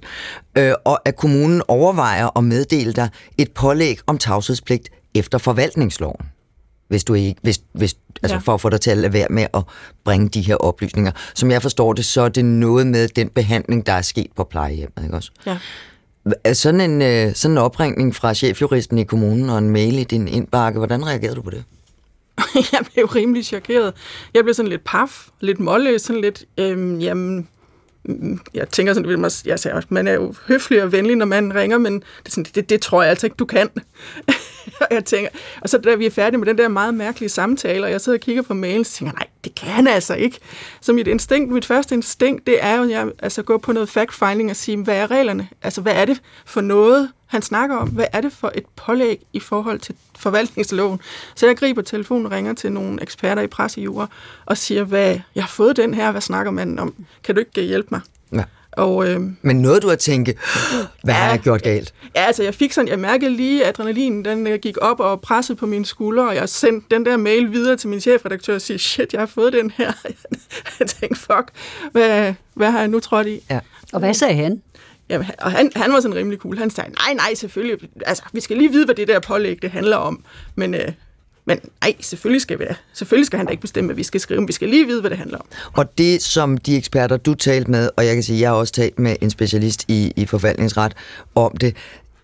øh, 0.58 0.72
og 0.84 1.00
at 1.04 1.16
kommunen 1.16 1.62
overvejer 1.68 2.38
at 2.38 2.44
meddele 2.44 2.92
dig 2.92 3.08
et 3.38 3.52
pålæg 3.52 3.98
om 4.06 4.18
tavshedspligt 4.18 4.88
efter 5.14 5.38
forvaltningsloven 5.38 6.33
hvis 6.88 7.04
du 7.04 7.14
ikke, 7.14 7.40
hvis, 7.42 7.60
hvis, 7.72 7.96
altså 8.22 8.34
ja. 8.34 8.40
for 8.40 8.54
at 8.54 8.60
få 8.60 8.68
dig 8.68 8.80
til 8.80 8.90
at 8.90 8.98
lade 8.98 9.12
være 9.12 9.26
med 9.30 9.46
at 9.54 9.62
bringe 10.04 10.28
de 10.28 10.40
her 10.40 10.56
oplysninger. 10.56 11.12
Som 11.34 11.50
jeg 11.50 11.62
forstår 11.62 11.92
det, 11.92 12.04
så 12.04 12.20
er 12.20 12.28
det 12.28 12.44
noget 12.44 12.86
med 12.86 13.08
den 13.08 13.28
behandling, 13.28 13.86
der 13.86 13.92
er 13.92 14.02
sket 14.02 14.30
på 14.36 14.44
plejehjemmet, 14.44 15.04
ikke 15.04 15.16
også? 15.16 15.30
Ja. 15.46 15.58
Sådan 16.54 16.80
en, 16.80 17.02
øh, 17.02 17.34
sådan 17.34 17.54
en 17.54 17.58
opringning 17.58 18.14
fra 18.14 18.34
chefjuristen 18.34 18.98
i 18.98 19.04
kommunen 19.04 19.50
og 19.50 19.58
en 19.58 19.70
mail 19.70 19.98
i 19.98 20.04
din 20.04 20.28
indbakke, 20.28 20.78
hvordan 20.78 21.06
reagerede 21.06 21.36
du 21.36 21.42
på 21.42 21.50
det? 21.50 21.64
jeg 22.72 22.80
blev 22.94 23.06
rimelig 23.06 23.44
chokeret. 23.44 23.94
Jeg 24.34 24.44
blev 24.44 24.54
sådan 24.54 24.70
lidt 24.70 24.84
paf, 24.84 25.28
lidt 25.40 25.60
målløs, 25.60 26.02
sådan 26.02 26.22
lidt, 26.22 26.44
øhm, 26.58 26.98
jamen, 26.98 27.48
jeg 28.54 28.68
tænker 28.68 28.94
sådan, 28.94 29.20
man, 29.20 29.30
jeg 29.44 29.58
siger, 29.58 29.80
man 29.88 30.08
er 30.08 30.12
jo 30.12 30.34
høflig 30.46 30.82
og 30.82 30.92
venlig, 30.92 31.16
når 31.16 31.26
man 31.26 31.54
ringer, 31.54 31.78
men 31.78 32.02
det, 32.24 32.32
sådan, 32.32 32.52
det, 32.54 32.70
det 32.70 32.80
tror 32.80 33.02
jeg 33.02 33.10
altså 33.10 33.26
ikke, 33.26 33.36
du 33.36 33.44
kan. 33.44 33.68
og 34.80 34.86
jeg 34.90 35.04
tænker, 35.04 35.30
og 35.60 35.68
så 35.68 35.78
da 35.78 35.94
vi 35.94 36.06
er 36.06 36.10
færdige 36.10 36.38
med 36.38 36.46
den 36.46 36.58
der 36.58 36.68
meget 36.68 36.94
mærkelige 36.94 37.28
samtale, 37.28 37.84
og 37.84 37.90
jeg 37.90 38.00
sidder 38.00 38.18
og 38.18 38.20
kigger 38.20 38.42
på 38.42 38.54
mailen, 38.54 38.84
så 38.84 38.92
tænker 38.92 39.12
nej, 39.14 39.26
det 39.44 39.54
kan 39.54 39.68
han 39.68 39.86
altså 39.86 40.14
ikke. 40.14 40.38
Så 40.80 40.92
mit 40.92 41.06
instinkt, 41.06 41.52
mit 41.52 41.64
første 41.64 41.94
instinkt, 41.94 42.46
det 42.46 42.64
er 42.64 42.76
jo, 42.76 42.82
at 42.82 42.90
jeg 42.90 43.10
altså, 43.18 43.42
gå 43.42 43.58
på 43.58 43.72
noget 43.72 43.88
fact-finding 43.88 44.50
og 44.50 44.56
sige, 44.56 44.76
hvad 44.76 44.96
er 44.96 45.10
reglerne? 45.10 45.48
Altså, 45.62 45.80
hvad 45.80 45.94
er 45.94 46.04
det 46.04 46.20
for 46.46 46.60
noget, 46.60 47.08
han 47.34 47.42
snakker 47.42 47.76
om? 47.76 47.88
Hvad 47.88 48.06
er 48.12 48.20
det 48.20 48.32
for 48.32 48.52
et 48.54 48.64
pålæg 48.76 49.20
i 49.32 49.40
forhold 49.40 49.78
til 49.78 49.94
forvaltningsloven? 50.18 51.00
Så 51.34 51.46
jeg 51.46 51.56
griber 51.56 51.82
telefonen 51.82 52.26
og 52.26 52.32
ringer 52.32 52.52
til 52.52 52.72
nogle 52.72 53.02
eksperter 53.02 53.42
i 53.42 53.46
pressejure 53.46 54.06
og 54.46 54.58
siger, 54.58 54.84
hvad, 54.84 55.18
jeg 55.34 55.42
har 55.42 55.48
fået 55.48 55.76
den 55.76 55.94
her, 55.94 56.10
hvad 56.10 56.20
snakker 56.20 56.52
man 56.52 56.78
om? 56.78 56.94
Kan 57.24 57.34
du 57.34 57.38
ikke 57.38 57.62
hjælpe 57.62 57.88
mig? 57.90 58.00
Ja. 58.32 58.44
Og, 58.76 59.08
øh, 59.08 59.20
Men 59.42 59.56
noget 59.56 59.82
du 59.82 59.88
har 59.88 59.96
tænkt, 59.96 60.30
hvad 61.02 61.14
ja, 61.14 61.20
har 61.20 61.30
jeg 61.30 61.38
gjort 61.38 61.62
galt? 61.62 61.94
Ja, 62.16 62.20
altså 62.20 62.42
jeg 62.42 62.54
fik 62.54 62.72
sådan, 62.72 62.88
jeg 62.88 62.98
mærkede 62.98 63.30
lige, 63.30 63.62
at 63.62 63.68
adrenalinen 63.68 64.24
den 64.24 64.46
øh, 64.46 64.58
gik 64.58 64.76
op 64.80 65.00
og 65.00 65.20
pressede 65.20 65.58
på 65.58 65.66
mine 65.66 65.86
skuldre, 65.86 66.28
og 66.28 66.34
jeg 66.34 66.48
sendte 66.48 66.86
den 66.90 67.06
der 67.06 67.16
mail 67.16 67.52
videre 67.52 67.76
til 67.76 67.88
min 67.88 68.00
chefredaktør 68.00 68.54
og 68.54 68.60
siger, 68.60 68.78
shit, 68.78 69.12
jeg 69.12 69.20
har 69.20 69.26
fået 69.26 69.52
den 69.52 69.70
her. 69.70 69.92
jeg 70.78 70.88
tænkte, 70.88 71.20
fuck, 71.20 71.50
hvad, 71.92 72.34
hvad 72.54 72.70
har 72.70 72.78
jeg 72.78 72.88
nu 72.88 73.00
trådt 73.00 73.26
i? 73.26 73.40
Ja. 73.50 73.60
Og 73.92 73.98
hvad 73.98 74.14
sagde 74.14 74.34
han? 74.34 74.62
Jamen, 75.08 75.26
og 75.38 75.52
han, 75.52 75.70
han 75.76 75.92
var 75.92 76.00
sådan 76.00 76.16
rimelig 76.16 76.38
cool. 76.38 76.58
Han 76.58 76.70
sagde, 76.70 76.90
nej, 76.90 77.14
nej, 77.14 77.34
selvfølgelig. 77.34 77.88
Altså, 78.06 78.22
vi 78.32 78.40
skal 78.40 78.56
lige 78.56 78.72
vide, 78.72 78.84
hvad 78.84 78.94
det 78.94 79.08
der 79.08 79.20
pålæg, 79.20 79.62
det 79.62 79.70
handler 79.70 79.96
om. 79.96 80.24
Men 80.54 80.74
øh, 80.74 80.92
men 81.46 81.60
nej, 81.82 81.94
selvfølgelig 82.00 82.40
skal, 82.40 82.58
vi, 82.58 82.64
selvfølgelig 82.92 83.26
skal 83.26 83.36
han 83.36 83.46
da 83.46 83.50
ikke 83.50 83.60
bestemme, 83.60 83.88
hvad 83.88 83.96
vi 83.96 84.02
skal 84.02 84.20
skrive. 84.20 84.40
Men 84.40 84.48
vi 84.48 84.52
skal 84.52 84.68
lige 84.68 84.86
vide, 84.86 85.00
hvad 85.00 85.10
det 85.10 85.18
handler 85.18 85.38
om. 85.38 85.46
Og 85.72 85.98
det, 85.98 86.22
som 86.22 86.58
de 86.58 86.76
eksperter, 86.76 87.16
du 87.16 87.34
talte 87.34 87.70
med, 87.70 87.90
og 87.96 88.06
jeg 88.06 88.14
kan 88.14 88.22
sige, 88.22 88.40
jeg 88.40 88.50
har 88.50 88.56
også 88.56 88.72
talt 88.72 88.98
med 88.98 89.16
en 89.20 89.30
specialist 89.30 89.84
i, 89.88 90.12
i 90.16 90.26
forvaltningsret 90.26 90.92
om 91.34 91.56
det, 91.56 91.76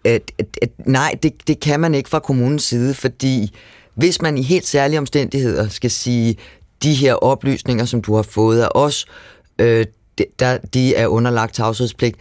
at, 0.05 0.33
at, 0.39 0.47
at 0.63 0.71
nej, 0.87 1.19
det, 1.23 1.49
det 1.49 1.61
kan 1.61 1.81
man 1.81 1.95
ikke 1.95 2.09
fra 2.09 2.19
kommunens 2.19 2.63
side, 2.63 2.95
fordi 2.95 3.55
hvis 3.95 4.23
man 4.23 4.39
i 4.39 4.43
helt 4.43 4.67
særlige 4.67 4.99
omstændigheder 4.99 5.69
skal 5.69 5.91
sige, 5.91 6.37
de 6.83 6.95
her 6.95 7.15
oplysninger, 7.15 7.85
som 7.85 8.03
du 8.03 8.15
har 8.15 8.23
fået 8.23 8.63
af 8.63 8.69
os, 8.75 9.07
øh, 9.59 9.87
de, 10.19 10.25
der, 10.39 10.59
de 10.59 10.95
er 10.95 11.07
underlagt 11.07 11.55
tavshedspligt, 11.55 12.17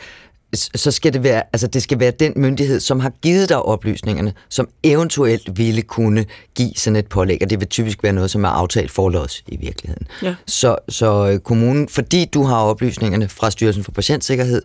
så 0.53 0.91
skal 0.91 1.13
det 1.13 1.23
være, 1.23 1.43
altså 1.53 1.67
det 1.67 1.83
skal 1.83 1.99
være 1.99 2.11
den 2.11 2.33
myndighed, 2.35 2.79
som 2.79 2.99
har 2.99 3.09
givet 3.21 3.49
dig 3.49 3.61
oplysningerne, 3.61 4.33
som 4.49 4.69
eventuelt 4.83 5.57
ville 5.57 5.81
kunne 5.81 6.25
give 6.55 6.71
sådan 6.75 6.95
et 6.95 7.07
pålæg, 7.07 7.37
og 7.41 7.49
det 7.49 7.59
vil 7.59 7.67
typisk 7.67 8.03
være 8.03 8.13
noget, 8.13 8.31
som 8.31 8.43
er 8.43 8.49
aftalt 8.49 8.91
forlås 8.91 9.43
i 9.47 9.57
virkeligheden. 9.57 10.07
Ja. 10.21 10.35
Så, 10.47 10.75
så 10.89 11.29
øh, 11.29 11.39
kommunen, 11.39 11.89
fordi 11.89 12.25
du 12.25 12.43
har 12.43 12.57
oplysningerne 12.57 13.29
fra 13.29 13.51
Styrelsen 13.51 13.83
for 13.83 13.91
Patientsikkerhed, 13.91 14.61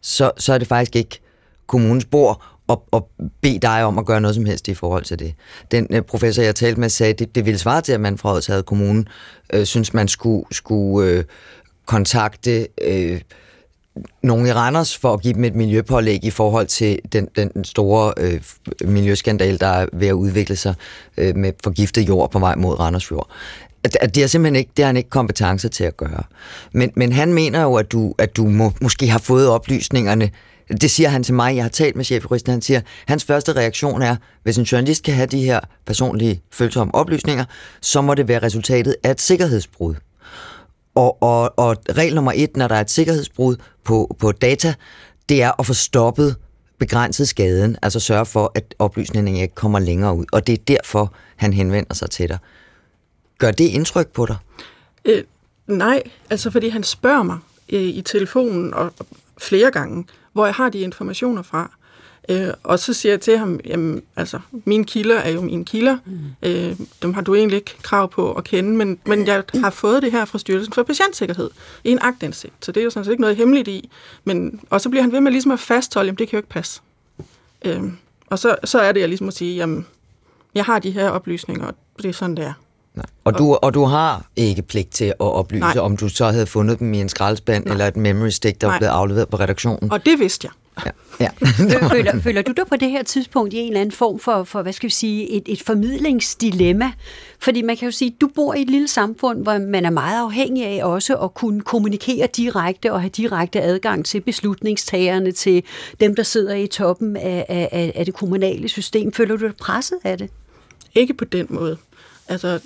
så, 0.00 0.30
så 0.36 0.52
er 0.52 0.58
det 0.58 0.68
faktisk 0.68 0.96
ikke 0.96 1.20
kommunens 1.66 2.04
bord 2.04 2.42
at, 2.68 2.78
at 2.92 3.02
bede 3.40 3.58
dig 3.58 3.84
om 3.84 3.98
at 3.98 4.06
gøre 4.06 4.20
noget 4.20 4.34
som 4.34 4.44
helst 4.44 4.68
i 4.68 4.74
forhold 4.74 5.04
til 5.04 5.18
det. 5.18 5.34
Den 5.70 5.86
uh, 5.90 6.00
professor, 6.00 6.42
jeg 6.42 6.54
talte 6.54 6.80
med, 6.80 6.88
sagde, 6.88 7.12
at 7.12 7.18
det, 7.18 7.34
det 7.34 7.46
ville 7.46 7.58
svare 7.58 7.80
til, 7.80 7.92
at 7.92 8.00
man 8.00 8.18
fra 8.18 8.32
Odsherred 8.32 8.62
Kommune 8.62 9.04
øh, 9.52 9.66
synes, 9.66 9.94
man 9.94 10.08
skulle, 10.08 10.44
skulle 10.50 11.10
øh, 11.10 11.24
kontakte... 11.86 12.68
Øh, 12.82 13.20
nogen 14.22 14.46
i 14.46 14.52
Randers 14.52 14.98
for 14.98 15.12
at 15.12 15.20
give 15.20 15.34
dem 15.34 15.44
et 15.44 15.54
miljøpålæg 15.54 16.24
i 16.24 16.30
forhold 16.30 16.66
til 16.66 16.98
den, 17.12 17.28
den 17.36 17.64
store 17.64 18.12
øh, 18.16 18.40
miljøskandal, 18.84 19.60
der 19.60 19.66
er 19.66 19.86
ved 19.92 20.08
at 20.08 20.12
udvikle 20.12 20.56
sig 20.56 20.74
øh, 21.16 21.36
med 21.36 21.52
forgiftet 21.64 22.08
jord 22.08 22.30
på 22.30 22.38
vej 22.38 22.54
mod 22.54 22.80
Randersfjord. 22.80 23.30
At, 23.84 23.96
at 24.00 24.14
det 24.14 24.22
er 24.22 24.26
simpelthen 24.26 24.56
ikke, 24.56 24.70
det 24.76 24.84
har 24.84 24.88
han 24.88 24.96
ikke 24.96 25.10
kompetence 25.10 25.68
til 25.68 25.84
at 25.84 25.96
gøre. 25.96 26.22
Men, 26.72 26.92
men 26.96 27.12
han 27.12 27.32
mener 27.32 27.62
jo, 27.62 27.74
at 27.74 27.92
du, 27.92 28.14
at 28.18 28.36
du 28.36 28.46
må, 28.46 28.72
måske 28.80 29.08
har 29.08 29.18
fået 29.18 29.48
oplysningerne 29.48 30.30
det 30.68 30.90
siger 30.90 31.08
han 31.08 31.22
til 31.22 31.34
mig. 31.34 31.56
Jeg 31.56 31.64
har 31.64 31.68
talt 31.68 31.96
med 31.96 32.04
chefjuristen. 32.04 32.52
Han 32.52 32.62
siger, 32.62 32.80
hans 33.06 33.24
første 33.24 33.52
reaktion 33.52 34.02
er, 34.02 34.16
hvis 34.42 34.56
en 34.56 34.64
journalist 34.64 35.02
kan 35.02 35.14
have 35.14 35.26
de 35.26 35.42
her 35.42 35.60
personlige 35.86 36.42
følsomme 36.52 36.94
oplysninger, 36.94 37.44
så 37.80 38.00
må 38.00 38.14
det 38.14 38.28
være 38.28 38.42
resultatet 38.42 38.96
af 39.02 39.10
et 39.10 39.20
sikkerhedsbrud. 39.20 39.94
Og, 40.94 41.22
og, 41.22 41.58
og 41.58 41.76
regel 41.90 42.14
nummer 42.14 42.32
et, 42.34 42.56
når 42.56 42.68
der 42.68 42.74
er 42.74 42.80
et 42.80 42.90
sikkerhedsbrud 42.90 43.56
på, 43.84 44.16
på 44.18 44.32
data, 44.32 44.74
det 45.28 45.42
er 45.42 45.60
at 45.60 45.66
få 45.66 45.74
stoppet 45.74 46.36
begrænset 46.78 47.28
skaden, 47.28 47.76
altså 47.82 48.00
sørge 48.00 48.26
for, 48.26 48.52
at 48.54 48.74
oplysningen 48.78 49.36
ikke 49.36 49.54
kommer 49.54 49.78
længere 49.78 50.16
ud. 50.16 50.24
Og 50.32 50.46
det 50.46 50.52
er 50.52 50.64
derfor, 50.68 51.12
han 51.36 51.52
henvender 51.52 51.94
sig 51.94 52.10
til 52.10 52.28
dig. 52.28 52.38
Gør 53.38 53.50
det 53.50 53.64
indtryk 53.64 54.08
på 54.08 54.26
dig? 54.26 54.36
Øh, 55.04 55.24
nej, 55.66 56.02
altså 56.30 56.50
fordi 56.50 56.68
han 56.68 56.82
spørger 56.82 57.22
mig 57.22 57.38
øh, 57.68 57.82
i 57.82 58.02
telefonen 58.02 58.74
og, 58.74 58.92
og 58.98 59.06
flere 59.38 59.70
gange, 59.70 60.04
hvor 60.32 60.44
jeg 60.44 60.54
har 60.54 60.68
de 60.68 60.78
informationer 60.78 61.42
fra. 61.42 61.70
Øh, 62.28 62.48
og 62.62 62.78
så 62.78 62.92
siger 62.92 63.12
jeg 63.12 63.20
til 63.20 63.38
ham, 63.38 63.60
jamen, 63.64 64.02
altså, 64.16 64.38
mine 64.64 64.84
kilder 64.84 65.16
er 65.16 65.30
jo 65.30 65.40
mine 65.40 65.64
kilder. 65.64 65.98
Mm. 66.04 66.18
Øh, 66.42 66.76
dem 67.02 67.14
har 67.14 67.22
du 67.22 67.34
egentlig 67.34 67.56
ikke 67.56 67.76
krav 67.82 68.10
på 68.10 68.32
at 68.32 68.44
kende, 68.44 68.76
men, 68.76 68.98
men 69.06 69.26
jeg 69.26 69.42
har 69.54 69.70
fået 69.70 70.02
det 70.02 70.12
her 70.12 70.24
fra 70.24 70.38
Styrelsen 70.38 70.72
for 70.72 70.82
Patientsikkerhed 70.82 71.50
i 71.84 71.90
en 71.90 71.98
agtindsigt. 72.02 72.54
Så 72.60 72.72
det 72.72 72.80
er 72.80 72.84
jo 72.84 72.90
sådan 72.90 73.04
set 73.04 73.12
ikke 73.12 73.20
noget 73.20 73.36
hemmeligt 73.36 73.68
i. 73.68 73.90
Men, 74.24 74.60
og 74.70 74.80
så 74.80 74.88
bliver 74.88 75.02
han 75.02 75.12
ved 75.12 75.20
med 75.20 75.32
ligesom 75.32 75.50
at 75.50 75.60
fastholde, 75.60 76.06
jamen 76.06 76.18
det 76.18 76.28
kan 76.28 76.36
jo 76.36 76.38
ikke 76.38 76.48
passe. 76.48 76.80
Øh, 77.64 77.82
og 78.26 78.38
så, 78.38 78.56
så 78.64 78.78
er 78.78 78.92
det, 78.92 79.00
jeg 79.00 79.08
ligesom 79.08 79.28
at 79.28 79.34
sige, 79.34 79.56
jamen, 79.56 79.86
jeg 80.54 80.64
har 80.64 80.78
de 80.78 80.90
her 80.90 81.10
oplysninger, 81.10 81.66
og 81.66 81.74
det 82.02 82.08
er 82.08 82.12
sådan, 82.12 82.36
det 82.36 82.44
er. 82.44 82.52
Nej. 82.94 83.04
Og, 83.24 83.38
du, 83.38 83.54
og 83.54 83.74
du 83.74 83.84
har 83.84 84.24
ikke 84.36 84.62
pligt 84.62 84.90
til 84.90 85.04
at 85.04 85.14
oplyse, 85.20 85.60
Nej. 85.60 85.78
om 85.78 85.96
du 85.96 86.08
så 86.08 86.30
havde 86.30 86.46
fundet 86.46 86.78
dem 86.78 86.94
i 86.94 87.00
en 87.00 87.08
skraldespand 87.08 87.66
eller 87.66 87.86
et 87.86 87.96
memory 87.96 88.28
stick, 88.28 88.60
der 88.60 88.66
var 88.66 88.72
Nej. 88.72 88.78
blevet 88.78 88.92
afleveret 88.92 89.28
på 89.28 89.36
redaktionen. 89.36 89.92
Og 89.92 90.06
det 90.06 90.18
vidste 90.18 90.48
jeg. 90.48 90.52
Ja. 90.86 90.90
ja. 91.24 91.28
Fø- 91.46 91.88
føler, 91.94 92.20
føler 92.20 92.42
du 92.42 92.52
dig 92.52 92.64
på 92.66 92.76
det 92.76 92.90
her 92.90 93.02
tidspunkt 93.02 93.52
i 93.54 93.56
en 93.56 93.66
eller 93.68 93.80
anden 93.80 93.92
form 93.92 94.18
for, 94.18 94.44
for 94.44 94.62
hvad 94.62 94.72
skal 94.72 94.86
vi 94.86 94.92
sige, 94.92 95.30
et, 95.30 95.42
et 95.46 95.62
formidlingsdilemma? 95.62 96.92
Fordi 97.38 97.62
man 97.62 97.76
kan 97.76 97.86
jo 97.86 97.92
sige, 97.92 98.08
at 98.16 98.20
du 98.20 98.28
bor 98.34 98.54
i 98.54 98.62
et 98.62 98.70
lille 98.70 98.88
samfund, 98.88 99.42
hvor 99.42 99.58
man 99.58 99.84
er 99.84 99.90
meget 99.90 100.22
afhængig 100.24 100.66
af 100.66 100.84
også 100.84 101.16
at 101.16 101.34
kunne 101.34 101.60
kommunikere 101.60 102.28
direkte 102.36 102.92
og 102.92 103.00
have 103.00 103.10
direkte 103.10 103.62
adgang 103.62 104.04
til 104.04 104.20
beslutningstagerne, 104.20 105.32
til 105.32 105.62
dem, 106.00 106.14
der 106.16 106.22
sidder 106.22 106.54
i 106.54 106.66
toppen 106.66 107.16
af, 107.16 107.46
af, 107.48 107.68
af- 107.72 107.92
af 107.94 108.04
det 108.04 108.14
kommunale 108.14 108.68
system. 108.68 109.12
Føler 109.12 109.36
du 109.36 109.46
dig 109.46 109.56
presset 109.60 109.98
af 110.04 110.18
det? 110.18 110.30
Ikke 110.94 111.14
på 111.14 111.24
den 111.24 111.46
måde. 111.50 111.76
Altså, 112.28 112.60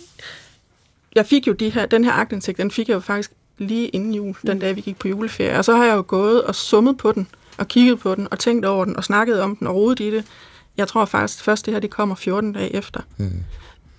jeg 1.14 1.26
fik 1.26 1.46
jo 1.46 1.52
de 1.52 1.70
her, 1.70 1.86
den 1.86 2.04
her 2.04 2.12
agtindsigt, 2.12 2.58
den 2.58 2.70
fik 2.70 2.88
jeg 2.88 2.94
jo 2.94 3.00
faktisk 3.00 3.30
lige 3.58 3.88
inden 3.88 4.14
jul, 4.14 4.34
den 4.46 4.58
dag 4.58 4.76
vi 4.76 4.80
gik 4.80 4.98
på 4.98 5.08
juleferie. 5.08 5.58
Og 5.58 5.64
så 5.64 5.76
har 5.76 5.84
jeg 5.84 5.96
jo 5.96 6.04
gået 6.06 6.42
og 6.42 6.54
summet 6.54 6.98
på 6.98 7.12
den, 7.12 7.28
og 7.58 7.68
kigget 7.68 8.00
på 8.00 8.14
den, 8.14 8.28
og 8.30 8.38
tænkt 8.38 8.64
over 8.64 8.84
den, 8.84 8.96
og 8.96 9.04
snakket 9.04 9.40
om 9.40 9.56
den, 9.56 9.66
og 9.66 9.74
rodet 9.74 10.00
i 10.00 10.10
det. 10.10 10.24
Jeg 10.76 10.88
tror 10.88 11.04
faktisk, 11.04 11.44
først 11.44 11.66
det 11.66 11.74
her, 11.74 11.80
det 11.80 11.90
kommer 11.90 12.14
14 12.14 12.52
dage 12.52 12.74
efter. 12.74 13.00
Mm. 13.16 13.32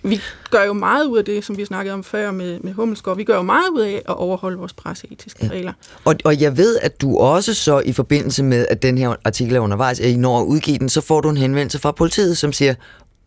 Vi 0.02 0.20
gør 0.50 0.64
jo 0.64 0.72
meget 0.72 1.06
ud 1.06 1.18
af 1.18 1.24
det, 1.24 1.44
som 1.44 1.56
vi 1.56 1.64
snakkede 1.64 1.94
om 1.94 2.04
før 2.04 2.30
med, 2.30 2.60
med 2.60 2.72
Hummelsgaard. 2.72 3.16
Vi 3.16 3.24
gør 3.24 3.36
jo 3.36 3.42
meget 3.42 3.68
ud 3.68 3.80
af 3.80 4.02
at 4.08 4.16
overholde 4.16 4.58
vores 4.58 4.72
presseetiske 4.72 5.46
ja. 5.46 5.50
regler. 5.50 5.72
Og, 6.04 6.14
og 6.24 6.40
jeg 6.40 6.56
ved, 6.56 6.78
at 6.82 7.00
du 7.00 7.18
også 7.18 7.54
så 7.54 7.78
i 7.78 7.92
forbindelse 7.92 8.42
med, 8.42 8.66
at 8.70 8.82
den 8.82 8.98
her 8.98 9.14
artikel 9.24 9.56
er 9.56 9.60
undervejs, 9.60 10.00
at 10.00 10.08
I 10.08 10.16
når 10.16 10.40
at 10.40 10.44
udgive 10.44 10.78
den, 10.78 10.88
så 10.88 11.00
får 11.00 11.20
du 11.20 11.28
en 11.28 11.36
henvendelse 11.36 11.78
fra 11.78 11.92
politiet, 11.92 12.38
som 12.38 12.52
siger, 12.52 12.74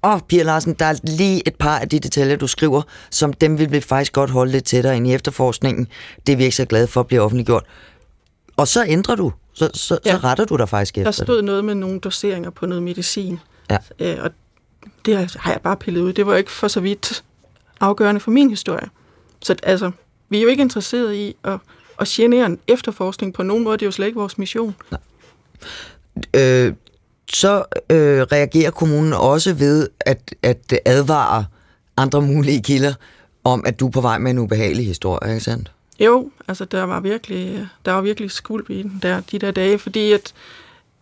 åh, 0.04 0.14
oh, 0.14 0.20
Pia 0.28 0.44
Larsen, 0.44 0.74
der 0.74 0.86
er 0.86 1.00
lige 1.04 1.48
et 1.48 1.56
par 1.56 1.80
af 1.80 1.90
de 1.90 2.00
detaljer, 2.00 2.36
du 2.36 2.48
skriver, 2.48 2.82
som 3.10 3.34
dem 3.34 3.60
vil 3.60 3.72
vi 3.72 3.80
faktisk 3.82 4.14
godt 4.14 4.30
holde 4.30 4.52
lidt 4.52 4.64
tættere 4.66 4.96
ind 4.98 5.08
i 5.08 5.14
efterforskningen. 5.14 5.88
Det 6.28 6.34
er 6.34 6.38
vi 6.38 6.44
ikke 6.44 6.56
så 6.56 6.66
glade 6.66 6.88
for 6.88 7.04
bliver 7.04 7.22
offentliggjort. 7.24 7.64
Og 8.58 8.68
så 8.68 8.86
ændrer 8.88 9.16
du. 9.16 9.32
Så, 9.54 9.70
så, 9.74 10.00
ja. 10.06 10.12
så 10.12 10.18
retter 10.18 10.46
du 10.46 10.56
dig 10.58 10.70
faktisk 10.70 10.98
efter 10.98 11.04
Der 11.04 11.10
det. 11.12 11.16
stod 11.16 11.42
noget 11.42 11.66
med 11.66 11.76
nogle 11.76 12.00
doseringer 12.00 12.50
på 12.50 12.66
noget 12.66 12.84
medicin. 12.84 13.40
Ja. 13.70 13.78
Øh, 14.00 14.18
og 14.24 14.32
det 15.06 15.18
har- 15.38 15.52
jeg 15.52 15.62
bare 15.62 15.78
pillet 15.78 16.02
ud. 16.02 16.14
Det 16.14 16.26
var 16.28 16.36
ikke 16.36 16.52
for 16.52 16.68
så 16.68 16.80
vidt 16.80 17.24
afgørende 17.80 18.22
for 18.22 18.32
min 18.32 18.50
historie. 18.50 18.88
Så 19.42 19.56
altså, 19.64 19.92
vi 20.30 20.38
er 20.38 20.42
jo 20.42 20.48
ikke 20.48 20.62
interesseret 20.62 21.16
i 21.16 21.36
at, 21.44 21.58
at 22.00 22.08
genere 22.08 22.46
en 22.46 22.60
efterforskning 22.68 23.34
på 23.34 23.44
nogen 23.44 23.64
måde. 23.64 23.78
Det 23.78 23.82
er 23.82 23.88
jo 23.88 23.92
slet 23.92 24.08
ikke 24.08 24.20
vores 24.20 24.38
mission. 24.38 24.76
øh, 26.34 26.74
så 27.34 27.64
øh, 27.90 28.22
reagerer 28.22 28.72
kommunen 28.72 29.14
også 29.14 29.54
ved 29.54 29.90
at, 30.00 30.36
at 30.44 30.74
advare 30.86 31.46
andre 31.98 32.22
mulige 32.22 32.64
kilder 32.64 32.94
om, 33.44 33.64
at 33.66 33.80
du 33.80 33.88
er 33.88 33.92
på 33.92 34.02
vej 34.02 34.18
med 34.18 34.32
en 34.32 34.40
ubehagelig 34.40 34.86
historie, 34.86 35.32
ikke 35.32 35.44
sandt? 35.44 35.72
Jo, 36.00 36.32
altså 36.48 36.66
der 36.66 36.84
var 36.84 37.00
virkelig, 37.00 37.68
der 37.86 37.92
var 37.92 38.02
virkelig 38.02 38.32
skuld 38.32 38.70
i 38.70 38.84
den 38.84 39.00
der, 39.02 39.22
de 39.32 39.40
der 39.40 39.52
dage, 39.52 39.80
fordi 39.80 40.12
at 40.12 40.34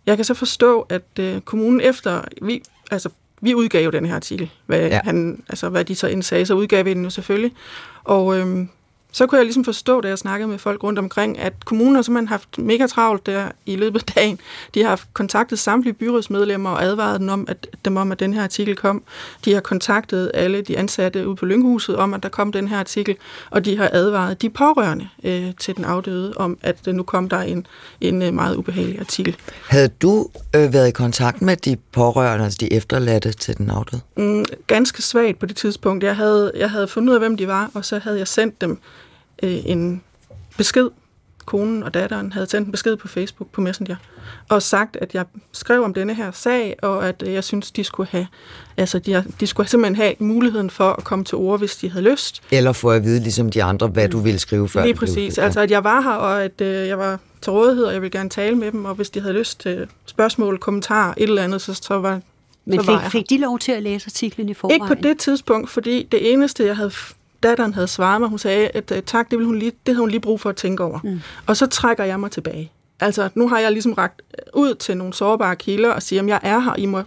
jeg 0.05 0.15
kan 0.15 0.25
så 0.25 0.33
forstå, 0.33 0.81
at 0.81 1.01
øh, 1.19 1.41
kommunen 1.41 1.81
efter, 1.81 2.21
vi, 2.41 2.63
altså 2.91 3.09
vi 3.41 3.55
udgav 3.55 3.83
jo 3.85 3.89
den 3.89 4.05
her 4.05 4.15
artikel, 4.15 4.49
hvad, 4.65 4.79
Ja. 4.79 4.99
han, 5.03 5.43
altså, 5.49 5.69
hvad 5.69 5.85
de 5.85 5.95
så 5.95 6.07
indsagde, 6.07 6.45
så 6.45 6.53
udgav 6.53 6.85
vi 6.85 6.93
den 6.93 7.03
jo 7.03 7.09
selvfølgelig. 7.09 7.51
Og 8.03 8.37
øhm, 8.37 8.69
så 9.11 9.27
kunne 9.27 9.37
jeg 9.37 9.45
ligesom 9.45 9.65
forstå, 9.65 10.01
da 10.01 10.07
jeg 10.07 10.17
snakkede 10.17 10.49
med 10.49 10.57
folk 10.57 10.83
rundt 10.83 10.99
omkring, 10.99 11.39
at 11.39 11.65
kommunen 11.65 11.95
har 11.95 12.01
simpelthen 12.01 12.27
haft 12.27 12.57
mega 12.57 12.87
travlt 12.87 13.25
der 13.25 13.47
i 13.65 13.75
løbet 13.75 13.99
af 13.99 14.13
dagen. 14.13 14.39
De 14.73 14.83
har 14.83 15.01
kontaktet 15.13 15.59
samtlige 15.59 15.93
byrådsmedlemmer 15.93 16.69
og 16.69 16.83
advaret 16.83 17.19
dem 17.19 17.29
om, 17.29 17.45
at, 17.49 17.67
dem 17.85 17.97
om, 17.97 18.11
at 18.11 18.19
den 18.19 18.33
her 18.33 18.43
artikel 18.43 18.75
kom. 18.75 19.03
De 19.45 19.53
har 19.53 19.61
kontaktet 19.61 20.31
alle 20.33 20.61
de 20.61 20.77
ansatte 20.77 21.27
ude 21.27 21.35
på 21.35 21.45
Lynghuset 21.45 21.95
om, 21.95 22.13
at 22.13 22.23
der 22.23 22.29
kom 22.29 22.51
den 22.51 22.67
her 22.67 22.79
artikel, 22.79 23.15
og 23.49 23.65
de 23.65 23.77
har 23.77 23.89
advaret 23.93 24.41
de 24.41 24.49
pårørende 24.49 25.09
øh, 25.23 25.51
til 25.59 25.75
den 25.75 25.85
afdøde 25.85 26.33
om, 26.35 26.57
at 26.61 26.87
øh, 26.87 26.93
nu 26.93 27.03
kom 27.03 27.29
der 27.29 27.39
en, 27.39 27.67
en 28.01 28.21
øh, 28.21 28.33
meget 28.33 28.55
ubehagelig 28.55 28.99
artikel. 28.99 29.35
Havde 29.69 29.89
du 30.01 30.27
øh, 30.55 30.73
været 30.73 30.87
i 30.87 30.91
kontakt 30.91 31.41
med 31.41 31.57
de 31.57 31.75
pårørende, 31.91 32.45
altså 32.45 32.57
de 32.61 32.73
efterladte 32.73 33.31
til 33.31 33.57
den 33.57 33.69
afdøde? 33.69 34.01
Mm, 34.17 34.45
ganske 34.67 35.01
svagt 35.01 35.39
på 35.39 35.45
det 35.45 35.55
tidspunkt. 35.55 36.03
Jeg 36.03 36.15
havde, 36.15 36.51
jeg 36.55 36.69
havde 36.69 36.87
fundet 36.87 37.09
ud 37.09 37.13
af, 37.13 37.21
hvem 37.21 37.37
de 37.37 37.47
var, 37.47 37.71
og 37.73 37.85
så 37.85 37.99
havde 37.99 38.17
jeg 38.17 38.27
sendt 38.27 38.61
dem 38.61 38.79
øh, 39.43 39.59
en 39.65 40.01
besked. 40.57 40.89
Konen 41.45 41.83
og 41.83 41.93
datteren 41.93 42.31
havde 42.31 42.49
sendt 42.49 42.65
en 42.65 42.71
besked 42.71 42.95
på 42.97 43.07
Facebook 43.07 43.49
på 43.51 43.61
Messenger, 43.61 43.95
og 44.49 44.61
sagt, 44.61 44.97
at 45.01 45.13
jeg 45.13 45.25
skrev 45.51 45.83
om 45.83 45.93
denne 45.93 46.13
her 46.13 46.31
sag, 46.31 46.75
og 46.81 47.07
at 47.07 47.23
øh, 47.25 47.33
jeg 47.33 47.43
synes, 47.43 47.71
de 47.71 47.83
skulle 47.83 48.09
have, 48.11 48.27
altså 48.77 48.99
de, 48.99 49.23
de 49.39 49.47
skulle 49.47 49.69
simpelthen 49.69 49.95
have 49.95 50.13
muligheden 50.19 50.69
for 50.69 50.89
at 50.89 51.03
komme 51.03 51.25
til 51.25 51.35
ord, 51.35 51.59
hvis 51.59 51.75
de 51.75 51.89
havde 51.89 52.09
lyst. 52.11 52.41
Eller 52.51 52.71
få 52.71 52.89
at 52.89 53.03
vide, 53.03 53.19
ligesom 53.19 53.49
de 53.49 53.63
andre, 53.63 53.87
hvad 53.87 54.09
du 54.09 54.19
ville 54.19 54.39
skrive 54.39 54.69
før? 54.69 54.81
Lige 54.81 54.93
det 54.93 54.99
blev 54.99 55.07
præcis. 55.07 55.17
udgivet? 55.17 55.37
Altså, 55.37 55.59
at 55.59 55.71
jeg 55.71 55.83
var 55.83 56.01
her, 56.01 56.11
og 56.11 56.43
at 56.43 56.61
øh, 56.61 56.87
jeg 56.87 56.97
var 56.97 57.19
til 57.41 57.51
rådighed, 57.51 57.83
og 57.83 57.93
jeg 57.93 58.01
ville 58.01 58.19
gerne 58.19 58.29
tale 58.29 58.55
med 58.55 58.71
dem, 58.71 58.85
og 58.85 58.95
hvis 58.95 59.09
de 59.09 59.21
havde 59.21 59.33
lyst 59.33 59.59
til 59.59 59.87
spørgsmål, 60.05 60.57
kommentarer, 60.57 61.13
et 61.17 61.23
eller 61.23 61.43
andet, 61.43 61.61
så, 61.61 61.73
så 61.73 61.99
var, 61.99 62.21
Men 62.65 62.79
fik, 62.83 63.11
fik 63.11 63.29
de 63.29 63.37
lov 63.37 63.59
til 63.59 63.71
at 63.71 63.83
læse 63.83 64.07
artiklen 64.07 64.49
i 64.49 64.53
forvejen? 64.53 64.81
Ikke 64.81 64.95
på 64.95 65.07
det 65.07 65.17
tidspunkt, 65.19 65.69
fordi 65.69 66.07
det 66.11 66.33
eneste, 66.33 66.65
jeg 66.65 66.75
havde 66.75 66.91
datteren 67.43 67.73
havde 67.73 67.87
svaret 67.87 68.21
mig, 68.21 68.29
hun 68.29 68.39
sagde, 68.39 68.67
at 68.67 68.91
uh, 68.91 68.97
tak, 69.05 69.31
det, 69.31 69.37
ville 69.37 69.45
hun 69.45 69.59
lige, 69.59 69.71
det 69.85 69.95
havde 69.95 69.99
hun 69.99 70.09
lige 70.09 70.19
brug 70.19 70.41
for 70.41 70.49
at 70.49 70.55
tænke 70.55 70.83
over. 70.83 70.99
Mm. 71.03 71.21
Og 71.47 71.57
så 71.57 71.65
trækker 71.65 72.03
jeg 72.03 72.19
mig 72.19 72.31
tilbage. 72.31 72.71
Altså, 72.99 73.29
nu 73.35 73.49
har 73.49 73.59
jeg 73.59 73.71
ligesom 73.71 73.93
ragt 73.93 74.21
ud 74.53 74.75
til 74.75 74.97
nogle 74.97 75.13
sårbare 75.13 75.55
kilder 75.55 75.89
og 75.91 76.03
siger, 76.03 76.21
at 76.21 76.27
jeg 76.27 76.39
er 76.43 76.59
her, 76.59 76.75
I 76.77 76.85
må... 76.85 77.03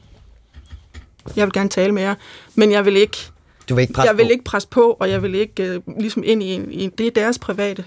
Jeg 1.37 1.47
vil 1.47 1.53
gerne 1.53 1.71
tale 1.71 1.93
med 1.93 2.03
jer, 2.03 2.15
men 2.55 2.73
jeg 2.73 2.85
vil 2.85 2.97
ikke, 2.97 3.19
Du 3.69 3.75
vil 3.75 3.83
ikke 3.83 3.93
presse 3.93 4.11
jeg 4.11 4.19
vil 4.19 4.25
på? 4.25 4.31
ikke 4.31 4.45
presse 4.45 4.69
på, 4.69 4.97
og 5.01 5.11
jeg 5.11 5.23
vil 5.23 5.35
ikke 5.35 5.83
uh, 5.87 5.99
ligesom 5.99 6.23
ind 6.27 6.43
i, 6.43 6.47
en, 6.47 6.73
i... 6.73 6.89
Det 6.89 7.07
er 7.07 7.11
deres 7.11 7.39
private 7.39 7.85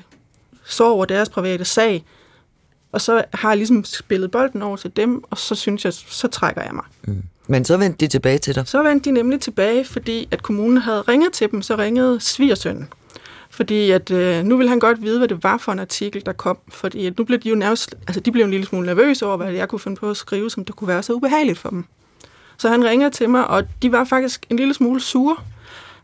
sorg 0.66 1.00
og 1.00 1.10
deres 1.10 1.30
private 1.30 1.66
sag. 1.66 2.04
Og 2.92 3.02
så 3.02 3.24
har 3.34 3.50
jeg 3.50 3.58
ligesom 3.58 3.84
spillet 3.84 4.32
bolden 4.32 4.62
over 4.62 4.78
til 4.78 4.92
dem, 4.96 5.24
og 5.30 5.38
så 5.38 5.56
synes 5.56 5.86
jeg, 5.86 5.94
så 5.94 6.28
trækker 6.28 6.62
jeg 6.62 6.74
mig. 6.74 6.86
Men 7.48 7.66
så 7.66 7.78
vendte 7.78 8.06
de 8.06 8.08
tilbage 8.12 8.38
til 8.38 8.56
dig. 8.56 8.68
Så 8.68 8.84
vendte 8.84 9.10
de 9.10 9.14
nemlig 9.14 9.40
tilbage, 9.42 9.86
fordi 9.86 10.28
at 10.32 10.44
kommunen 10.44 10.78
havde 10.78 11.02
ringet 11.02 11.34
til 11.34 11.52
dem, 11.52 11.62
så 11.62 11.76
ringede 11.76 12.20
svigersønnen. 12.20 12.88
Fordi 13.50 13.92
at 13.92 14.12
øh, 14.12 14.44
nu 14.44 14.58
ville 14.58 14.70
han 14.70 14.80
godt 14.80 15.02
vide, 15.02 15.18
hvad 15.18 15.28
det 15.28 15.44
var 15.44 15.58
for 15.58 15.72
en 15.72 15.80
artikel, 15.80 16.26
der 16.26 16.34
kom. 16.34 16.58
Fordi 16.70 17.06
at 17.06 17.18
nu 17.18 17.24
blev 17.24 17.40
de 17.40 17.50
jo 17.50 17.56
nærmest, 17.56 17.96
altså 18.08 18.20
de 18.20 18.32
blev 18.32 18.44
en 18.46 18.52
lille 18.52 18.66
smule 18.66 18.86
nervøse 18.86 19.26
over, 19.26 19.38
hvad 19.38 19.52
jeg 19.52 19.68
kunne 19.70 19.80
finde 19.80 19.98
på 19.98 20.10
at 20.10 20.18
skrive, 20.18 20.50
som 20.50 20.66
det 20.66 20.76
kunne 20.76 20.88
være 20.88 21.04
så 21.04 21.14
ubehageligt 21.14 21.60
for 21.60 21.70
dem. 21.70 21.86
Så 22.58 22.70
han 22.70 22.86
ringede 22.86 23.10
til 23.12 23.30
mig, 23.30 23.48
og 23.48 23.64
de 23.82 23.92
var 23.92 24.06
faktisk 24.06 24.46
en 24.50 24.58
lille 24.58 24.74
smule 24.74 25.02
sure. 25.02 25.36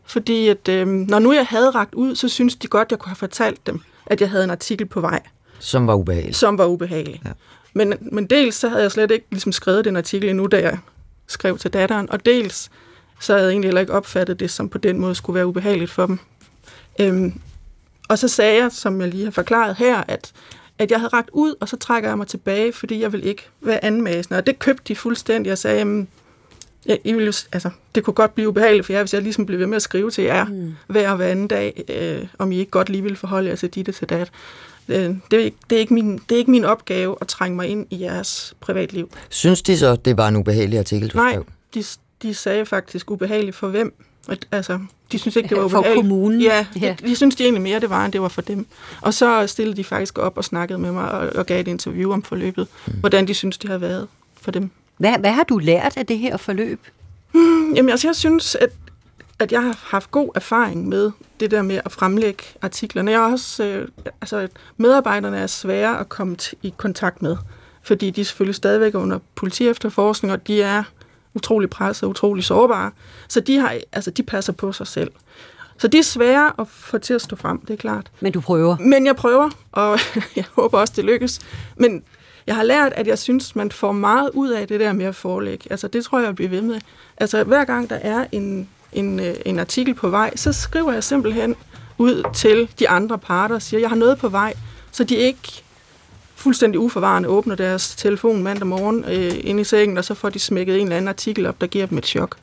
Fordi 0.06 0.48
at 0.48 0.68
øh, 0.68 0.86
når 0.88 1.18
nu 1.18 1.32
jeg 1.32 1.46
havde 1.46 1.70
ragt 1.70 1.94
ud, 1.94 2.14
så 2.14 2.28
synes 2.28 2.56
de 2.56 2.66
godt, 2.66 2.90
jeg 2.90 2.98
kunne 2.98 3.10
have 3.10 3.16
fortalt 3.16 3.66
dem, 3.66 3.80
at 4.06 4.20
jeg 4.20 4.30
havde 4.30 4.44
en 4.44 4.50
artikel 4.50 4.86
på 4.86 5.00
vej 5.00 5.20
Som 5.58 5.86
var 5.86 5.94
ubehageligt. 5.94 6.36
som 6.36 6.58
var 6.58 6.66
ubehagelig. 6.66 7.22
Ja. 7.24 7.30
Men, 7.74 7.94
men 8.12 8.26
dels 8.26 8.54
så 8.54 8.68
havde 8.68 8.82
jeg 8.82 8.92
slet 8.92 9.10
ikke 9.10 9.26
ligesom 9.30 9.52
skrevet 9.52 9.84
den 9.84 9.96
artikel 9.96 10.28
endnu, 10.28 10.46
da 10.46 10.60
jeg 10.60 10.78
skrev 11.26 11.58
til 11.58 11.72
datteren, 11.72 12.10
og 12.10 12.26
dels 12.26 12.70
så 13.20 13.32
havde 13.32 13.44
jeg 13.44 13.50
egentlig 13.50 13.68
heller 13.68 13.80
ikke 13.80 13.92
opfattet 13.92 14.40
det, 14.40 14.50
som 14.50 14.68
på 14.68 14.78
den 14.78 14.98
måde 14.98 15.14
skulle 15.14 15.34
være 15.34 15.46
ubehageligt 15.46 15.90
for 15.90 16.06
dem. 16.06 16.18
Øhm, 17.00 17.40
og 18.08 18.18
så 18.18 18.28
sagde 18.28 18.62
jeg, 18.62 18.72
som 18.72 19.00
jeg 19.00 19.08
lige 19.08 19.24
har 19.24 19.30
forklaret 19.30 19.76
her, 19.76 20.04
at, 20.08 20.32
at 20.78 20.90
jeg 20.90 21.00
havde 21.00 21.12
ragt 21.12 21.30
ud, 21.32 21.54
og 21.60 21.68
så 21.68 21.76
trækker 21.76 22.08
jeg 22.08 22.18
mig 22.18 22.26
tilbage, 22.26 22.72
fordi 22.72 23.00
jeg 23.00 23.12
vil 23.12 23.26
ikke 23.26 23.48
være 23.60 23.84
anmæsende. 23.84 24.38
Og 24.38 24.46
det 24.46 24.58
købte 24.58 24.84
de 24.88 24.96
fuldstændig, 24.96 25.52
og 25.52 25.58
sagde, 25.58 25.78
jamen, 25.78 26.08
ja, 26.86 26.96
I 27.04 27.12
vil 27.12 27.24
jo, 27.24 27.32
altså, 27.52 27.70
det 27.94 28.04
kunne 28.04 28.14
godt 28.14 28.34
blive 28.34 28.48
ubehageligt 28.48 28.86
for 28.86 28.92
jer, 28.92 29.02
hvis 29.02 29.14
jeg 29.14 29.22
ligesom 29.22 29.46
blev 29.46 29.58
ved 29.58 29.66
med 29.66 29.76
at 29.76 29.82
skrive 29.82 30.10
til 30.10 30.24
jer 30.24 30.44
mm. 30.44 30.74
hver 30.86 31.10
og 31.10 31.16
hver 31.16 31.26
anden 31.26 31.48
dag, 31.48 31.84
øh, 31.88 32.26
om 32.38 32.52
I 32.52 32.58
ikke 32.58 32.70
godt 32.70 32.88
lige 32.88 33.02
ville 33.02 33.16
forholde 33.16 33.48
jer 33.48 33.56
til 33.56 33.70
dit 33.70 33.88
og 33.88 33.94
til 33.94 34.08
dat. 34.08 34.32
Øh, 34.88 35.14
det, 35.30 35.40
er 35.40 35.44
ikke, 35.44 35.56
det, 35.70 35.76
er 35.76 35.80
ikke 35.80 35.94
min, 35.94 36.12
det 36.28 36.34
er 36.34 36.36
ikke 36.38 36.50
min 36.50 36.64
opgave 36.64 37.16
at 37.20 37.26
trænge 37.26 37.56
mig 37.56 37.68
ind 37.68 37.86
i 37.90 38.00
jeres 38.00 38.54
privatliv. 38.60 39.10
Synes 39.28 39.62
de 39.62 39.78
så, 39.78 39.96
det 39.96 40.16
var 40.16 40.28
en 40.28 40.36
ubehagelig 40.36 40.78
artikel, 40.78 41.08
du 41.08 41.18
Nej, 41.18 41.30
skrev? 41.32 41.44
de, 41.74 41.84
de 42.22 42.34
sagde 42.34 42.66
faktisk 42.66 43.10
ubehageligt 43.10 43.56
for 43.56 43.68
hvem. 43.68 43.94
Altså, 44.52 44.78
de 45.12 45.18
synes 45.18 45.36
ikke, 45.36 45.48
det 45.48 45.56
var 45.62 45.68
For 45.68 45.78
ubehageligt. 45.78 46.08
kommunen. 46.08 46.40
Ja, 46.40 46.66
Ja. 46.80 46.96
De, 47.02 47.06
de 47.08 47.16
synes 47.16 47.36
de 47.36 47.42
egentlig 47.42 47.62
mere, 47.62 47.80
det 47.80 47.90
var, 47.90 48.04
end 48.04 48.12
det 48.12 48.22
var 48.22 48.28
for 48.28 48.42
dem. 48.42 48.66
Og 49.00 49.14
så 49.14 49.46
stillede 49.46 49.76
de 49.76 49.84
faktisk 49.84 50.18
op 50.18 50.36
og 50.38 50.44
snakkede 50.44 50.78
med 50.78 50.92
mig 50.92 51.10
og, 51.10 51.30
og 51.34 51.46
gav 51.46 51.60
et 51.60 51.68
interview 51.68 52.12
om 52.12 52.22
forløbet. 52.22 52.66
Mm. 52.86 52.92
Hvordan 53.00 53.28
de 53.28 53.34
synes, 53.34 53.58
det 53.58 53.70
har 53.70 53.78
været 53.78 54.08
for 54.42 54.50
dem. 54.50 54.70
Hvad, 54.98 55.18
hvad 55.20 55.32
har 55.32 55.42
du 55.44 55.58
lært 55.58 55.96
af 55.96 56.06
det 56.06 56.18
her 56.18 56.36
forløb? 56.36 56.80
Jamen, 57.76 57.88
altså, 57.90 58.08
jeg 58.08 58.16
synes, 58.16 58.54
at, 58.54 58.70
at 59.38 59.52
jeg 59.52 59.62
har 59.62 59.78
haft 59.86 60.10
god 60.10 60.30
erfaring 60.34 60.88
med 60.88 61.10
det 61.40 61.50
der 61.50 61.62
med 61.62 61.80
at 61.84 61.92
fremlægge 61.92 62.42
artiklerne. 62.62 63.10
Jeg 63.10 63.28
er 63.28 63.32
også, 63.32 63.64
øh, 63.64 63.88
altså, 64.20 64.48
medarbejderne 64.76 65.38
er 65.38 65.46
svære 65.46 66.00
at 66.00 66.08
komme 66.08 66.36
t- 66.42 66.52
i 66.62 66.74
kontakt 66.76 67.22
med, 67.22 67.36
fordi 67.82 68.10
de 68.10 68.20
er 68.20 68.24
selvfølgelig 68.24 68.54
stadigvæk 68.54 68.94
under 68.94 69.18
politiefterforskning, 69.34 70.32
og 70.32 70.46
de 70.46 70.62
er 70.62 70.82
utrolig 71.34 71.70
presset 71.70 72.02
og 72.02 72.10
utrolig 72.10 72.44
sårbare. 72.44 72.90
Så 73.28 73.40
de, 73.40 73.58
har, 73.58 73.76
altså, 73.92 74.10
de 74.10 74.22
passer 74.22 74.52
på 74.52 74.72
sig 74.72 74.86
selv. 74.86 75.10
Så 75.78 75.88
de 75.88 75.98
er 75.98 76.02
svære 76.02 76.52
at 76.58 76.68
få 76.68 76.98
til 76.98 77.14
at 77.14 77.22
stå 77.22 77.36
frem, 77.36 77.60
det 77.60 77.70
er 77.74 77.76
klart. 77.76 78.10
Men 78.20 78.32
du 78.32 78.40
prøver. 78.40 78.76
Men 78.78 79.06
jeg 79.06 79.16
prøver, 79.16 79.50
og 79.72 79.98
jeg 80.36 80.44
håber 80.52 80.78
også, 80.78 80.92
det 80.96 81.04
lykkes. 81.04 81.40
Men 81.76 82.02
Jeg 82.46 82.56
har 82.56 82.62
lært, 82.62 82.92
at 82.92 83.06
jeg 83.06 83.18
synes, 83.18 83.56
man 83.56 83.70
får 83.70 83.92
meget 83.92 84.30
ud 84.34 84.48
af 84.50 84.68
det 84.68 84.80
der 84.80 84.92
med 84.92 85.04
at 85.06 85.14
forelægge. 85.14 85.64
Altså, 85.70 85.88
det 85.88 86.04
tror 86.04 86.18
jeg, 86.18 86.26
jeg 86.26 86.34
bliver 86.34 86.48
ved 86.50 86.62
med. 86.62 86.80
Altså, 87.16 87.44
hver 87.44 87.64
gang 87.64 87.90
der 87.90 87.96
er 87.96 88.26
en, 88.32 88.68
en, 88.94 89.20
øh, 89.20 89.34
en 89.44 89.58
artikel 89.58 89.94
på 89.94 90.08
vej, 90.08 90.36
så 90.36 90.52
skriver 90.52 90.92
jeg 90.92 91.04
simpelthen 91.04 91.54
ud 91.98 92.22
til 92.34 92.68
de 92.78 92.88
andre 92.88 93.18
parter 93.18 93.54
og 93.54 93.62
siger, 93.62 93.80
jeg 93.80 93.88
har 93.88 93.96
noget 93.96 94.18
på 94.18 94.28
vej, 94.28 94.54
så 94.92 95.04
de 95.04 95.16
ikke 95.16 95.64
fuldstændig 96.44 96.80
uforvarende 96.80 97.28
åbner 97.28 97.54
deres 97.54 97.94
telefon 97.96 98.42
mandag 98.42 98.66
morgen 98.66 99.04
øh, 99.08 99.32
inde 99.40 99.60
i 99.60 99.64
sengen, 99.64 99.98
og 99.98 100.04
så 100.04 100.14
får 100.14 100.28
de 100.28 100.38
smækket 100.38 100.76
en 100.76 100.82
eller 100.82 100.96
anden 100.96 101.08
artikel 101.08 101.46
op, 101.46 101.60
der 101.60 101.66
giver 101.66 101.86
dem 101.86 101.98
et 101.98 102.06
chok. 102.06 102.36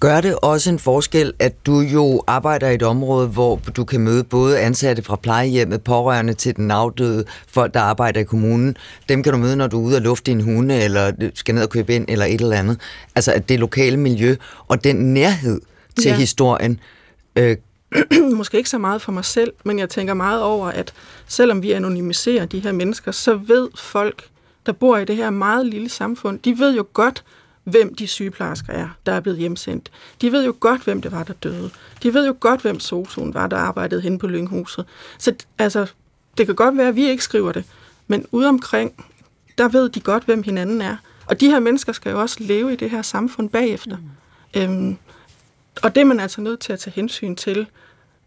Gør 0.00 0.20
det 0.20 0.36
også 0.42 0.70
en 0.70 0.78
forskel, 0.78 1.32
at 1.38 1.66
du 1.66 1.80
jo 1.80 2.22
arbejder 2.26 2.68
i 2.68 2.74
et 2.74 2.82
område, 2.82 3.28
hvor 3.28 3.60
du 3.76 3.84
kan 3.84 4.00
møde 4.00 4.24
både 4.24 4.58
ansatte 4.58 5.02
fra 5.02 5.16
plejehjemmet, 5.16 5.82
pårørende 5.82 6.34
til 6.34 6.56
den 6.56 6.70
afdøde, 6.70 7.24
folk, 7.48 7.74
der 7.74 7.80
arbejder 7.80 8.20
i 8.20 8.24
kommunen. 8.24 8.76
Dem 9.08 9.22
kan 9.22 9.32
du 9.32 9.38
møde, 9.38 9.56
når 9.56 9.66
du 9.66 9.80
er 9.80 9.86
ude 9.86 9.96
og 9.96 10.02
lufte 10.02 10.30
din 10.30 10.40
hunde, 10.40 10.82
eller 10.82 11.12
skal 11.34 11.54
ned 11.54 11.62
og 11.62 11.70
købe 11.70 11.94
ind, 11.94 12.04
eller 12.08 12.24
et 12.26 12.40
eller 12.40 12.56
andet. 12.56 12.80
Altså, 13.14 13.32
at 13.32 13.48
det 13.48 13.60
lokale 13.60 13.96
miljø 13.96 14.36
og 14.68 14.84
den 14.84 14.96
nærhed 14.96 15.60
til 15.96 16.08
ja. 16.08 16.16
historien 16.16 16.80
øh, 17.36 17.56
måske 18.36 18.56
ikke 18.56 18.70
så 18.70 18.78
meget 18.78 19.02
for 19.02 19.12
mig 19.12 19.24
selv, 19.24 19.52
men 19.64 19.78
jeg 19.78 19.88
tænker 19.88 20.14
meget 20.14 20.42
over, 20.42 20.68
at 20.68 20.92
selvom 21.26 21.62
vi 21.62 21.72
anonymiserer 21.72 22.46
de 22.46 22.58
her 22.58 22.72
mennesker, 22.72 23.12
så 23.12 23.34
ved 23.34 23.68
folk, 23.74 24.28
der 24.66 24.72
bor 24.72 24.96
i 24.96 25.04
det 25.04 25.16
her 25.16 25.30
meget 25.30 25.66
lille 25.66 25.88
samfund, 25.88 26.38
de 26.38 26.58
ved 26.58 26.76
jo 26.76 26.86
godt, 26.92 27.24
hvem 27.64 27.94
de 27.94 28.06
sygeplejersker 28.06 28.72
er, 28.72 28.88
der 29.06 29.12
er 29.12 29.20
blevet 29.20 29.38
hjemsendt. 29.38 29.90
De 30.20 30.32
ved 30.32 30.44
jo 30.44 30.54
godt, 30.60 30.84
hvem 30.84 31.02
det 31.02 31.12
var, 31.12 31.22
der 31.24 31.32
døde. 31.32 31.70
De 32.02 32.14
ved 32.14 32.26
jo 32.26 32.36
godt, 32.40 32.60
hvem 32.60 32.80
sosuen 32.80 33.34
var, 33.34 33.46
der 33.46 33.56
arbejdede 33.56 34.00
hen 34.00 34.18
på 34.18 34.26
Lynghuset. 34.26 34.84
Så 35.18 35.34
altså, 35.58 35.86
det 36.38 36.46
kan 36.46 36.54
godt 36.54 36.76
være, 36.76 36.88
at 36.88 36.96
vi 36.96 37.08
ikke 37.08 37.24
skriver 37.24 37.52
det, 37.52 37.64
men 38.06 38.26
ude 38.32 38.48
omkring, 38.48 39.06
der 39.58 39.68
ved 39.68 39.88
de 39.88 40.00
godt, 40.00 40.24
hvem 40.24 40.42
hinanden 40.42 40.80
er. 40.80 40.96
Og 41.26 41.40
de 41.40 41.50
her 41.50 41.60
mennesker 41.60 41.92
skal 41.92 42.10
jo 42.10 42.20
også 42.20 42.36
leve 42.40 42.72
i 42.72 42.76
det 42.76 42.90
her 42.90 43.02
samfund 43.02 43.48
bagefter. 43.48 43.96
Mm. 43.96 44.60
Øhm, 44.60 44.98
og 45.82 45.94
det 45.94 46.00
er 46.00 46.04
man 46.04 46.20
altså 46.20 46.40
nødt 46.40 46.60
til 46.60 46.72
at 46.72 46.78
tage 46.78 46.94
hensyn 46.94 47.36
til, 47.36 47.66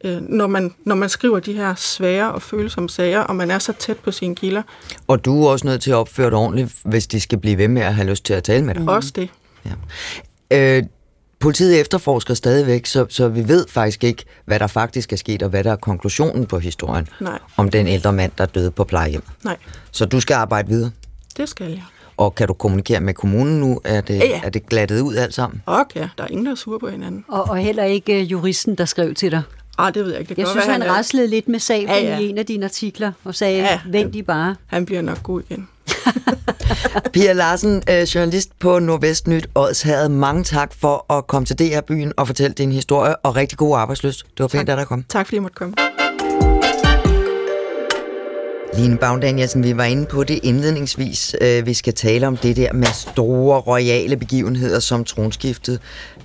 øh, 0.04 0.22
når, 0.22 0.47
man, 0.47 0.76
når 0.86 0.95
man 0.95 1.10
skriver 1.10 1.39
de 1.39 1.54
her 1.54 1.76
svære 1.76 2.32
og 2.32 2.41
følsomme 2.41 2.89
sager, 2.89 3.20
og 3.20 3.36
man 3.36 3.51
er 3.51 3.60
så 3.60 3.74
tæt 3.80 3.97
på 3.97 4.12
sine 4.12 4.36
kilder. 4.36 4.62
Og 5.08 5.26
du 5.26 5.43
er 5.43 5.49
også 5.49 5.68
nødt 5.68 5.82
til 5.82 5.91
at 5.91 5.95
opføre 5.95 6.30
dig 6.30 6.38
ordentligt, 6.38 6.76
hvis 6.84 7.08
de 7.08 7.22
skal 7.22 7.38
blive 7.38 7.58
ved 7.58 7.68
med 7.68 7.82
at 7.82 7.95
have 7.95 8.10
lyst 8.10 8.26
til 8.26 8.34
at 8.34 8.43
tale 8.43 8.66
med 8.66 8.74
dig. 8.74 8.82
Mm. 8.82 8.88
Også 8.88 9.12
det. 9.16 9.30
Ja. 10.51 10.78
Øh, 10.78 10.84
politiet 11.39 11.80
efterforsker 11.80 12.34
stadigvæk, 12.34 12.86
så, 12.86 13.06
så 13.10 13.28
vi 13.28 13.47
ved 13.47 13.68
faktisk 13.68 14.04
ikke, 14.04 14.26
hvad 14.45 14.60
der 14.60 14.68
faktisk 14.68 15.14
er 15.14 15.18
sket, 15.18 15.43
og 15.43 15.49
hvad 15.49 15.64
der 15.64 15.72
er 15.72 15.76
konklusionen 15.76 16.45
på 16.45 16.60
historien 16.60 17.08
Nej. 17.20 17.39
om 17.58 17.70
den 17.70 17.88
ældre 17.88 18.14
mand, 18.14 18.32
der 18.38 18.45
døde 18.45 18.72
på 18.72 18.84
plejehjem. 18.84 19.24
Nej. 19.43 19.58
Så 19.91 20.06
du 20.06 20.20
skal 20.20 20.34
arbejde 20.34 20.68
videre? 20.68 20.91
Det 21.38 21.49
skal 21.49 21.70
jeg. 21.70 21.84
Og 22.18 22.36
kan 22.36 22.47
du 22.47 22.53
kommunikere 22.53 22.99
med 22.99 23.14
kommunen 23.14 23.59
nu? 23.59 23.80
Er 23.84 24.01
det, 24.01 24.18
ja, 24.20 24.26
ja. 24.26 24.41
Er 24.43 24.49
det 24.49 24.66
glattet 24.66 25.01
ud 25.01 25.16
alt 25.16 25.34
sammen? 25.34 25.61
Okay, 25.66 26.07
der 26.18 26.24
er 26.24 26.28
ingen, 26.28 26.45
der 26.45 26.51
er 26.51 26.55
sure 26.55 26.80
på 26.80 26.89
hinanden. 26.89 27.26
Og, 27.28 27.49
og 27.49 27.57
heller 27.57 27.84
ikke 27.84 28.22
uh, 28.22 28.32
juristen, 28.32 28.76
der 28.76 28.86
skrev 28.86 29.14
til 29.14 29.32
dig. 29.32 29.41
Ah, 29.78 29.93
det 29.93 30.05
ved 30.05 30.11
jeg 30.11 30.20
ikke. 30.20 30.30
Det 30.30 30.38
jeg 30.38 30.47
synes, 30.47 30.68
være, 30.68 30.74
han, 30.74 30.82
han 30.82 30.91
raslede 30.91 31.28
lidt 31.28 31.47
med 31.47 31.59
sablen 31.59 31.89
ja, 31.89 32.01
ja. 32.01 32.20
i 32.20 32.30
en 32.30 32.38
af 32.38 32.45
dine 32.45 32.66
artikler 32.66 33.11
og 33.24 33.36
sagde, 33.36 33.57
ja, 33.57 33.80
vent 33.89 34.16
I 34.16 34.22
bare. 34.22 34.55
Han 34.68 34.86
bliver 34.86 35.01
nok 35.01 35.24
god 35.24 35.41
igen. 35.41 35.68
Pia 37.14 37.34
Larsen, 37.34 37.84
øh, 37.89 38.01
journalist 38.01 38.59
på 38.59 38.80
Nordvestnyt 38.80 39.47
Odshavet. 39.55 40.11
Mange 40.11 40.43
tak 40.43 40.74
for 40.74 41.14
at 41.14 41.28
komme 41.28 41.45
til 41.45 41.59
DR-byen 41.59 42.14
og 42.18 42.28
fortælle 42.28 42.53
din 42.53 42.72
historie, 42.72 43.16
og 43.16 43.36
rigtig 43.36 43.57
god 43.57 43.78
arbejdsløst. 43.78 44.24
Det 44.38 44.39
var 44.39 44.47
pænt, 44.47 44.70
at 44.70 44.78
der 44.78 44.86
kom. 44.86 45.03
Tak 45.09 45.26
fordi 45.26 45.36
jeg 45.36 45.41
måtte 45.41 45.55
komme. 45.55 45.76
Line 48.78 48.97
Baum 48.97 49.21
Danielsen, 49.21 49.63
vi 49.63 49.78
var 49.78 49.84
inde 49.84 50.05
på 50.05 50.24
det 50.24 50.39
indledningsvis. 50.43 51.36
Øh, 51.41 51.65
Vi 51.65 51.74
skal 51.74 51.93
tale 51.93 52.28
om 52.28 52.38
det 52.38 52.55
der 52.55 52.74
med 52.74 52.88
store 52.93 53.59
royale 53.59 54.17
begivenheder 54.17 54.80
som 54.80 55.05
tronskiftet 55.05 55.80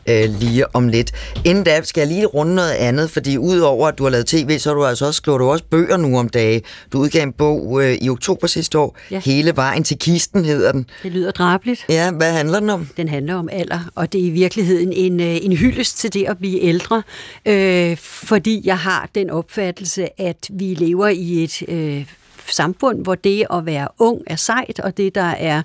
øh, 0.09 0.25
lige 0.41 0.77
om 0.77 0.89
lidt. 0.89 1.13
Inden 1.45 1.65
da 1.65 1.83
skal 1.83 2.01
jeg 2.01 2.09
lige 2.09 2.27
runde 2.27 2.55
noget 2.55 2.71
andet, 2.73 3.11
fordi 3.11 3.39
udover 3.39 3.89
at 3.89 3.99
du 3.99 4.03
har 4.03 4.11
lavet 4.11 4.27
tv, 4.27 4.59
så 4.59 4.69
har 4.71 4.75
du 4.75 4.85
altså 4.85 5.07
også, 5.07 5.17
skriver 5.17 5.39
du 5.39 5.51
også 5.51 5.65
bøger 5.71 5.97
nu 5.97 6.19
om 6.19 6.29
dage. 6.29 6.63
Du 6.93 6.99
udgav 6.99 7.23
en 7.23 7.33
bog 7.33 7.83
øh, 7.85 7.95
i 8.01 8.09
oktober 8.09 8.47
sidste 8.47 8.79
år. 8.79 8.99
Ja. 9.11 9.21
Hele 9.25 9.57
vejen 9.57 9.85
til 9.85 9.99
kisten 9.99 10.45
hedder 10.45 10.73
den. 10.73 10.87
Det 11.03 11.13
lyder 11.13 11.31
drabeligt. 11.31 11.85
Ja, 11.89 12.11
hvad 12.11 12.33
handler 12.33 12.61
den 12.61 12.71
om? 12.71 12.89
Den 12.97 13.09
handler 13.09 13.35
om 13.35 13.49
alder, 13.53 13.91
og 13.95 14.13
det 14.13 14.21
er 14.21 14.25
i 14.27 14.31
virkeligheden 14.31 14.93
en, 14.93 15.21
øh, 15.21 15.37
en 15.43 15.53
hyldest 15.53 15.99
til 15.99 16.15
det 16.15 16.25
at 16.29 16.39
blive 16.39 16.61
ældre, 16.61 17.03
øh, 17.47 17.97
fordi 17.97 18.63
jeg 18.65 18.79
har 18.79 19.09
den 19.15 19.31
opfattelse, 19.31 20.21
at 20.21 20.49
vi 20.51 20.65
lever 20.65 21.09
i 21.09 21.45
et 21.45 21.63
øh, 21.69 22.05
samfund, 22.53 23.03
hvor 23.03 23.15
det 23.15 23.47
at 23.53 23.67
være 23.67 23.89
ung 23.99 24.23
er 24.27 24.37
sejt, 24.37 24.81
og 24.81 24.97
det, 24.97 25.15
der 25.15 25.35
er 25.39 25.63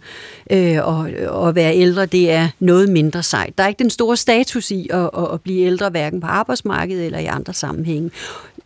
øh, 0.52 1.06
at, 1.06 1.14
at 1.48 1.56
være 1.56 1.76
ældre, 1.76 2.06
det 2.06 2.32
er 2.32 2.50
noget 2.60 2.90
mindre 2.90 3.24
sejt. 3.24 3.58
Der 3.58 3.64
er 3.64 3.68
ikke 3.68 3.80
den 3.80 3.90
store 3.90 4.18
status 4.18 4.72
i 4.72 4.88
at, 4.90 5.10
at, 5.34 5.42
blive 5.42 5.66
ældre, 5.66 5.90
hverken 5.90 6.22
på 6.22 6.28
arbejdsmarkedet 6.28 7.06
eller 7.06 7.20
i 7.20 7.26
andre 7.26 7.54
sammenhænge. 7.54 8.12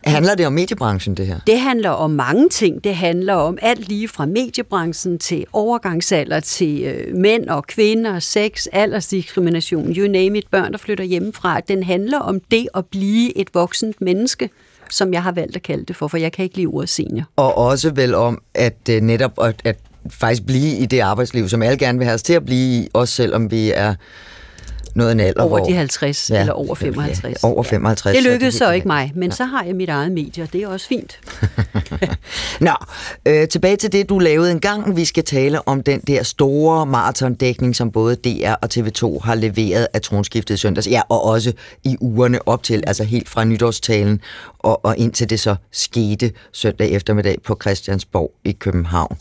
Handler 0.04 0.34
det 0.34 0.46
om 0.46 0.52
mediebranchen, 0.52 1.14
det 1.14 1.26
her? 1.26 1.38
Det 1.46 1.60
handler 1.60 1.90
om 1.90 2.10
mange 2.10 2.48
ting. 2.48 2.84
Det 2.84 2.94
handler 2.94 3.34
om 3.34 3.58
alt 3.62 3.88
lige 3.88 4.08
fra 4.08 4.26
mediebranchen 4.26 5.18
til 5.18 5.44
overgangsalder, 5.52 6.40
til 6.40 6.82
øh, 6.82 7.16
mænd 7.16 7.48
og 7.48 7.66
kvinder, 7.66 8.18
sex, 8.18 8.66
aldersdiskrimination, 8.72 9.92
you 9.96 10.08
name 10.08 10.38
it, 10.38 10.46
børn, 10.50 10.72
der 10.72 10.78
flytter 10.78 11.04
hjemmefra. 11.04 11.60
Den 11.60 11.82
handler 11.82 12.18
om 12.18 12.40
det 12.40 12.68
at 12.74 12.86
blive 12.86 13.36
et 13.36 13.48
voksent 13.54 14.00
menneske, 14.00 14.50
som 14.90 15.12
jeg 15.12 15.22
har 15.22 15.32
valgt 15.32 15.56
at 15.56 15.62
kalde 15.62 15.84
det 15.84 15.96
for, 15.96 16.08
for 16.08 16.16
jeg 16.16 16.32
kan 16.32 16.42
ikke 16.42 16.56
lide 16.56 16.66
ordet 16.66 16.88
senior. 16.88 17.24
Og 17.36 17.58
også 17.58 17.90
vel 17.90 18.14
om, 18.14 18.42
at 18.54 18.88
øh, 18.90 19.00
netop 19.00 19.32
at, 19.42 19.60
at 19.64 19.76
faktisk 20.10 20.46
blive 20.46 20.78
i 20.78 20.86
det 20.86 21.00
arbejdsliv, 21.00 21.48
som 21.48 21.62
alle 21.62 21.78
gerne 21.78 21.98
vil 21.98 22.04
have 22.04 22.14
os 22.14 22.22
til 22.22 22.34
at 22.34 22.44
blive 22.44 22.84
i, 22.84 22.88
også 22.92 23.14
selvom 23.14 23.50
vi 23.50 23.70
er 23.70 23.94
af 25.06 25.12
en 25.12 25.20
alder, 25.20 25.42
Over 25.42 25.58
hvor... 25.58 25.66
de 25.66 25.72
50 25.74 26.30
ja, 26.30 26.40
eller 26.40 26.52
over 26.52 26.74
55. 26.74 27.42
Ja, 27.42 27.48
over 27.48 27.62
55. 27.62 28.16
Det 28.16 28.24
så 28.24 28.30
lykkedes 28.30 28.54
så 28.54 28.64
helt 28.64 28.74
ikke 28.76 28.90
rigtigt. 28.90 29.14
mig, 29.16 29.28
men 29.28 29.32
så 29.32 29.44
har 29.44 29.64
jeg 29.64 29.76
mit 29.76 29.88
eget 29.88 30.12
medie, 30.12 30.42
og 30.42 30.52
det 30.52 30.62
er 30.62 30.68
også 30.68 30.88
fint. 30.88 31.20
Nå, 32.60 32.72
øh, 33.26 33.48
tilbage 33.48 33.76
til 33.76 33.92
det, 33.92 34.08
du 34.08 34.18
lavede 34.18 34.50
en 34.50 34.60
gang. 34.60 34.96
Vi 34.96 35.04
skal 35.04 35.24
tale 35.24 35.68
om 35.68 35.82
den 35.82 36.00
der 36.00 36.22
store 36.22 36.86
maratondækning, 36.86 37.76
som 37.76 37.90
både 37.90 38.16
DR 38.16 38.52
og 38.62 38.68
TV2 38.74 39.24
har 39.24 39.34
leveret 39.34 39.86
af 39.94 40.02
tronskiftet 40.02 40.60
søndags. 40.60 40.86
Ja, 40.86 41.00
og 41.08 41.24
også 41.24 41.52
i 41.84 41.96
ugerne 42.00 42.48
op 42.48 42.62
til, 42.62 42.84
altså 42.86 43.04
helt 43.04 43.28
fra 43.28 43.44
nytårstalen 43.44 44.20
og, 44.58 44.84
og 44.84 44.98
indtil 44.98 45.30
det 45.30 45.40
så 45.40 45.56
skete 45.72 46.32
søndag 46.52 46.90
eftermiddag 46.90 47.38
på 47.44 47.58
Christiansborg 47.62 48.32
i 48.44 48.52
København. 48.52 49.16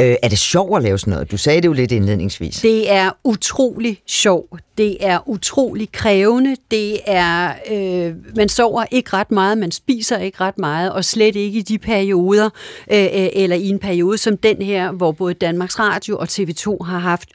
Øh, 0.00 0.16
er 0.22 0.28
det 0.28 0.38
sjovt 0.38 0.76
at 0.76 0.82
lave 0.82 0.98
sådan 0.98 1.12
noget? 1.12 1.30
Du 1.30 1.36
sagde 1.36 1.60
det 1.60 1.68
jo 1.68 1.72
lidt 1.72 1.92
indledningsvis. 1.92 2.60
Det 2.60 2.92
er 2.92 3.10
utrolig 3.24 4.02
sjov. 4.06 4.58
Det 4.78 4.96
er 5.00 5.28
utrolig 5.28 5.92
krævende. 5.92 6.56
Det 6.70 6.98
er, 7.06 7.52
øh, 7.70 8.14
man 8.36 8.48
sover 8.48 8.84
ikke 8.90 9.10
ret 9.12 9.30
meget, 9.30 9.58
man 9.58 9.70
spiser 9.70 10.18
ikke 10.18 10.40
ret 10.40 10.58
meget, 10.58 10.92
og 10.92 11.04
slet 11.04 11.36
ikke 11.36 11.58
i 11.58 11.62
de 11.62 11.78
perioder, 11.78 12.50
øh, 12.92 13.02
øh, 13.04 13.28
eller 13.32 13.56
i 13.56 13.68
en 13.68 13.78
periode 13.78 14.18
som 14.18 14.36
den 14.36 14.62
her, 14.62 14.92
hvor 14.92 15.12
både 15.12 15.34
Danmarks 15.34 15.78
Radio 15.78 16.18
og 16.18 16.28
TV2 16.30 16.84
har 16.84 16.98
haft 16.98 17.28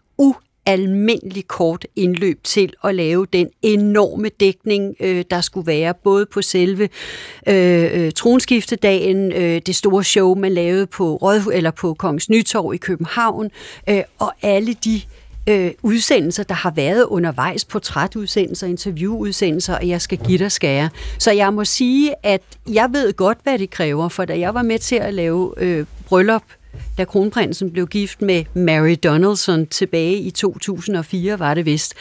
almindelig 0.66 1.47
kort 1.47 1.86
indløb 1.95 2.43
til 2.43 2.74
at 2.84 2.95
lave 2.95 3.26
den 3.34 3.49
enorme 3.61 4.30
dækning, 4.30 4.95
øh, 4.99 5.26
der 5.32 5.41
skulle 5.41 5.68
være, 5.68 5.93
både 6.03 6.26
på 6.26 6.41
selve 6.41 6.89
øh, 7.47 8.05
øh, 8.05 8.11
tronskiftedagen, 8.11 9.32
øh, 9.32 9.61
det 9.66 9.76
store 9.76 10.03
show, 10.03 10.36
man 10.36 10.51
lavede 10.51 10.88
på 10.88 11.16
Rådhu, 11.16 11.49
eller 11.49 11.72
på 11.72 11.93
Kongens 11.93 12.30
Nytorv 12.30 12.74
i 12.74 12.78
København, 12.78 13.51
øh, 13.89 14.01
og 14.20 14.34
alle 14.41 14.74
de 14.74 15.01
øh, 15.49 15.72
udsendelser, 15.84 16.43
der 16.43 16.55
har 16.55 16.72
været 16.72 17.03
undervejs, 17.03 17.66
portrætudsendelser, 17.66 18.68
interviewudsendelser, 18.68 19.76
og 19.76 19.88
jeg 19.88 20.01
skal 20.01 20.18
give 20.18 20.38
dig 20.38 20.51
skære. 20.51 20.89
Så 21.20 21.32
jeg 21.32 21.53
må 21.53 21.66
sige, 21.66 22.13
at 22.24 22.41
jeg 22.70 22.89
ved 22.91 23.13
godt, 23.13 23.38
hvad 23.43 23.59
det 23.59 23.70
kræver, 23.70 24.09
for 24.09 24.26
da 24.26 24.39
jeg 24.39 24.53
var 24.53 24.63
med 24.63 24.80
til 24.80 24.95
at 24.95 25.13
lave 25.13 25.53
øh, 25.57 25.86
bryllup 26.05 26.43
da 26.97 27.05
kronprinsen 27.05 27.71
blev 27.71 27.88
gift 27.88 28.21
med 28.21 28.43
Mary 28.53 28.95
Donaldson 29.03 29.67
tilbage 29.67 30.17
i 30.17 30.32
2004, 30.32 31.39
var 31.39 31.53
det 31.53 31.65
vist, 31.65 31.93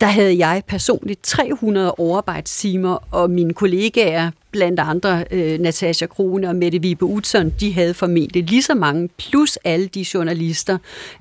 der 0.00 0.06
havde 0.06 0.38
jeg 0.38 0.62
personligt 0.66 1.22
300 1.22 1.92
overarbejdstimer, 1.92 2.98
og 3.10 3.30
mine 3.30 3.54
kollegaer, 3.54 4.30
blandt 4.50 4.80
andre 4.80 5.24
øh, 5.30 5.60
Natasha 5.60 6.06
Krone 6.06 6.48
og 6.48 6.56
Mette 6.56 6.82
Vibe 6.82 7.04
Utzon, 7.04 7.50
de 7.60 7.72
havde 7.72 7.94
formentlig 7.94 8.44
lige 8.44 8.62
så 8.62 8.74
mange, 8.74 9.08
plus 9.08 9.58
alle 9.64 9.86
de 9.86 10.06
journalister, 10.14 10.78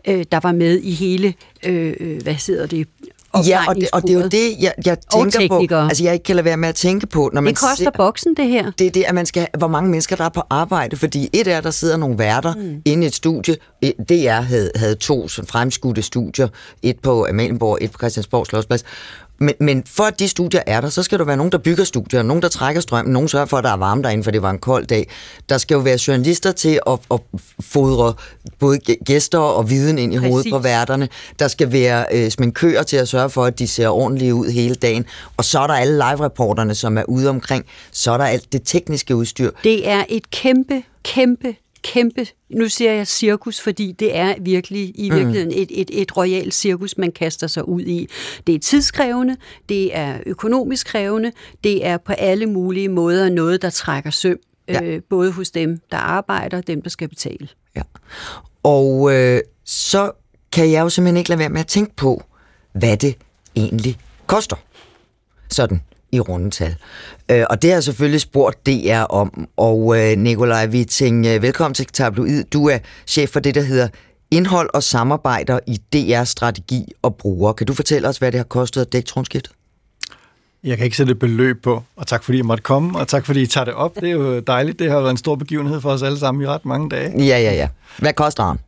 øh, 0.07 0.25
der 0.31 0.39
var 0.43 0.51
med 0.51 0.79
i 0.79 0.91
hele, 0.91 1.33
øh, 1.65 1.93
øh 1.99 2.21
hvad 2.23 2.33
hedder 2.47 2.67
det, 2.67 2.87
Ja, 3.47 3.59
og 3.67 3.75
det, 3.75 3.87
og 3.93 4.01
det 4.01 4.09
er 4.09 4.13
jo 4.13 4.27
det, 4.27 4.55
jeg, 4.59 4.73
jeg 4.85 4.97
tænker 5.13 5.47
på. 5.47 5.75
Altså, 5.75 6.03
jeg 6.03 6.13
ikke 6.13 6.23
kan 6.23 6.35
lade 6.35 6.45
være 6.45 6.57
med 6.57 6.69
at 6.69 6.75
tænke 6.75 7.07
på, 7.07 7.29
når 7.33 7.41
man 7.41 7.53
Det 7.53 7.59
koster 7.61 7.83
ser, 7.83 7.91
boksen, 7.97 8.35
det 8.37 8.47
her. 8.47 8.71
det 8.79 8.87
er 8.87 8.91
det, 8.91 9.03
at 9.07 9.15
man 9.15 9.25
skal, 9.25 9.47
hvor 9.57 9.67
mange 9.67 9.89
mennesker 9.89 10.15
der 10.15 10.23
er 10.25 10.29
på 10.29 10.41
arbejde, 10.49 10.97
fordi 10.97 11.29
et 11.33 11.47
er, 11.47 11.61
der 11.61 11.71
sidder 11.71 11.97
nogle 11.97 12.17
værter 12.17 12.53
mm. 12.55 12.81
inde 12.85 13.03
i 13.03 13.07
et 13.07 13.15
studie. 13.15 13.55
Et- 13.81 13.93
DR 14.09 14.31
havde, 14.41 14.71
havde 14.75 14.95
to 14.95 15.27
fremskudte 15.27 16.01
studier, 16.01 16.47
et 16.81 16.99
på 16.99 17.25
Amalienborg, 17.29 17.77
et 17.81 17.91
på 17.91 17.97
Christiansborg 17.97 18.45
Slottsplads, 18.47 18.83
Men, 19.37 19.53
men 19.59 19.83
for 19.85 20.03
at 20.03 20.19
de 20.19 20.27
studier 20.27 20.61
er 20.67 20.81
der, 20.81 20.89
så 20.89 21.03
skal 21.03 21.19
der 21.19 21.25
være 21.25 21.37
nogen, 21.37 21.51
der 21.51 21.57
bygger 21.57 21.83
studier, 21.83 22.23
nogen, 22.23 22.43
der 22.43 22.49
trækker 22.49 22.81
strømmen, 22.81 23.13
nogen 23.13 23.27
sørger 23.29 23.45
for, 23.45 23.57
at 23.57 23.63
der 23.63 23.69
er 23.69 23.77
varme 23.77 24.03
derinde, 24.03 24.23
for 24.23 24.31
det 24.31 24.41
var 24.41 24.49
en 24.49 24.59
kold 24.59 24.85
dag. 24.85 25.07
Der 25.49 25.57
skal 25.57 25.75
jo 25.75 25.81
være 25.81 25.99
journalister 26.07 26.51
til 26.51 26.79
at, 26.87 26.99
at 27.11 27.19
fodre 27.61 28.13
både 28.59 28.79
gæster 29.05 29.39
og 29.39 29.69
viden 29.69 29.97
ind 29.97 30.13
i 30.13 30.17
Præcis. 30.17 30.29
hovedet 30.29 30.51
på 30.51 30.59
værterne. 30.59 31.09
Der 31.39 31.47
skal 31.47 31.71
være 31.71 32.05
øh, 32.11 32.29
sminkører 32.29 32.83
til 32.83 32.97
at 32.97 33.07
sørge 33.07 33.29
for, 33.29 33.45
at 33.45 33.59
de 33.59 33.67
ser 33.67 33.87
ordentligt 33.87 34.33
ud 34.33 34.51
hele 34.51 34.75
dagen. 34.75 35.05
Og 35.37 35.45
så 35.45 35.59
er 35.59 35.67
der 35.67 35.73
alle 35.73 35.93
live-reporterne, 35.93 36.75
som 36.75 36.97
er 36.97 37.03
ude 37.03 37.29
omkring. 37.29 37.65
Så 37.91 38.11
er 38.11 38.17
der 38.17 38.25
alt 38.25 38.53
det 38.53 38.61
tekniske 38.65 39.15
udstyr. 39.15 39.51
Det 39.63 39.89
er 39.89 40.03
et 40.09 40.31
kæmpe, 40.31 40.83
kæmpe 41.03 41.55
kæmpe, 41.83 42.27
nu 42.49 42.69
siger 42.69 42.91
jeg 42.91 43.07
cirkus, 43.07 43.61
fordi 43.61 43.91
det 43.91 44.15
er 44.15 44.35
virkelig 44.41 44.99
i 44.99 45.09
mm. 45.09 45.15
virkeligheden 45.15 45.51
et, 45.51 45.71
et, 45.81 46.01
et 46.01 46.17
royalt 46.17 46.53
cirkus, 46.53 46.97
man 46.97 47.11
kaster 47.11 47.47
sig 47.47 47.67
ud 47.67 47.81
i. 47.81 48.07
Det 48.47 48.55
er 48.55 48.59
tidskrævende, 48.59 49.37
det 49.69 49.97
er 49.97 50.19
økonomisk 50.25 50.87
krævende, 50.87 51.31
det 51.63 51.85
er 51.85 51.97
på 51.97 52.13
alle 52.13 52.45
mulige 52.45 52.89
måder 52.89 53.29
noget, 53.29 53.61
der 53.61 53.69
trækker 53.69 54.09
søm, 54.09 54.37
ja. 54.67 54.83
øh, 54.83 55.01
både 55.09 55.31
hos 55.31 55.51
dem, 55.51 55.79
der 55.91 55.97
arbejder, 55.97 56.57
og 56.57 56.67
dem, 56.67 56.81
der 56.81 56.89
skal 56.89 57.09
betale. 57.09 57.47
Ja. 57.75 57.81
Og 58.63 59.13
øh, 59.13 59.41
så 59.65 60.11
kan 60.51 60.71
jeg 60.71 60.81
jo 60.81 60.89
simpelthen 60.89 61.17
ikke 61.17 61.29
lade 61.29 61.39
være 61.39 61.49
med 61.49 61.59
at 61.59 61.67
tænke 61.67 61.95
på, 61.95 62.23
hvad 62.73 62.97
det 62.97 63.15
egentlig 63.55 63.97
koster. 64.27 64.55
Sådan 65.49 65.81
i 66.13 66.19
rundetal. 66.19 66.75
Øh, 67.31 67.43
og 67.49 67.61
det 67.61 67.69
har 67.69 67.75
jeg 67.75 67.83
selvfølgelig 67.83 68.21
spurgt 68.21 68.65
DR 68.65 69.03
om. 69.09 69.47
Og 69.57 69.99
øh, 69.99 70.17
Nikolaj 70.17 70.67
Witting, 70.67 71.25
øh, 71.25 71.41
velkommen 71.41 71.73
til 71.75 71.85
Tabloid. 71.85 72.43
Du 72.43 72.67
er 72.67 72.77
chef 73.07 73.29
for 73.29 73.39
det, 73.39 73.55
der 73.55 73.61
hedder 73.61 73.87
indhold 74.31 74.69
og 74.73 74.83
samarbejder 74.83 75.59
i 75.67 75.79
DR 75.93 76.23
Strategi 76.23 76.91
og 77.01 77.15
Bruger. 77.15 77.53
Kan 77.53 77.67
du 77.67 77.73
fortælle 77.73 78.07
os, 78.07 78.17
hvad 78.17 78.31
det 78.31 78.39
har 78.39 78.45
kostet 78.45 78.81
at 78.81 78.93
dække 78.93 79.07
tronskiftet? 79.07 79.51
Jeg 80.63 80.77
kan 80.77 80.85
ikke 80.85 80.97
sætte 80.97 81.11
et 81.11 81.19
beløb 81.19 81.63
på, 81.63 81.83
og 81.95 82.07
tak 82.07 82.23
fordi 82.23 82.37
I 82.37 82.41
måtte 82.41 82.63
komme, 82.63 82.99
og 82.99 83.07
tak 83.07 83.25
fordi 83.25 83.41
I 83.41 83.45
tager 83.45 83.65
det 83.65 83.73
op. 83.73 83.95
Det 83.95 84.07
er 84.07 84.11
jo 84.11 84.39
dejligt. 84.39 84.79
Det 84.79 84.91
har 84.91 84.99
været 84.99 85.11
en 85.11 85.17
stor 85.17 85.35
begivenhed 85.35 85.81
for 85.81 85.89
os 85.89 86.03
alle 86.03 86.19
sammen 86.19 86.43
i 86.43 86.47
ret 86.47 86.65
mange 86.65 86.89
dage. 86.89 87.23
Ja, 87.23 87.39
ja, 87.39 87.53
ja. 87.53 87.67
Hvad 87.97 88.13
koster 88.13 88.43
han? 88.43 88.59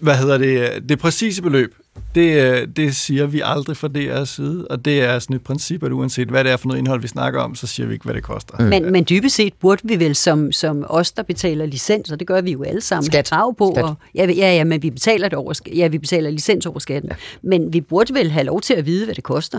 Hvad 0.00 0.16
hedder 0.16 0.38
det? 0.38 0.88
Det 0.88 0.98
præcise 0.98 1.42
beløb, 1.42 1.74
det, 2.14 2.42
øh, 2.42 2.68
det 2.76 2.96
siger 2.96 3.26
vi 3.26 3.42
aldrig 3.44 3.76
fra 3.76 3.88
DR's 3.88 4.24
side, 4.24 4.66
og 4.70 4.84
det 4.84 5.02
er 5.02 5.18
sådan 5.18 5.36
et 5.36 5.42
princip, 5.42 5.82
at 5.82 5.92
uanset 5.92 6.28
hvad 6.28 6.44
det 6.44 6.52
er 6.52 6.56
for 6.56 6.68
noget 6.68 6.78
indhold, 6.78 7.00
vi 7.00 7.08
snakker 7.08 7.40
om, 7.40 7.54
så 7.54 7.66
siger 7.66 7.86
vi 7.86 7.92
ikke, 7.92 8.04
hvad 8.04 8.14
det 8.14 8.22
koster. 8.22 8.54
Mm. 8.58 8.64
Men, 8.64 8.92
men 8.92 9.06
dybest 9.08 9.36
set 9.36 9.54
burde 9.60 9.82
vi 9.84 9.98
vel 9.98 10.14
som, 10.14 10.52
som 10.52 10.84
os, 10.88 11.12
der 11.12 11.22
betaler 11.22 11.66
licens, 11.66 12.10
og 12.10 12.18
det 12.18 12.26
gør 12.26 12.40
vi 12.40 12.52
jo 12.52 12.62
alle 12.62 12.80
sammen, 12.80 13.06
Skat. 13.06 13.30
have 13.30 13.54
på. 13.54 13.72
Skat. 13.74 13.84
Og, 13.84 13.94
ja, 14.14 14.26
ja, 14.26 14.54
ja, 14.54 14.64
men 14.64 14.82
vi 14.82 14.90
betaler, 14.90 15.28
det 15.28 15.38
over, 15.38 15.60
ja, 15.76 15.86
vi 15.86 15.98
betaler 15.98 16.30
licens 16.30 16.66
over 16.66 16.78
skatten. 16.78 17.10
Ja. 17.10 17.16
Men 17.42 17.72
vi 17.72 17.80
burde 17.80 18.14
vel 18.14 18.30
have 18.30 18.44
lov 18.44 18.60
til 18.60 18.74
at 18.74 18.86
vide, 18.86 19.04
hvad 19.04 19.14
det 19.14 19.24
koster. 19.24 19.58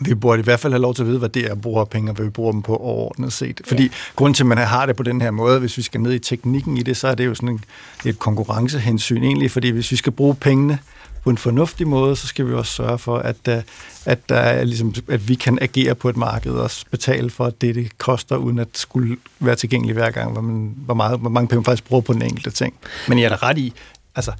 Vi 0.00 0.14
burde 0.14 0.40
i 0.40 0.42
hvert 0.42 0.60
fald 0.60 0.72
have 0.72 0.82
lov 0.82 0.94
til 0.94 1.02
at 1.02 1.08
vide, 1.08 1.18
hvad 1.18 1.28
det 1.28 1.50
er, 1.50 1.54
bruger 1.54 1.84
penge, 1.84 2.10
og 2.10 2.14
hvad 2.14 2.24
vi 2.24 2.30
bruger 2.30 2.52
dem 2.52 2.62
på 2.62 2.76
overordnet 2.76 3.32
set. 3.32 3.60
Fordi 3.64 3.82
ja. 3.82 3.88
grunden 4.16 4.34
til, 4.34 4.42
at 4.42 4.46
man 4.46 4.58
har 4.58 4.86
det 4.86 4.96
på 4.96 5.02
den 5.02 5.20
her 5.20 5.30
måde, 5.30 5.58
hvis 5.58 5.76
vi 5.76 5.82
skal 5.82 6.00
ned 6.00 6.12
i 6.12 6.18
teknikken 6.18 6.76
i 6.76 6.82
det, 6.82 6.96
så 6.96 7.08
er 7.08 7.14
det 7.14 7.26
jo 7.26 7.34
sådan 7.34 7.48
en, 7.48 7.64
et 8.04 8.18
konkurrencehensyn 8.18 9.22
egentlig, 9.22 9.50
fordi 9.50 9.70
hvis 9.70 9.90
vi 9.90 9.96
skal 9.96 10.12
bruge 10.12 10.34
pengene 10.34 10.78
på 11.24 11.30
en 11.30 11.38
fornuftig 11.38 11.88
måde, 11.88 12.16
så 12.16 12.26
skal 12.26 12.46
vi 12.48 12.54
også 12.54 12.72
sørge 12.72 12.98
for, 12.98 13.18
at, 13.18 13.36
øh, 13.48 13.62
at, 14.06 14.28
der 14.28 14.36
er, 14.36 14.64
ligesom, 14.64 14.94
at 15.08 15.28
vi 15.28 15.34
kan 15.34 15.58
agere 15.60 15.94
på 15.94 16.08
et 16.08 16.16
marked 16.16 16.52
og 16.52 16.70
betale 16.90 17.30
for 17.30 17.50
det, 17.50 17.74
det 17.74 17.98
koster, 17.98 18.36
uden 18.36 18.58
at 18.58 18.68
skulle 18.74 19.16
være 19.40 19.56
tilgængelig 19.56 19.94
hver 19.94 20.10
gang, 20.10 20.32
hvor, 20.32 20.40
man, 20.40 20.74
hvor, 20.76 20.94
meget, 20.94 21.20
hvor 21.20 21.30
mange 21.30 21.48
penge 21.48 21.58
man 21.58 21.64
faktisk 21.64 21.84
bruger 21.84 22.00
på 22.00 22.12
den 22.12 22.22
enkelte 22.22 22.50
ting. 22.50 22.74
Men 23.08 23.18
jeg 23.18 23.24
er 23.24 23.28
da 23.28 23.36
ret 23.36 23.58
i, 23.58 23.72
altså, 24.16 24.32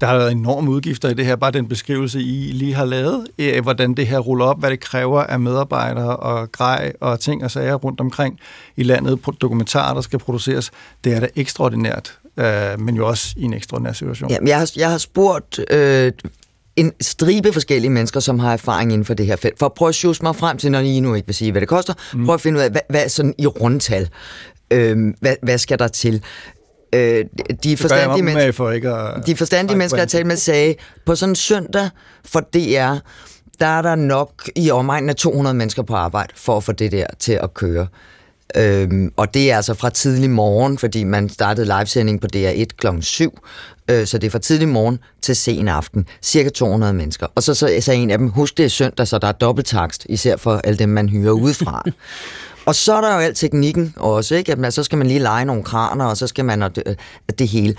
der 0.00 0.06
har 0.06 0.16
været 0.16 0.32
enorme 0.32 0.70
udgifter 0.70 1.08
i 1.08 1.14
det 1.14 1.26
her, 1.26 1.36
bare 1.36 1.50
den 1.50 1.68
beskrivelse, 1.68 2.20
I 2.20 2.52
lige 2.52 2.74
har 2.74 2.84
lavet, 2.84 3.26
af 3.38 3.62
hvordan 3.62 3.94
det 3.94 4.06
her 4.06 4.18
ruller 4.18 4.44
op, 4.44 4.58
hvad 4.58 4.70
det 4.70 4.80
kræver 4.80 5.22
af 5.22 5.40
medarbejdere 5.40 6.16
og 6.16 6.52
grej 6.52 6.92
og 7.00 7.20
ting 7.20 7.44
og 7.44 7.50
sager 7.50 7.74
rundt 7.74 8.00
omkring 8.00 8.40
i 8.76 8.82
landet, 8.82 9.18
dokumentarer, 9.40 9.94
der 9.94 10.00
skal 10.00 10.18
produceres, 10.18 10.70
det 11.04 11.12
er 11.14 11.20
da 11.20 11.28
ekstraordinært 11.36 12.18
øh, 12.36 12.80
men 12.80 12.96
jo 12.96 13.08
også 13.08 13.34
i 13.36 13.42
en 13.42 13.54
ekstraordinær 13.54 13.92
situation. 13.92 14.30
Ja, 14.30 14.36
jeg, 14.46 14.58
har, 14.58 14.72
jeg 14.76 14.90
har 14.90 14.98
spurgt 14.98 15.60
øh, 15.70 16.12
en 16.76 16.92
stribe 17.00 17.52
forskellige 17.52 17.90
mennesker, 17.90 18.20
som 18.20 18.38
har 18.38 18.52
erfaring 18.52 18.92
inden 18.92 19.04
for 19.04 19.14
det 19.14 19.26
her 19.26 19.36
felt, 19.36 19.58
for 19.58 19.66
at 19.66 19.72
prøve 19.72 19.88
at 19.88 19.94
sjuse 19.94 20.22
mig 20.22 20.36
frem 20.36 20.58
til, 20.58 20.70
når 20.70 20.80
I 20.80 21.00
nu 21.00 21.14
ikke 21.14 21.26
vil 21.26 21.34
sige, 21.34 21.52
hvad 21.52 21.60
det 21.60 21.68
koster, 21.68 21.94
mm. 22.14 22.24
prøv 22.24 22.34
at 22.34 22.40
finde 22.40 22.58
ud 22.58 22.64
af, 22.64 22.70
hvad, 22.70 22.80
hvad 22.88 23.08
sådan 23.08 23.34
i 23.38 23.46
rundtal, 23.46 24.08
øh, 24.70 25.14
hvad, 25.20 25.36
hvad 25.42 25.58
skal 25.58 25.78
der 25.78 25.88
til? 25.88 26.22
Øh, 26.92 27.24
de 27.62 27.76
forstandige, 27.76 28.22
mennesker, 28.22 28.52
for 28.52 28.70
ikke 28.70 28.90
at, 28.90 29.26
de 29.26 29.36
forstandige 29.36 29.78
mennesker, 29.78 29.98
jeg 29.98 30.08
talte 30.08 30.28
med, 30.28 30.36
sagde, 30.36 30.74
på 31.06 31.14
sådan 31.14 31.30
en 31.30 31.36
søndag 31.36 31.90
for 32.24 32.40
DR, 32.40 32.94
der 33.60 33.66
er 33.66 33.82
der 33.82 33.94
nok 33.94 34.50
i 34.56 34.70
omegnen 34.70 35.10
af 35.10 35.16
200 35.16 35.54
mennesker 35.54 35.82
på 35.82 35.94
arbejde 35.94 36.32
for 36.36 36.56
at 36.56 36.64
få 36.64 36.72
det 36.72 36.92
der 36.92 37.06
til 37.18 37.32
at 37.32 37.54
køre. 37.54 37.86
Øhm, 38.54 39.12
og 39.16 39.34
det 39.34 39.50
er 39.50 39.56
altså 39.56 39.74
fra 39.74 39.90
tidlig 39.90 40.30
morgen, 40.30 40.78
fordi 40.78 41.04
man 41.04 41.28
startede 41.28 41.66
livesending 41.78 42.20
på 42.20 42.26
DR1 42.36 42.64
kl. 42.76 42.86
7, 43.00 43.38
øh, 43.90 44.06
så 44.06 44.18
det 44.18 44.26
er 44.26 44.30
fra 44.30 44.38
tidlig 44.38 44.68
morgen 44.68 44.98
til 45.22 45.36
sen 45.36 45.68
aften. 45.68 46.06
Cirka 46.22 46.48
200 46.48 46.92
mennesker. 46.92 47.26
Og 47.34 47.42
så, 47.42 47.54
så 47.54 47.76
sagde 47.80 48.00
en 48.00 48.10
af 48.10 48.18
dem, 48.18 48.28
husk 48.28 48.56
det 48.56 48.64
er 48.64 48.68
søndag, 48.68 49.08
så 49.08 49.18
der 49.18 49.28
er 49.28 49.32
dobbelttakst, 49.32 50.06
især 50.08 50.36
for 50.36 50.60
alle 50.64 50.78
dem, 50.78 50.88
man 50.88 51.08
hyrer 51.08 51.32
udefra. 51.32 51.84
og 52.66 52.74
så 52.74 52.94
er 52.94 53.00
der 53.00 53.14
jo 53.14 53.18
alt 53.18 53.36
teknikken 53.36 53.94
også, 53.96 54.34
ikke? 54.34 54.52
At 54.52 54.58
man, 54.58 54.72
så 54.72 54.82
skal 54.82 54.98
man 54.98 55.06
lige 55.06 55.20
lege 55.20 55.44
nogle 55.44 55.64
kraner, 55.64 56.04
og 56.04 56.16
så 56.16 56.26
skal 56.26 56.44
man 56.44 56.62
og 56.62 56.76
det, 56.76 56.98
det 57.38 57.48
hele. 57.48 57.74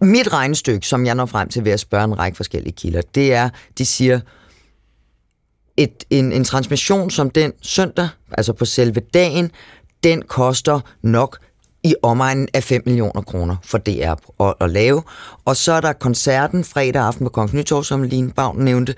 Mit 0.00 0.32
regnestykke, 0.32 0.86
som 0.86 1.06
jeg 1.06 1.14
når 1.14 1.26
frem 1.26 1.48
til 1.48 1.64
ved 1.64 1.72
at 1.72 1.80
spørge 1.80 2.04
en 2.04 2.18
række 2.18 2.36
forskellige 2.36 2.72
kilder, 2.72 3.02
det 3.14 3.34
er, 3.34 3.48
de 3.78 3.86
siger, 3.86 4.20
et, 5.78 6.04
en, 6.10 6.32
en 6.32 6.44
transmission 6.44 7.10
som 7.10 7.30
den 7.30 7.52
søndag, 7.62 8.08
altså 8.30 8.52
på 8.52 8.64
selve 8.64 9.00
dagen, 9.00 9.50
den 10.02 10.22
koster 10.22 10.80
nok 11.02 11.38
i 11.84 11.94
omegnen 12.02 12.48
af 12.54 12.64
5 12.64 12.82
millioner 12.86 13.22
kroner 13.22 13.56
for 13.64 13.78
DR 13.78 14.14
at, 14.44 14.54
at 14.60 14.70
lave. 14.70 15.02
Og 15.44 15.56
så 15.56 15.72
er 15.72 15.80
der 15.80 15.92
koncerten 15.92 16.64
fredag 16.64 17.02
aften 17.02 17.26
på 17.26 17.30
Kongens 17.30 17.52
Nytorv, 17.52 17.84
som 17.84 18.02
Line 18.02 18.32
Bavn 18.32 18.64
nævnte. 18.64 18.94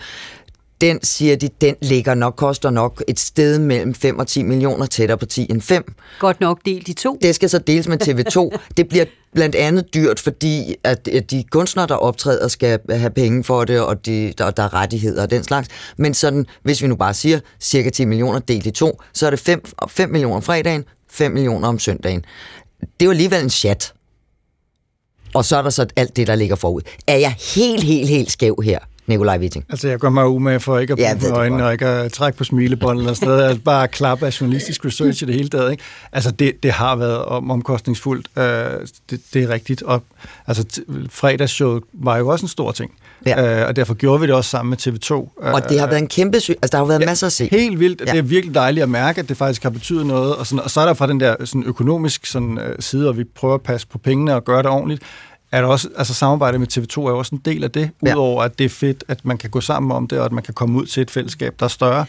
Den, 0.81 1.03
siger 1.03 1.37
de, 1.37 1.49
den 1.61 1.75
ligger 1.83 2.15
nok, 2.15 2.35
koster 2.37 2.71
nok 2.71 3.03
et 3.09 3.21
sted 3.21 3.59
mellem 3.59 3.95
5 3.95 4.19
og 4.19 4.27
10 4.27 4.43
millioner, 4.43 4.87
tættere 4.87 5.19
på 5.19 5.27
10 5.27 5.47
end 5.51 5.63
5. 5.63 5.95
Godt 6.19 6.41
nok 6.41 6.61
delt 6.65 6.89
i 6.89 6.93
to. 6.93 7.19
Det 7.23 7.35
skal 7.35 7.51
så 7.51 7.59
deles 7.59 7.89
med 7.89 8.03
TV2. 8.03 8.59
det 8.77 8.89
bliver 8.89 9.05
blandt 9.33 9.55
andet 9.55 9.95
dyrt, 9.95 10.21
fordi 10.21 10.75
at 10.85 11.09
de 11.31 11.45
kunstnere, 11.51 11.87
der 11.87 11.95
optræder, 11.95 12.49
skal 12.49 12.79
have 12.91 13.11
penge 13.11 13.45
for 13.45 13.65
det, 13.65 13.81
og 13.81 14.07
de, 14.07 14.33
der, 14.39 14.51
der 14.51 14.63
er 14.63 14.75
rettigheder 14.75 15.23
og 15.23 15.31
den 15.31 15.45
slags. 15.45 15.69
Men 15.97 16.15
sådan, 16.15 16.47
hvis 16.63 16.83
vi 16.83 16.87
nu 16.87 16.97
bare 16.97 17.15
siger 17.15 17.41
cirka 17.61 17.91
10 17.91 18.05
millioner 18.05 18.39
delt 18.39 18.67
i 18.67 18.71
to, 18.71 19.03
så 19.13 19.27
er 19.27 19.31
det 19.31 19.41
5, 19.41 19.65
5 19.89 20.11
millioner 20.11 20.41
fredagen, 20.41 20.85
5 21.11 21.33
millioner 21.33 21.69
om 21.69 21.79
søndagen. 21.79 22.25
Det 22.81 22.89
er 23.01 23.05
jo 23.05 23.11
alligevel 23.11 23.43
en 23.43 23.51
chat. 23.51 23.93
Og 25.35 25.45
så 25.45 25.57
er 25.57 25.63
der 25.63 25.71
så 25.71 25.87
alt 25.97 26.17
det, 26.17 26.27
der 26.27 26.35
ligger 26.35 26.57
forud. 26.57 26.83
Er 27.07 27.17
jeg 27.17 27.35
helt, 27.55 27.83
helt, 27.83 28.09
helt 28.09 28.33
skæv 28.33 28.63
her? 28.65 28.79
Nikolaj 29.11 29.39
Witting. 29.39 29.65
Altså, 29.69 29.89
jeg 29.89 29.99
går 29.99 30.11
mig 30.11 30.27
umage 30.27 30.61
for 30.61 30.79
ikke 30.79 30.93
at 30.93 30.99
ja, 30.99 31.17
på 31.21 31.37
øjnene 31.37 31.67
og 31.67 31.73
ikke 31.73 31.87
at 31.87 32.13
trække 32.13 32.39
på 32.39 32.45
smilebåndet 32.45 33.03
eller 33.03 33.15
sådan 33.15 33.29
noget. 33.29 33.45
Altså, 33.45 33.63
bare 33.63 33.89
klappe 33.89 34.27
af 34.27 34.41
journalistisk 34.41 34.85
research 34.85 35.23
i 35.23 35.27
det 35.27 35.35
hele 35.35 35.49
taget. 35.49 35.71
Ikke? 35.71 35.83
Altså, 36.13 36.31
det, 36.31 36.63
det 36.63 36.73
har 36.73 36.97
været 36.97 37.25
om, 37.25 37.51
omkostningsfuldt. 37.51 38.29
Uh, 38.37 38.43
det, 39.11 39.21
det 39.35 39.43
er 39.43 39.49
rigtigt. 39.49 39.83
Og 39.83 40.03
altså, 40.47 40.81
fredagsshowet 41.11 41.83
var 41.93 42.17
jo 42.17 42.29
også 42.29 42.45
en 42.45 42.49
stor 42.49 42.73
ting. 42.73 42.91
Ja. 43.27 43.63
Uh, 43.63 43.69
og 43.69 43.77
derfor 43.77 43.95
gjorde 43.95 44.21
vi 44.21 44.27
det 44.27 44.35
også 44.35 44.51
sammen 44.51 44.71
med 44.71 44.79
TV2. 44.79 45.13
Uh, 45.15 45.29
og 45.37 45.69
det 45.69 45.81
har 45.81 45.87
været 45.87 45.99
en 45.99 46.09
kæmpe 46.09 46.41
sy- 46.41 46.51
Altså, 46.51 46.69
der 46.73 46.79
har 46.79 46.85
været 46.85 47.01
ja, 47.01 47.07
masser 47.07 47.27
at 47.27 47.33
se. 47.33 47.49
Helt 47.51 47.81
vildt. 47.81 48.03
Ja. 48.07 48.13
Det 48.13 48.19
er 48.19 48.23
virkelig 48.23 48.55
dejligt 48.55 48.83
at 48.83 48.89
mærke, 48.89 49.21
at 49.21 49.29
det 49.29 49.37
faktisk 49.37 49.63
har 49.63 49.71
betydet 49.71 50.07
noget. 50.07 50.37
Og, 50.37 50.47
sådan, 50.47 50.65
og 50.65 50.71
så 50.71 50.81
er 50.81 50.87
der 50.87 50.95
fra 50.95 51.07
den 51.07 51.21
der 51.21 51.37
sådan 51.45 51.65
økonomisk 51.65 52.27
sådan, 52.27 52.59
uh, 52.59 52.65
side, 52.79 53.09
og 53.09 53.19
vi 53.19 53.25
prøver 53.25 53.55
at 53.55 53.63
passe 53.63 53.87
på 53.87 53.99
pengene 53.99 54.35
og 54.35 54.45
gøre 54.45 54.63
det 54.63 54.71
ordentligt 54.71 55.03
er 55.53 55.61
der 55.61 55.69
også, 55.69 55.89
altså 55.97 56.15
samarbejde 56.15 56.59
med 56.59 56.67
TV2 56.73 57.01
er 57.01 57.11
jo 57.11 57.19
også 57.19 57.35
en 57.35 57.43
del 57.45 57.65
af 57.65 57.71
det, 57.71 57.91
ja. 58.07 58.15
udover 58.15 58.43
at 58.43 58.59
det 58.59 58.65
er 58.65 58.69
fedt, 58.69 59.05
at 59.09 59.25
man 59.25 59.39
kan 59.39 59.51
gå 59.51 59.61
sammen 59.61 59.93
om 59.93 60.09
det, 60.09 60.19
og 60.19 60.25
at 60.25 60.33
man 60.33 60.43
kan 60.43 60.55
komme 60.55 60.79
ud 60.79 60.87
til 60.87 61.01
et 61.01 61.11
fællesskab, 61.11 61.55
der 61.59 61.65
er 61.65 61.69
større. 61.69 62.07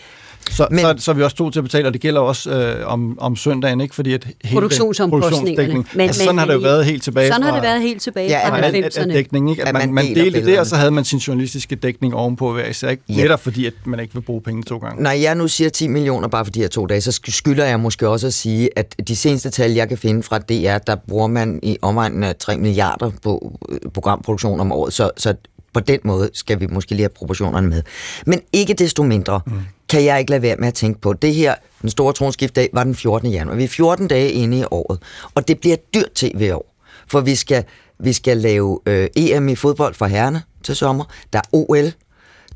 Så, 0.52 0.68
Men, 0.72 0.80
så, 0.80 0.94
så 0.98 1.12
er 1.12 1.16
vi 1.16 1.24
også 1.24 1.36
to 1.36 1.50
til 1.50 1.60
at 1.60 1.64
betale, 1.64 1.88
og 1.88 1.94
det 1.94 2.02
gælder 2.02 2.22
også 2.22 2.52
øh, 2.52 2.88
om, 2.88 3.20
om 3.20 3.36
søndagen, 3.36 3.82
ikke? 3.82 3.96
Fordi 3.96 4.14
at 4.14 4.28
hele 4.44 4.54
produktionsomkostningerne. 4.54 5.74
Men, 5.94 6.02
altså, 6.02 6.20
sådan 6.20 6.36
men, 6.36 6.40
har 6.40 6.46
det 6.46 6.54
jo 6.54 6.60
været 6.60 6.86
helt 6.86 7.04
tilbage 7.04 7.28
Sådan 7.28 7.44
har 7.44 7.54
det 7.54 7.64
været 7.64 7.82
helt 7.82 8.02
tilbage 8.02 8.30
ja, 8.30 8.50
fra 8.50 8.60
90'erne. 8.60 9.14
Dækning, 9.14 9.50
ikke? 9.50 9.62
At, 9.62 9.68
at 9.68 9.74
man, 9.74 9.94
man, 9.94 10.06
man 10.06 10.16
delte 10.16 10.46
det, 10.46 10.60
og 10.60 10.66
så 10.66 10.76
havde 10.76 10.92
man 10.92 11.06
sin 11.06 11.20
journalistiske 11.20 11.76
dækning 11.76 12.16
ovenpå 12.16 12.54
hver 12.54 12.66
især. 12.66 12.90
Ikke? 12.90 13.04
Ja. 13.10 13.16
Netop 13.22 13.40
fordi, 13.44 13.66
at 13.66 13.74
man 13.86 14.00
ikke 14.00 14.14
vil 14.14 14.22
bruge 14.22 14.42
penge 14.42 14.64
to 14.64 14.78
gange. 14.78 15.04
Når 15.04 15.12
jeg 15.12 15.36
nu 15.36 15.48
siger 15.48 15.70
10 15.70 15.88
millioner 15.88 16.28
bare 16.28 16.46
for 16.46 16.52
de 16.52 16.60
her 16.60 16.68
to 16.68 16.86
dage, 16.86 17.02
så 17.02 17.20
skylder 17.28 17.66
jeg 17.66 17.80
måske 17.80 18.10
også 18.10 18.28
at 18.28 18.34
sige, 18.34 18.70
at 18.76 18.96
de 19.08 19.16
seneste 19.16 19.50
tal, 19.50 19.72
jeg 19.72 19.88
kan 19.88 19.98
finde 19.98 20.24
fra 20.24 20.40
DR, 20.40 20.78
der 20.78 20.96
bruger 21.08 21.28
man 21.28 21.60
i 21.64 21.78
omegnen 21.82 22.24
af 22.24 22.36
3 22.36 22.58
milliarder 22.58 23.12
på 23.24 23.60
øh, 23.70 23.80
programproduktion 23.94 24.60
om 24.60 24.72
året. 24.72 24.94
Så, 24.94 25.12
så 25.18 25.34
på 25.74 25.80
den 25.80 26.00
måde 26.04 26.30
skal 26.34 26.60
vi 26.60 26.68
måske 26.68 26.92
lige 26.92 27.02
have 27.02 27.10
proportionerne 27.10 27.68
med. 27.68 27.84
Men 28.26 28.42
ikke 28.54 28.74
desto 28.74 29.04
mindre 29.04 29.42
mm. 29.46 29.54
kan 29.90 30.06
jeg 30.06 30.20
ikke 30.20 30.32
lade 30.32 30.42
være 30.42 30.56
med 30.56 30.68
at 30.68 30.74
tænke 30.74 31.02
på, 31.02 31.14
det 31.14 31.34
her, 31.34 31.56
den 31.82 31.90
store 31.90 32.14
tronskiftdag, 32.14 32.70
var 32.74 32.84
den 32.84 32.96
14. 32.96 33.32
januar. 33.32 33.56
Vi 33.56 33.64
er 33.64 33.68
14 33.68 34.08
dage 34.08 34.32
inde 34.32 34.60
i 34.60 34.64
året, 34.72 35.00
og 35.36 35.48
det 35.48 35.60
bliver 35.60 35.76
dyrt 35.94 36.12
tv 36.16 36.42
i 36.42 36.52
år. 36.52 36.76
For 37.08 37.22
vi 37.22 37.36
skal, 37.36 37.64
vi 38.00 38.14
skal 38.14 38.38
lave 38.38 38.80
øh, 38.86 39.08
EM 39.16 39.50
i 39.50 39.56
fodbold 39.56 39.94
for 39.94 40.06
herrene 40.06 40.44
til 40.64 40.76
sommer. 40.76 41.06
Der 41.34 41.40
er 41.40 41.44
OL. 41.52 41.92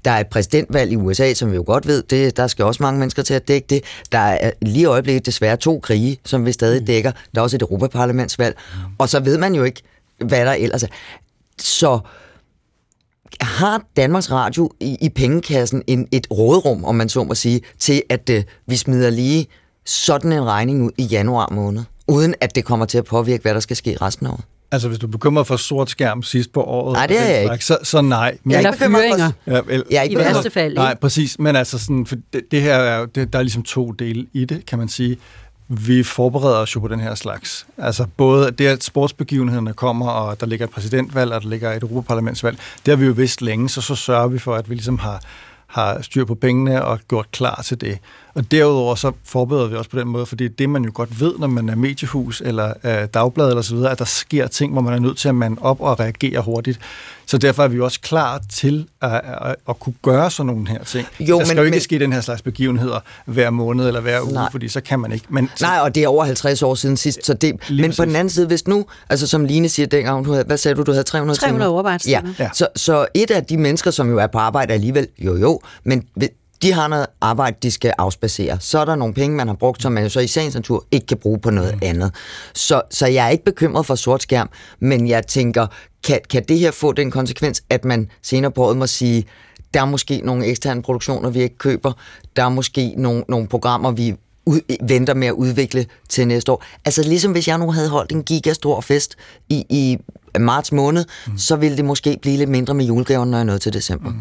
Der 0.06 0.12
er 0.12 0.20
et 0.20 0.28
præsidentvalg 0.28 0.92
i 0.92 0.96
USA, 0.96 1.34
som 1.34 1.52
vi 1.52 1.56
jo 1.56 1.64
godt 1.66 1.88
ved, 1.88 2.04
det, 2.04 2.38
der 2.38 2.48
skal 2.48 2.66
også 2.66 2.84
mange 2.84 3.00
mennesker 3.00 3.24
til 3.24 3.34
at 3.34 3.48
dække 3.48 3.68
det. 3.70 3.84
Der 4.12 4.18
er 4.18 4.52
lige 4.62 4.82
i 4.82 4.86
øjeblikket 4.86 5.26
desværre 5.26 5.58
to 5.58 5.80
krige, 5.80 6.20
som 6.26 6.46
vi 6.46 6.52
stadig 6.52 6.82
mm. 6.82 6.86
dækker. 6.86 7.12
Der 7.12 7.42
er 7.42 7.44
også 7.44 7.58
et 7.58 7.62
Europaparlamentsvalg. 7.62 8.58
Og 8.98 9.10
så 9.10 9.20
ved 9.20 9.38
man 9.38 9.56
jo 9.56 9.64
ikke, 9.64 9.82
hvad 10.26 10.46
der 10.46 10.52
ellers 10.52 10.84
er. 10.84 10.88
Så 11.60 12.00
har 13.42 13.82
Danmarks 13.98 14.32
Radio 14.32 14.72
i, 14.80 14.98
i 15.02 15.10
pengekassen 15.10 15.84
en, 15.88 16.08
et 16.12 16.28
rådrum, 16.32 16.86
om 16.86 16.96
man 16.96 17.10
så 17.10 17.24
må 17.24 17.36
sige, 17.36 17.62
til 17.80 18.02
at 18.10 18.30
uh, 18.30 18.36
vi 18.68 18.76
smider 18.76 19.10
lige 19.10 19.48
sådan 19.86 20.32
en 20.32 20.46
regning 20.46 20.84
ud 20.84 20.92
i 20.98 21.04
januar 21.04 21.50
måned, 21.52 21.84
uden 22.08 22.36
at 22.42 22.56
det 22.56 22.66
kommer 22.66 22.86
til 22.86 22.98
at 22.98 23.06
påvirke, 23.06 23.42
hvad 23.42 23.54
der 23.54 23.60
skal 23.60 23.76
ske 23.76 23.98
resten 24.02 24.28
af 24.28 24.32
året? 24.32 24.42
Altså, 24.72 24.88
hvis 24.88 25.00
du 25.00 25.08
bekymrer 25.08 25.44
for 25.44 25.58
sort 25.58 25.90
skærm 25.90 26.24
sidst 26.24 26.54
på 26.54 26.64
året, 26.64 26.94
Nej, 26.94 27.08
det 27.08 27.20
er 27.22 27.26
jeg 27.26 27.44
ikke. 27.54 27.66
Så, 27.66 27.78
så 27.84 28.02
nej. 28.02 28.38
Men 28.44 28.52
jeg 28.52 28.64
er 28.64 28.68
ikke 28.68 28.86
fyringer. 28.86 29.32
Ja, 29.48 29.62
vel, 29.66 29.84
Jeg 29.92 29.98
er 29.98 30.02
ikke 30.02 30.14
I 30.14 30.18
værste 30.18 30.50
fald? 30.50 30.76
Nej, 30.76 30.96
præcis. 30.96 31.40
Men 31.40 31.56
altså, 31.56 31.80
sådan, 31.80 32.06
for 32.06 32.16
det, 32.34 32.42
det 32.52 32.62
her 32.62 32.76
er 32.76 33.06
det, 33.06 33.34
der 33.34 33.40
er 33.40 33.44
ligesom 33.44 33.64
to 33.64 33.92
dele 33.92 34.26
i 34.34 34.46
det, 34.46 34.66
kan 34.66 34.80
man 34.80 34.90
sige. 34.90 35.18
Vi 35.68 36.04
forbereder 36.04 36.58
os 36.58 36.76
jo 36.76 36.80
på 36.80 36.88
den 36.88 37.00
her 37.00 37.16
slags. 37.16 37.68
Altså 37.78 38.08
både 38.18 38.52
det, 38.52 38.68
at 38.68 38.84
sportsbegivenhederne 38.84 39.74
kommer, 39.74 40.10
og 40.10 40.40
der 40.40 40.46
ligger 40.46 40.66
et 40.66 40.72
præsidentvalg, 40.72 41.32
og 41.32 41.42
der 41.42 41.50
ligger 41.50 41.74
et 41.74 41.84
Europaparlamentsvalg, 41.84 42.58
det 42.86 42.92
har 42.92 42.96
vi 42.96 43.06
jo 43.06 43.12
vidst 43.12 43.42
længe, 43.42 43.70
så 43.70 43.82
så 43.82 43.96
sørger 43.96 44.28
vi 44.28 44.40
for, 44.40 44.56
at 44.56 44.70
vi 44.70 44.76
ligesom 44.76 44.98
har, 44.98 45.22
har 45.68 46.02
styr 46.02 46.26
på 46.26 46.36
pengene 46.36 46.86
og 46.86 47.00
gjort 47.10 47.32
klar 47.32 47.62
til 47.62 47.82
det. 47.82 48.00
Og 48.36 48.52
derudover 48.52 48.96
så 48.96 49.12
forbereder 49.24 49.68
vi 49.68 49.76
os 49.76 49.88
på 49.88 50.00
den 50.00 50.08
måde, 50.08 50.26
fordi 50.26 50.48
det 50.48 50.70
man 50.70 50.84
jo 50.84 50.92
godt 50.94 51.20
ved, 51.20 51.34
når 51.40 51.48
man 51.48 51.70
er 51.70 51.76
mediehus 51.76 52.42
eller 52.46 52.74
øh, 52.84 53.08
dagblad 53.14 53.50
eller 53.50 53.62
så 53.62 53.76
videre, 53.76 53.92
at 53.92 54.00
der 54.00 54.06
sker 54.06 54.48
ting, 54.48 54.74
hvor 54.74 54.82
man 54.82 54.94
er 54.94 55.00
nødt 55.00 55.18
til 55.18 55.30
at 55.30 55.36
mande 55.36 55.58
op 55.62 55.82
og 55.82 56.00
reagere 56.00 56.42
hurtigt. 56.42 56.80
Så 57.26 57.38
derfor 57.38 57.64
er 57.64 57.68
vi 57.68 57.80
også 57.80 58.00
klar 58.02 58.42
til 58.52 58.88
at, 59.02 59.12
at, 59.42 59.56
at 59.70 59.80
kunne 59.80 59.96
gøre 60.02 60.32
sådan 60.32 60.48
nogle 60.48 60.68
her 60.70 60.84
ting. 60.84 61.08
Jo, 61.20 61.40
der 61.40 61.46
skal 61.46 61.56
men- 61.56 61.62
jo 61.62 61.64
ikke 61.66 61.76
men- 61.76 61.82
ske 61.82 62.00
den 62.00 62.14
her 62.14 62.22
slags 62.22 62.42
begivenheder 62.42 63.00
hver 63.26 63.50
måned 63.50 63.88
eller 63.88 64.02
hver 64.02 64.22
uge, 64.22 64.34
Nej. 64.34 64.52
fordi 64.52 64.68
så 64.68 64.82
kan 64.82 65.00
man 65.00 65.12
ikke. 65.12 65.26
Men, 65.30 65.50
Nej, 65.62 65.80
og 65.82 65.96
det 65.96 66.04
er 66.04 66.08
over 66.08 66.24
50 66.26 66.64
år 66.64 66.76
siden 66.76 66.98
sidst, 66.98 67.26
så 67.26 67.34
det, 67.34 67.52
men 67.70 67.78
præcis. 67.80 67.98
på 67.98 68.06
den 68.06 68.16
anden 68.16 68.30
side, 68.30 68.48
hvis 68.48 68.68
nu, 68.68 68.86
altså 69.10 69.28
som 69.28 69.46
Line 69.46 69.70
siger 69.70 69.88
dengang, 69.88 70.26
du 70.26 70.32
havde, 70.32 70.46
hvad 70.46 70.58
sagde 70.58 70.76
du, 70.76 70.84
du 70.84 70.92
havde 70.92 71.04
300 71.04 71.40
300 71.40 71.60
timer? 71.64 71.72
overarbejdstimer. 71.72 72.22
Ja, 72.40 72.44
Ja. 72.44 72.50
Så, 72.54 72.68
så 72.76 73.06
et 73.14 73.32
af 73.32 73.46
de 73.46 73.58
mennesker, 73.58 73.92
som 73.92 74.10
jo 74.10 74.18
er 74.18 74.28
på 74.28 74.38
arbejde 74.38 74.74
alligevel, 74.74 75.08
jo 75.20 75.36
jo, 75.38 75.62
men 75.84 76.04
de 76.62 76.74
har 76.74 76.88
noget 76.88 77.06
arbejde, 77.22 77.58
de 77.64 77.72
skal 77.72 77.94
afspacere. 77.98 78.58
Så 78.60 78.80
er 78.80 78.86
der 78.86 78.96
nogle 78.96 79.14
penge, 79.14 79.38
man 79.38 79.48
har 79.48 79.56
brugt, 79.56 79.82
som 79.82 79.92
man 79.92 80.04
jo 80.04 80.10
så 80.10 80.20
i 80.20 80.28
sagens 80.28 80.56
natur 80.56 80.86
ikke 80.92 81.08
kan 81.08 81.18
bruge 81.18 81.40
på 81.40 81.50
noget 81.50 81.74
mm. 81.74 81.80
andet. 81.84 82.12
Så, 82.54 82.82
så 82.92 83.08
jeg 83.08 83.26
er 83.26 83.30
ikke 83.30 83.44
bekymret 83.44 83.86
for 83.86 83.96
sort 83.96 84.22
skærm, 84.22 84.50
men 84.80 85.08
jeg 85.08 85.28
tænker, 85.28 85.68
kan, 86.04 86.20
kan 86.30 86.44
det 86.48 86.60
her 86.60 86.72
få 86.72 86.92
den 86.92 87.12
konsekvens, 87.12 87.64
at 87.70 87.86
man 87.86 88.10
senere 88.22 88.52
på 88.52 88.64
året 88.64 88.78
må 88.78 88.88
sige, 88.88 89.26
der 89.74 89.82
er 89.82 89.86
måske 89.86 90.22
nogle 90.24 90.46
eksterne 90.46 90.82
produktioner, 90.82 91.30
vi 91.30 91.42
ikke 91.42 91.58
køber, 91.58 91.92
der 92.36 92.44
er 92.44 92.50
måske 92.50 92.94
nogle, 92.98 93.24
nogle 93.28 93.48
programmer, 93.48 93.92
vi 93.92 94.16
ud, 94.46 94.60
venter 94.88 95.14
med 95.14 95.28
at 95.28 95.34
udvikle 95.34 95.86
til 96.10 96.28
næste 96.28 96.52
år. 96.52 96.64
Altså 96.86 97.04
ligesom 97.04 97.32
hvis 97.32 97.48
jeg 97.48 97.58
nu 97.58 97.72
havde 97.72 97.90
holdt 97.90 98.12
en 98.12 98.24
gigastor 98.24 98.82
fest 98.82 99.16
i, 99.50 99.66
i 99.70 99.98
marts 100.42 100.72
måned, 100.72 101.06
mm. 101.28 101.38
så 101.38 101.56
ville 101.56 101.78
det 101.78 101.86
måske 101.86 102.18
blive 102.22 102.38
lidt 102.38 102.50
mindre 102.50 102.74
med 102.74 102.86
julegaven, 102.86 103.32
når 103.32 103.38
jeg 103.38 103.46
nåede 103.46 103.60
til 103.60 103.74
december. 103.74 104.10
Mm. 104.10 104.18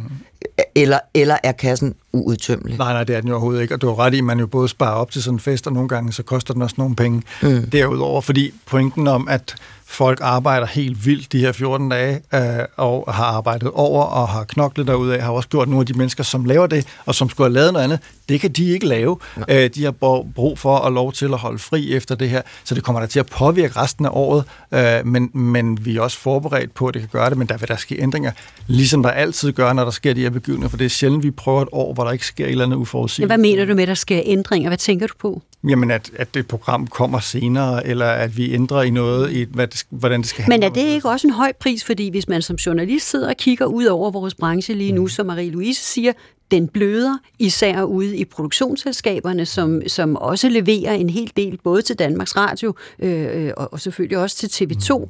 Eller, 0.75 0.99
eller 1.15 1.37
er 1.43 1.53
kassen 1.53 1.95
uudtømmelig? 2.13 2.79
Nej, 2.79 2.93
nej, 2.93 3.05
det 3.05 3.17
er 3.17 3.21
den 3.21 3.29
jo 3.29 3.35
overhovedet 3.35 3.63
ikke. 3.63 3.75
Og 3.75 3.81
du 3.81 3.89
har 3.89 3.99
ret 3.99 4.15
i, 4.15 4.19
at 4.19 4.25
man 4.25 4.39
jo 4.39 4.47
både 4.47 4.69
sparer 4.69 4.95
op 4.95 5.11
til 5.11 5.23
sådan 5.23 5.35
en 5.35 5.41
fest, 5.41 5.67
og 5.67 5.73
nogle 5.73 5.89
gange 5.89 6.13
så 6.13 6.23
koster 6.23 6.55
den 6.55 6.63
også 6.63 6.75
nogle 6.79 6.97
penge 6.97 7.23
mm. 7.43 7.71
derudover. 7.71 8.21
Fordi 8.21 8.53
pointen 8.67 9.09
om, 9.09 9.29
at 9.29 9.55
folk 9.87 10.19
arbejder 10.23 10.67
helt 10.67 11.07
vildt 11.07 11.33
de 11.33 11.39
her 11.39 11.53
14 11.53 11.89
dage, 11.89 12.21
øh, 12.35 12.41
og 12.77 13.15
har 13.15 13.25
arbejdet 13.25 13.71
over 13.71 14.03
og 14.03 14.29
har 14.29 14.45
knoklet 14.45 14.87
derudad, 14.87 15.21
har 15.21 15.33
også 15.33 15.49
gjort 15.49 15.69
nogle 15.69 15.81
af 15.81 15.87
de 15.87 15.95
mennesker, 15.95 16.25
som 16.25 16.45
laver 16.45 16.67
det, 16.67 16.87
og 17.07 17.15
som 17.15 17.29
skulle 17.29 17.49
have 17.49 17.55
lavet 17.55 17.73
noget 17.73 17.85
andet, 17.85 18.01
det 18.29 18.41
kan 18.41 18.51
de 18.53 18.71
ikke 18.71 18.87
lave. 18.87 19.17
Øh, 19.51 19.71
de 19.75 19.85
har 19.85 19.91
brug 20.35 20.59
for 20.59 20.77
at 20.77 20.93
lov 20.93 21.13
til 21.13 21.27
at 21.27 21.39
holde 21.39 21.59
fri 21.59 21.93
efter 21.93 22.15
det 22.15 22.29
her, 22.31 22.43
så 22.65 22.75
det 22.75 22.83
kommer 22.85 23.01
der 23.01 23.07
til 23.07 23.21
at 23.21 23.27
påvirke 23.27 23.77
resten 23.81 24.07
af 24.07 24.11
året, 24.13 24.45
øh, 24.75 25.07
men, 25.07 25.31
men 25.33 25.85
vi 25.87 25.97
er 25.97 26.01
også 26.01 26.19
forberedt 26.19 26.75
på, 26.75 26.87
at 26.87 26.95
det 26.95 27.03
kan 27.03 27.09
gøre 27.13 27.31
det, 27.31 27.39
men 27.39 27.47
der 27.47 27.57
vil 27.57 27.69
der 27.69 27.77
ske 27.77 28.01
ændringer, 28.03 28.33
ligesom 28.67 29.03
der 29.03 29.11
altid 29.11 29.53
gør, 29.53 29.73
når 29.73 29.85
der 29.85 29.91
sker 29.91 30.13
de 30.15 30.21
her 30.21 30.31
begivenheder, 30.31 30.69
for 30.71 30.77
det 30.77 30.85
er 30.85 30.89
sjældent, 30.89 31.23
vi 31.25 31.31
prøver 31.31 31.63
et 31.63 31.69
år, 31.73 31.95
hvor 31.95 32.05
der 32.05 32.13
ikke 32.13 32.27
sker 32.27 32.45
et 32.47 32.51
eller 32.51 32.65
andet 32.65 32.77
Ja, 32.77 32.81
uforudsigeligt. 32.81 33.29
hvad 33.29 33.39
mener 33.39 33.65
du 33.65 33.75
med, 33.75 33.83
at 33.83 33.89
der 33.89 33.95
sker 33.95 34.21
ændringer? 34.25 34.69
Hvad 34.71 34.79
tænker 34.79 35.07
du 35.07 35.15
på? 35.19 35.43
Jamen, 35.69 35.91
at, 35.91 36.11
at 36.17 36.35
det 36.35 36.47
program 36.49 36.87
kommer 36.87 37.21
senere, 37.21 37.87
eller 37.87 38.07
at 38.07 38.37
vi 38.37 38.53
ændrer 38.55 38.83
i 38.83 38.91
noget, 38.91 39.33
i 39.33 39.47
hvad 39.51 39.67
det, 39.67 39.79
skal- 39.79 39.99
hvordan 39.99 40.21
det 40.21 40.29
skal 40.29 40.45
Men 40.49 40.63
er 40.63 40.69
det 40.69 40.81
ikke 40.81 41.09
også 41.09 41.27
en 41.27 41.33
høj 41.33 41.53
pris, 41.61 41.85
fordi 41.85 42.11
hvis 42.11 42.29
man 42.29 42.43
som 42.43 42.57
journalist 42.57 43.11
sidder 43.11 43.29
og 43.29 43.37
kigger 43.37 43.65
ud 43.67 43.85
over 43.85 44.11
vores 44.11 44.35
branche 44.35 44.75
lige 44.75 44.93
nu, 44.93 45.07
som 45.07 45.31
Marie-Louise 45.31 45.73
siger, 45.85 46.13
den 46.55 46.69
bløder, 46.69 47.19
især 47.39 47.83
ude 47.83 48.17
i 48.17 48.25
produktionsselskaberne, 48.25 49.47
som, 49.47 49.83
som 49.87 50.17
også 50.17 50.49
leverer 50.49 50.93
en 50.93 51.11
hel 51.11 51.33
del, 51.37 51.59
både 51.65 51.83
til 51.83 51.99
Danmarks 51.99 52.37
Radio 52.37 52.75
øh, 52.99 53.51
og, 53.57 53.73
og 53.73 53.81
selvfølgelig 53.81 54.19
også 54.19 54.49
til 54.49 54.65
TV2. 54.65 55.09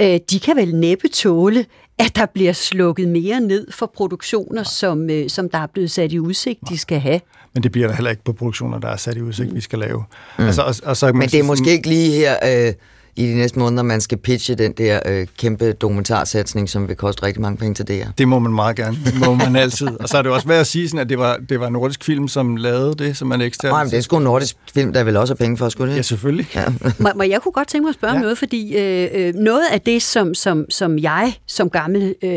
Øh, 0.00 0.20
de 0.30 0.40
kan 0.40 0.56
vel 0.56 0.74
næppe 0.74 1.08
tåle, 1.08 1.66
at 1.98 2.16
der 2.16 2.26
bliver 2.26 2.52
slukket 2.52 3.08
mere 3.08 3.40
ned 3.40 3.66
for 3.70 3.92
produktioner, 3.96 4.62
som, 4.62 5.10
øh, 5.10 5.28
som 5.30 5.48
der 5.48 5.58
er 5.58 5.66
blevet 5.66 5.90
sat 5.90 6.12
i 6.12 6.18
udsigt, 6.18 6.60
de 6.68 6.78
skal 6.78 6.98
have. 7.00 7.20
Men 7.54 7.62
det 7.62 7.72
bliver 7.72 7.86
der 7.88 7.94
heller 7.94 8.10
ikke 8.10 8.24
på 8.24 8.32
produktioner, 8.32 8.78
der 8.78 8.88
er 8.88 8.96
sat 8.96 9.16
i 9.16 9.22
udsigt, 9.22 9.54
vi 9.54 9.60
skal 9.60 9.78
lave. 9.78 10.04
Mm. 10.38 10.44
Altså, 10.44 10.62
og, 10.62 10.74
og 10.84 10.96
så, 10.96 11.06
Men 11.12 11.20
det 11.20 11.26
er 11.26 11.30
sådan- 11.30 11.46
måske 11.46 11.70
ikke 11.70 11.88
lige 11.88 12.10
her 12.12 12.66
øh, 12.68 12.72
i 13.16 13.26
de 13.26 13.34
næste 13.34 13.58
måneder, 13.58 13.82
man 13.82 14.00
skal 14.00 14.18
pitche 14.18 14.54
den 14.54 14.72
der 14.72 15.00
øh, 15.06 15.26
kæmpe 15.38 15.72
dokumentarsatsning, 15.72 16.68
som 16.68 16.88
vil 16.88 16.96
koste 16.96 17.22
rigtig 17.22 17.42
mange 17.42 17.56
penge 17.56 17.74
til 17.74 17.88
det 17.88 17.96
her. 17.96 18.08
Det 18.18 18.28
må 18.28 18.38
man 18.38 18.52
meget 18.52 18.76
gerne. 18.76 18.96
Det 19.04 19.14
må 19.26 19.34
man 19.34 19.56
altid. 19.56 19.88
Og 20.00 20.08
så 20.08 20.18
er 20.18 20.22
det 20.22 20.32
også 20.32 20.48
værd 20.48 20.60
at 20.60 20.66
sige, 20.66 20.88
sådan, 20.88 21.00
at 21.00 21.08
det 21.08 21.18
var, 21.18 21.36
det 21.48 21.60
var 21.60 21.68
Nordisk 21.68 22.04
Film, 22.04 22.28
som 22.28 22.56
lavede 22.56 22.94
det, 22.94 23.16
som 23.16 23.28
man 23.28 23.40
ekstern. 23.40 23.70
Nej, 23.70 23.84
men 23.84 23.90
det 23.90 23.96
er 23.96 24.00
sgu 24.00 24.16
en 24.16 24.24
nordisk 24.24 24.56
film, 24.74 24.92
der 24.92 25.04
vil 25.04 25.16
også 25.16 25.34
have 25.34 25.46
penge 25.46 25.56
for, 25.56 25.68
skulle 25.68 25.90
det? 25.90 25.96
Ja, 25.96 26.02
selvfølgelig. 26.02 26.48
Ja. 26.54 26.64
Må, 26.98 27.08
må 27.16 27.22
jeg 27.22 27.42
kunne 27.42 27.52
godt 27.52 27.68
tænke 27.68 27.82
mig 27.82 27.88
at 27.88 27.94
spørge 27.94 28.14
ja. 28.14 28.20
noget, 28.20 28.38
fordi 28.38 28.76
øh, 28.76 29.08
øh, 29.14 29.34
noget 29.34 29.64
af 29.72 29.80
det, 29.80 30.02
som, 30.02 30.34
som, 30.34 30.70
som 30.70 30.98
jeg 30.98 31.34
som 31.46 31.70
gammel 31.70 32.14
øh, 32.22 32.30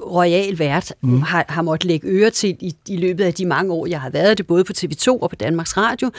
royal 0.00 0.58
vært 0.58 0.94
mm. 1.02 1.22
har, 1.22 1.44
har 1.48 1.62
måttet 1.62 1.88
lægge 1.88 2.08
øre 2.08 2.30
til 2.30 2.56
i, 2.60 2.74
i 2.88 2.96
løbet 2.96 3.24
af 3.24 3.34
de 3.34 3.46
mange 3.46 3.72
år, 3.72 3.86
jeg 3.86 4.00
har 4.00 4.10
været 4.10 4.38
det, 4.38 4.46
både 4.46 4.64
på 4.64 4.72
TV2 4.78 5.08
og 5.08 5.30
på 5.30 5.36
Danmarks 5.36 5.76
Radio, 5.76 6.10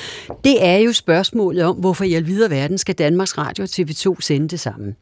det 0.43 0.65
er 0.65 0.77
jo 0.77 0.93
spørgsmålet 0.93 1.63
om, 1.63 1.75
hvorfor 1.75 2.03
i 2.03 2.13
alvidere 2.13 2.49
verden 2.49 2.77
skal 2.77 2.95
Danmarks 2.95 3.37
Radio 3.37 3.63
og 3.63 3.69
TV2 3.89 4.15
sende 4.21 4.47
det 4.47 4.59
sammen. 4.59 4.95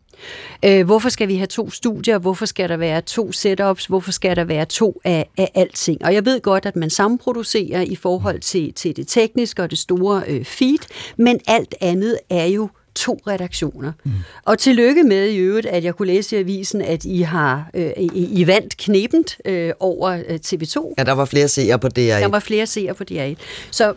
Øh, 0.65 0.85
hvorfor 0.85 1.09
skal 1.09 1.27
vi 1.27 1.35
have 1.35 1.47
to 1.47 1.69
studier? 1.69 2.17
Hvorfor 2.17 2.45
skal 2.45 2.69
der 2.69 2.77
være 2.77 3.01
to 3.01 3.31
setups? 3.31 3.85
Hvorfor 3.85 4.11
skal 4.11 4.35
der 4.35 4.43
være 4.43 4.65
to 4.65 5.01
af, 5.03 5.29
af 5.37 5.51
alting? 5.55 6.05
Og 6.05 6.13
jeg 6.13 6.25
ved 6.25 6.41
godt, 6.41 6.65
at 6.65 6.75
man 6.75 6.89
samproducerer 6.89 7.81
i 7.81 7.95
forhold 7.95 8.39
til, 8.39 8.73
til 8.73 8.95
det 8.95 9.07
tekniske 9.07 9.63
og 9.63 9.69
det 9.69 9.79
store 9.79 10.23
øh, 10.27 10.45
feed, 10.45 10.79
men 11.17 11.39
alt 11.47 11.75
andet 11.81 12.19
er 12.29 12.45
jo 12.45 12.69
to 12.95 13.19
redaktioner. 13.27 13.91
Mm. 14.03 14.11
Og 14.45 14.59
tillykke 14.59 15.03
med 15.03 15.29
i 15.29 15.37
øvrigt, 15.37 15.65
at 15.65 15.83
jeg 15.83 15.95
kunne 15.95 16.07
læse 16.07 16.35
i 16.35 16.39
avisen, 16.39 16.81
at 16.81 17.05
I 17.05 17.21
har 17.21 17.69
øh, 17.73 17.91
I, 17.97 18.41
I 18.41 18.47
vandt 18.47 18.77
knebent 18.77 19.37
øh, 19.45 19.73
over 19.79 20.09
øh, 20.09 20.39
TV2. 20.45 20.93
Ja, 20.97 21.03
der 21.03 21.11
var 21.11 21.25
flere 21.25 21.47
seere 21.47 21.79
på 21.79 21.87
DR1. 21.87 22.01
Der 22.01 22.27
var 22.27 22.39
flere 22.39 22.67
seere 22.67 22.93
på 22.93 23.03
DR1. 23.11 23.35
Så 23.71 23.93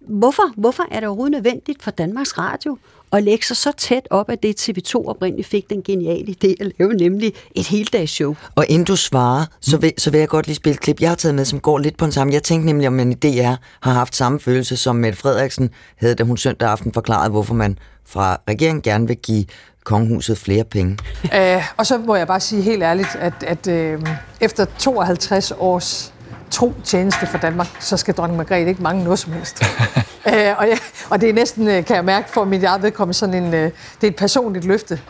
hvorfor, 0.00 0.52
hvorfor 0.56 0.86
er 0.90 1.00
det 1.00 1.08
overhovedet 1.08 1.32
nødvendigt 1.32 1.82
for 1.82 1.90
Danmarks 1.90 2.38
Radio 2.38 2.78
at 3.12 3.22
lægge 3.22 3.46
sig 3.46 3.56
så 3.56 3.72
tæt 3.76 4.08
op, 4.10 4.30
at 4.30 4.42
det 4.42 4.68
TV2 4.68 4.94
oprindeligt 4.94 5.48
fik 5.48 5.70
den 5.70 5.82
geniale 5.82 6.34
idé 6.44 6.54
at 6.60 6.72
lave, 6.78 6.94
nemlig 6.94 7.32
et 7.54 7.66
heldagsshow? 7.66 8.34
Og 8.54 8.66
inden 8.68 8.84
du 8.84 8.96
svarer, 8.96 9.46
så 9.60 9.76
vil, 9.76 9.92
så 9.98 10.10
vil 10.10 10.18
jeg 10.18 10.28
godt 10.28 10.46
lige 10.46 10.56
spille 10.56 10.74
et 10.74 10.80
klip, 10.80 11.00
jeg 11.00 11.08
har 11.08 11.16
taget 11.16 11.34
med, 11.34 11.44
som 11.44 11.60
går 11.60 11.78
lidt 11.78 11.96
på 11.96 12.04
den 12.04 12.12
samme. 12.12 12.32
Jeg 12.32 12.42
tænkte 12.42 12.66
nemlig, 12.66 12.86
om 12.86 12.92
man 12.92 13.12
i 13.12 13.14
DR 13.14 13.54
har 13.80 13.92
haft 13.92 14.16
samme 14.16 14.40
følelse, 14.40 14.76
som 14.76 14.96
Mette 14.96 15.18
Frederiksen 15.18 15.70
havde, 15.96 16.14
da 16.14 16.24
hun 16.24 16.36
søndag 16.36 16.68
aften 16.68 16.92
forklarede, 16.92 17.30
hvorfor 17.30 17.54
man 17.54 17.78
fra 18.06 18.40
regeringen 18.48 18.82
gerne 18.82 19.06
vil 19.06 19.16
give 19.16 19.44
kongehuset 19.84 20.38
flere 20.38 20.64
penge. 20.64 20.98
Øh, 21.34 21.62
og 21.76 21.86
så 21.86 21.98
må 21.98 22.16
jeg 22.16 22.26
bare 22.26 22.40
sige 22.40 22.62
helt 22.62 22.82
ærligt, 22.82 23.16
at, 23.16 23.32
at 23.42 23.66
øh, 23.66 24.00
efter 24.40 24.64
52 24.78 25.52
års 25.58 26.12
tro 26.50 26.74
tjeneste 26.84 27.26
for 27.26 27.38
Danmark, 27.38 27.68
så 27.80 27.96
skal 27.96 28.14
dronning 28.14 28.36
Margrethe 28.36 28.68
ikke 28.68 28.82
mange 28.82 29.04
noget 29.04 29.18
som 29.18 29.32
helst. 29.32 29.62
øh, 30.28 30.58
og, 30.58 30.68
jeg, 30.68 30.78
og 31.10 31.20
det 31.20 31.28
er 31.28 31.32
næsten, 31.32 31.68
øh, 31.68 31.84
kan 31.84 31.96
jeg 31.96 32.04
mærke, 32.04 32.30
for 32.30 32.44
mit 32.44 32.64
eget 32.64 32.82
vedkommende 32.82 33.18
sådan 33.18 33.44
en, 33.44 33.54
øh, 33.54 33.70
det 34.00 34.06
er 34.06 34.08
et 34.08 34.16
personligt 34.16 34.64
løfte. 34.64 35.00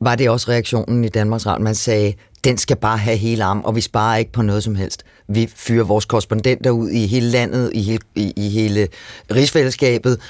Var 0.00 0.14
det 0.14 0.30
også 0.30 0.50
reaktionen 0.50 1.04
i 1.04 1.08
Danmarks 1.08 1.46
Radio? 1.46 1.64
Man 1.64 1.74
sagde, 1.74 2.14
den 2.44 2.58
skal 2.58 2.76
bare 2.76 2.98
have 2.98 3.16
hele 3.16 3.44
arm, 3.44 3.60
og 3.64 3.76
vi 3.76 3.80
sparer 3.80 4.16
ikke 4.16 4.32
på 4.32 4.42
noget 4.42 4.64
som 4.64 4.74
helst. 4.74 5.04
Vi 5.28 5.50
fyrer 5.56 5.84
vores 5.84 6.04
korrespondenter 6.04 6.70
ud 6.70 6.90
i 6.90 7.06
hele 7.06 7.26
landet, 7.26 7.70
i 7.74 7.82
hele, 7.82 8.02
i, 8.14 8.32
i 8.36 8.48
hele 8.48 8.88
rigsfællesskabet. 9.30 10.20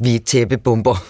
Vi 0.00 0.18
tæppebomber 0.18 1.04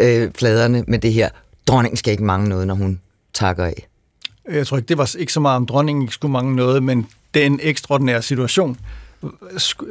øh, 0.00 0.30
pladerne 0.30 0.84
med 0.88 0.98
det 0.98 1.12
her. 1.12 1.28
Dronningen 1.66 1.96
skal 1.96 2.10
ikke 2.10 2.24
mange 2.24 2.48
noget, 2.48 2.66
når 2.66 2.74
hun 2.74 3.00
takker 3.34 3.64
af. 3.64 3.88
Jeg 4.52 4.66
tror 4.66 4.76
ikke, 4.76 4.88
det 4.88 4.98
var 4.98 5.16
ikke 5.18 5.32
så 5.32 5.40
meget 5.40 5.56
om 5.56 5.66
dronningen 5.66 6.02
ikke 6.02 6.14
skulle 6.14 6.32
mange 6.32 6.56
noget, 6.56 6.82
men 6.82 7.06
den 7.34 7.60
ekstraordinære 7.62 8.22
situation 8.22 8.78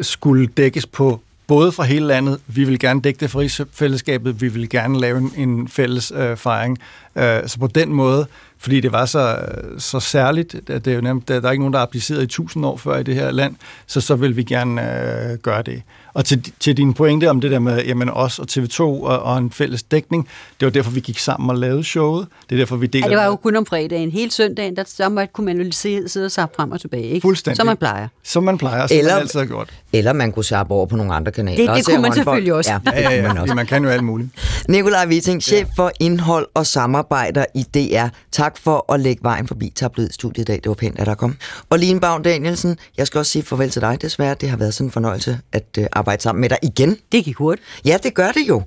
skulle 0.02 0.48
dækkes 0.48 0.86
på 0.86 1.22
både 1.48 1.72
fra 1.72 1.84
hele 1.84 2.08
landet. 2.08 2.40
Vi 2.48 2.64
vil 2.64 2.80
gerne 2.80 3.02
dække 3.02 3.20
det 3.20 3.32
for 3.32 3.46
fællesskabet. 3.74 4.42
Vi 4.42 4.48
vil 4.48 4.70
gerne 4.70 5.00
lave 5.00 5.18
en, 5.18 5.32
en 5.36 5.68
fælles 5.68 6.12
øh, 6.16 6.38
fejring. 6.38 6.78
Øh, 7.16 7.48
så 7.48 7.60
på 7.60 7.68
den 7.68 7.94
måde 7.94 8.28
fordi 8.60 8.80
det 8.80 8.92
var 8.92 9.06
så, 9.06 9.38
så 9.78 10.00
særligt, 10.00 10.56
at 10.70 10.86
det 10.86 10.92
er 10.92 10.96
jo 10.96 11.02
nemt, 11.02 11.28
der, 11.28 11.42
er 11.42 11.52
ikke 11.52 11.62
nogen, 11.62 11.74
der 11.74 11.80
har 11.80 11.86
appliceret 11.86 12.24
i 12.24 12.28
tusind 12.28 12.66
år 12.66 12.78
før 12.78 12.98
i 12.98 13.04
det 13.04 13.16
her 13.16 13.32
land, 13.32 13.56
så 13.88 14.02
så 14.02 14.16
vil 14.16 14.38
vi 14.38 14.44
gerne 14.44 14.82
øh, 15.32 15.38
gøre 15.38 15.62
det. 15.62 15.82
Og 16.14 16.26
til, 16.26 16.52
til 16.60 16.78
din 16.78 16.94
pointe 16.94 17.30
om 17.30 17.42
det 17.42 17.52
der 17.52 17.60
med 17.60 17.84
jamen, 17.86 18.10
os 18.10 18.40
og 18.40 18.48
TV2 18.52 18.80
og, 18.82 19.02
og 19.20 19.38
en 19.38 19.52
fælles 19.52 19.84
dækning, 19.84 20.28
det 20.60 20.66
var 20.66 20.72
derfor, 20.72 20.92
vi 20.92 21.00
gik 21.00 21.20
sammen 21.20 21.50
og 21.50 21.56
lavede 21.58 21.84
showet. 21.84 22.28
Det 22.50 22.56
er 22.56 22.60
derfor, 22.60 22.76
vi 22.76 22.88
deler... 22.88 23.06
Ja, 23.06 23.10
det 23.10 23.18
var 23.18 23.26
jo 23.26 23.36
kun 23.36 23.56
om 23.56 23.66
fredagen. 23.66 24.12
Hele 24.12 24.32
søndagen, 24.32 24.76
der, 24.76 24.84
der 24.98 25.10
måtte, 25.10 25.28
kunne 25.34 25.46
man 25.46 25.62
jo 25.62 25.72
sidde, 25.72 26.26
og 26.26 26.32
sappe 26.32 26.56
frem 26.56 26.72
og 26.72 26.82
tilbage. 26.82 27.04
Ikke? 27.04 27.22
Fuldstændig. 27.22 27.58
Som 27.58 27.66
man 27.66 27.78
plejer. 27.78 28.08
Som 28.24 28.44
man 28.44 28.58
plejer, 28.58 28.88
som 28.88 28.98
Eller- 28.98 29.14
man 29.14 29.22
altid 29.22 29.40
har 29.40 29.46
gjort. 29.46 29.70
Eller 29.94 30.14
man 30.14 30.32
kunne 30.32 30.46
sappe 30.46 30.74
over 30.74 30.86
på 30.86 30.96
nogle 30.96 31.14
andre 31.14 31.32
kanaler. 31.32 31.66
Det- 31.74 31.78
det 31.78 31.86
kunne 31.86 31.94
man 31.96 32.04
håndbold. 32.04 32.16
selvfølgelig 32.16 32.54
også. 32.54 32.72
Ja, 32.72 32.80
Ja, 32.86 33.02
ja, 33.02 33.16
ja. 33.16 33.22
man 33.22 33.30
Fordi 33.30 33.42
også. 33.42 33.54
man 33.56 33.66
kan 33.66 33.84
jo 33.84 33.90
alt 33.90 34.04
muligt. 34.04 34.30
Nikolaj 34.70 35.08
Witting, 35.08 35.42
chef 35.44 35.68
for 35.76 35.92
indhold 36.00 36.48
og 36.54 36.66
samarbejder 36.66 37.46
i 37.56 37.64
DR. 37.74 38.08
Tak 38.32 38.47
for 38.56 38.94
at 38.94 39.00
lægge 39.00 39.24
vejen 39.24 39.48
forbi 39.48 39.74
tabloidstudiet 39.76 40.44
i 40.44 40.46
dag. 40.46 40.56
Det 40.56 40.68
var 40.68 40.74
pænt, 40.74 41.00
at 41.00 41.06
der 41.06 41.16
kom. 41.16 41.38
Og 41.70 41.80
Line 41.80 42.00
Bavn 42.00 42.24
Danielsen, 42.24 42.78
jeg 42.98 43.08
skal 43.08 43.20
også 43.20 43.32
sige 43.32 43.44
farvel 43.44 43.70
til 43.70 43.82
dig 43.82 44.02
desværre. 44.02 44.36
Det 44.42 44.50
har 44.50 44.58
været 44.58 44.74
sådan 44.74 44.88
en 44.88 44.92
fornøjelse 44.92 45.40
at 45.52 45.66
øh, 45.80 45.86
arbejde 45.92 46.22
sammen 46.22 46.42
med 46.42 46.50
dig 46.50 46.58
igen. 46.64 46.98
Det 47.12 47.26
gik 47.26 47.36
hurtigt. 47.36 47.68
Ja, 47.86 47.98
det 48.04 48.14
gør 48.14 48.32
det 48.32 48.48
jo. 48.48 48.62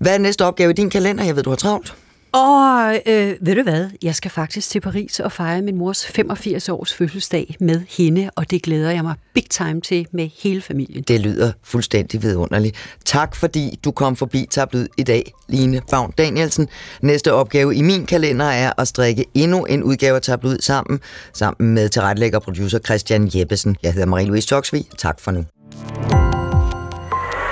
Hvad 0.00 0.14
er 0.14 0.18
næste 0.18 0.44
opgave 0.44 0.70
i 0.70 0.74
din 0.74 0.90
kalender? 0.90 1.24
Jeg 1.24 1.36
ved, 1.36 1.42
du 1.42 1.50
har 1.50 1.56
travlt. 1.56 1.94
Og 2.36 3.00
øh, 3.06 3.34
ved 3.40 3.54
du 3.54 3.62
hvad? 3.62 3.90
Jeg 4.02 4.14
skal 4.14 4.30
faktisk 4.30 4.70
til 4.70 4.80
Paris 4.80 5.20
og 5.20 5.32
fejre 5.32 5.62
min 5.62 5.76
mors 5.76 6.06
85 6.06 6.68
års 6.68 6.94
fødselsdag 6.94 7.56
med 7.60 7.82
hende, 7.88 8.30
og 8.34 8.50
det 8.50 8.62
glæder 8.62 8.90
jeg 8.90 9.02
mig 9.02 9.14
big 9.34 9.50
time 9.50 9.80
til 9.80 10.06
med 10.12 10.28
hele 10.42 10.62
familien. 10.62 11.02
Det 11.02 11.20
lyder 11.20 11.52
fuldstændig 11.62 12.22
vidunderligt. 12.22 12.76
Tak 13.04 13.36
fordi 13.36 13.78
du 13.84 13.90
kom 13.90 14.16
forbi 14.16 14.46
Tabloid 14.50 14.86
i 14.96 15.02
dag, 15.02 15.32
Line 15.48 15.80
Bavn 15.90 16.12
Danielsen. 16.18 16.68
Næste 17.02 17.32
opgave 17.32 17.74
i 17.74 17.82
min 17.82 18.06
kalender 18.06 18.46
er 18.46 18.72
at 18.78 18.88
strikke 18.88 19.24
endnu 19.34 19.64
en 19.64 19.82
udgave 19.82 20.16
af 20.16 20.22
Tabloid 20.22 20.58
sammen, 20.60 21.00
sammen 21.32 21.74
med 21.74 21.88
tilrettelægger 21.88 22.38
og 22.38 22.42
producer 22.42 22.78
Christian 22.78 23.30
Jeppesen. 23.34 23.76
Jeg 23.82 23.92
hedder 23.92 24.16
Marie-Louise 24.16 24.46
Toksvig. 24.46 24.84
Tak 24.98 25.20
for 25.20 25.30
nu. 25.30 25.44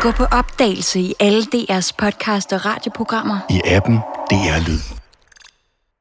Gå 0.01 0.11
på 0.11 0.25
opdagelse 0.25 1.01
i 1.01 1.15
alle 1.21 1.43
DR's 1.43 1.91
podcast 1.99 2.53
og 2.53 2.65
radioprogrammer. 2.65 3.39
I 3.51 3.61
appen 3.65 3.99
DR 4.29 4.61
Lyd. 4.67 5.04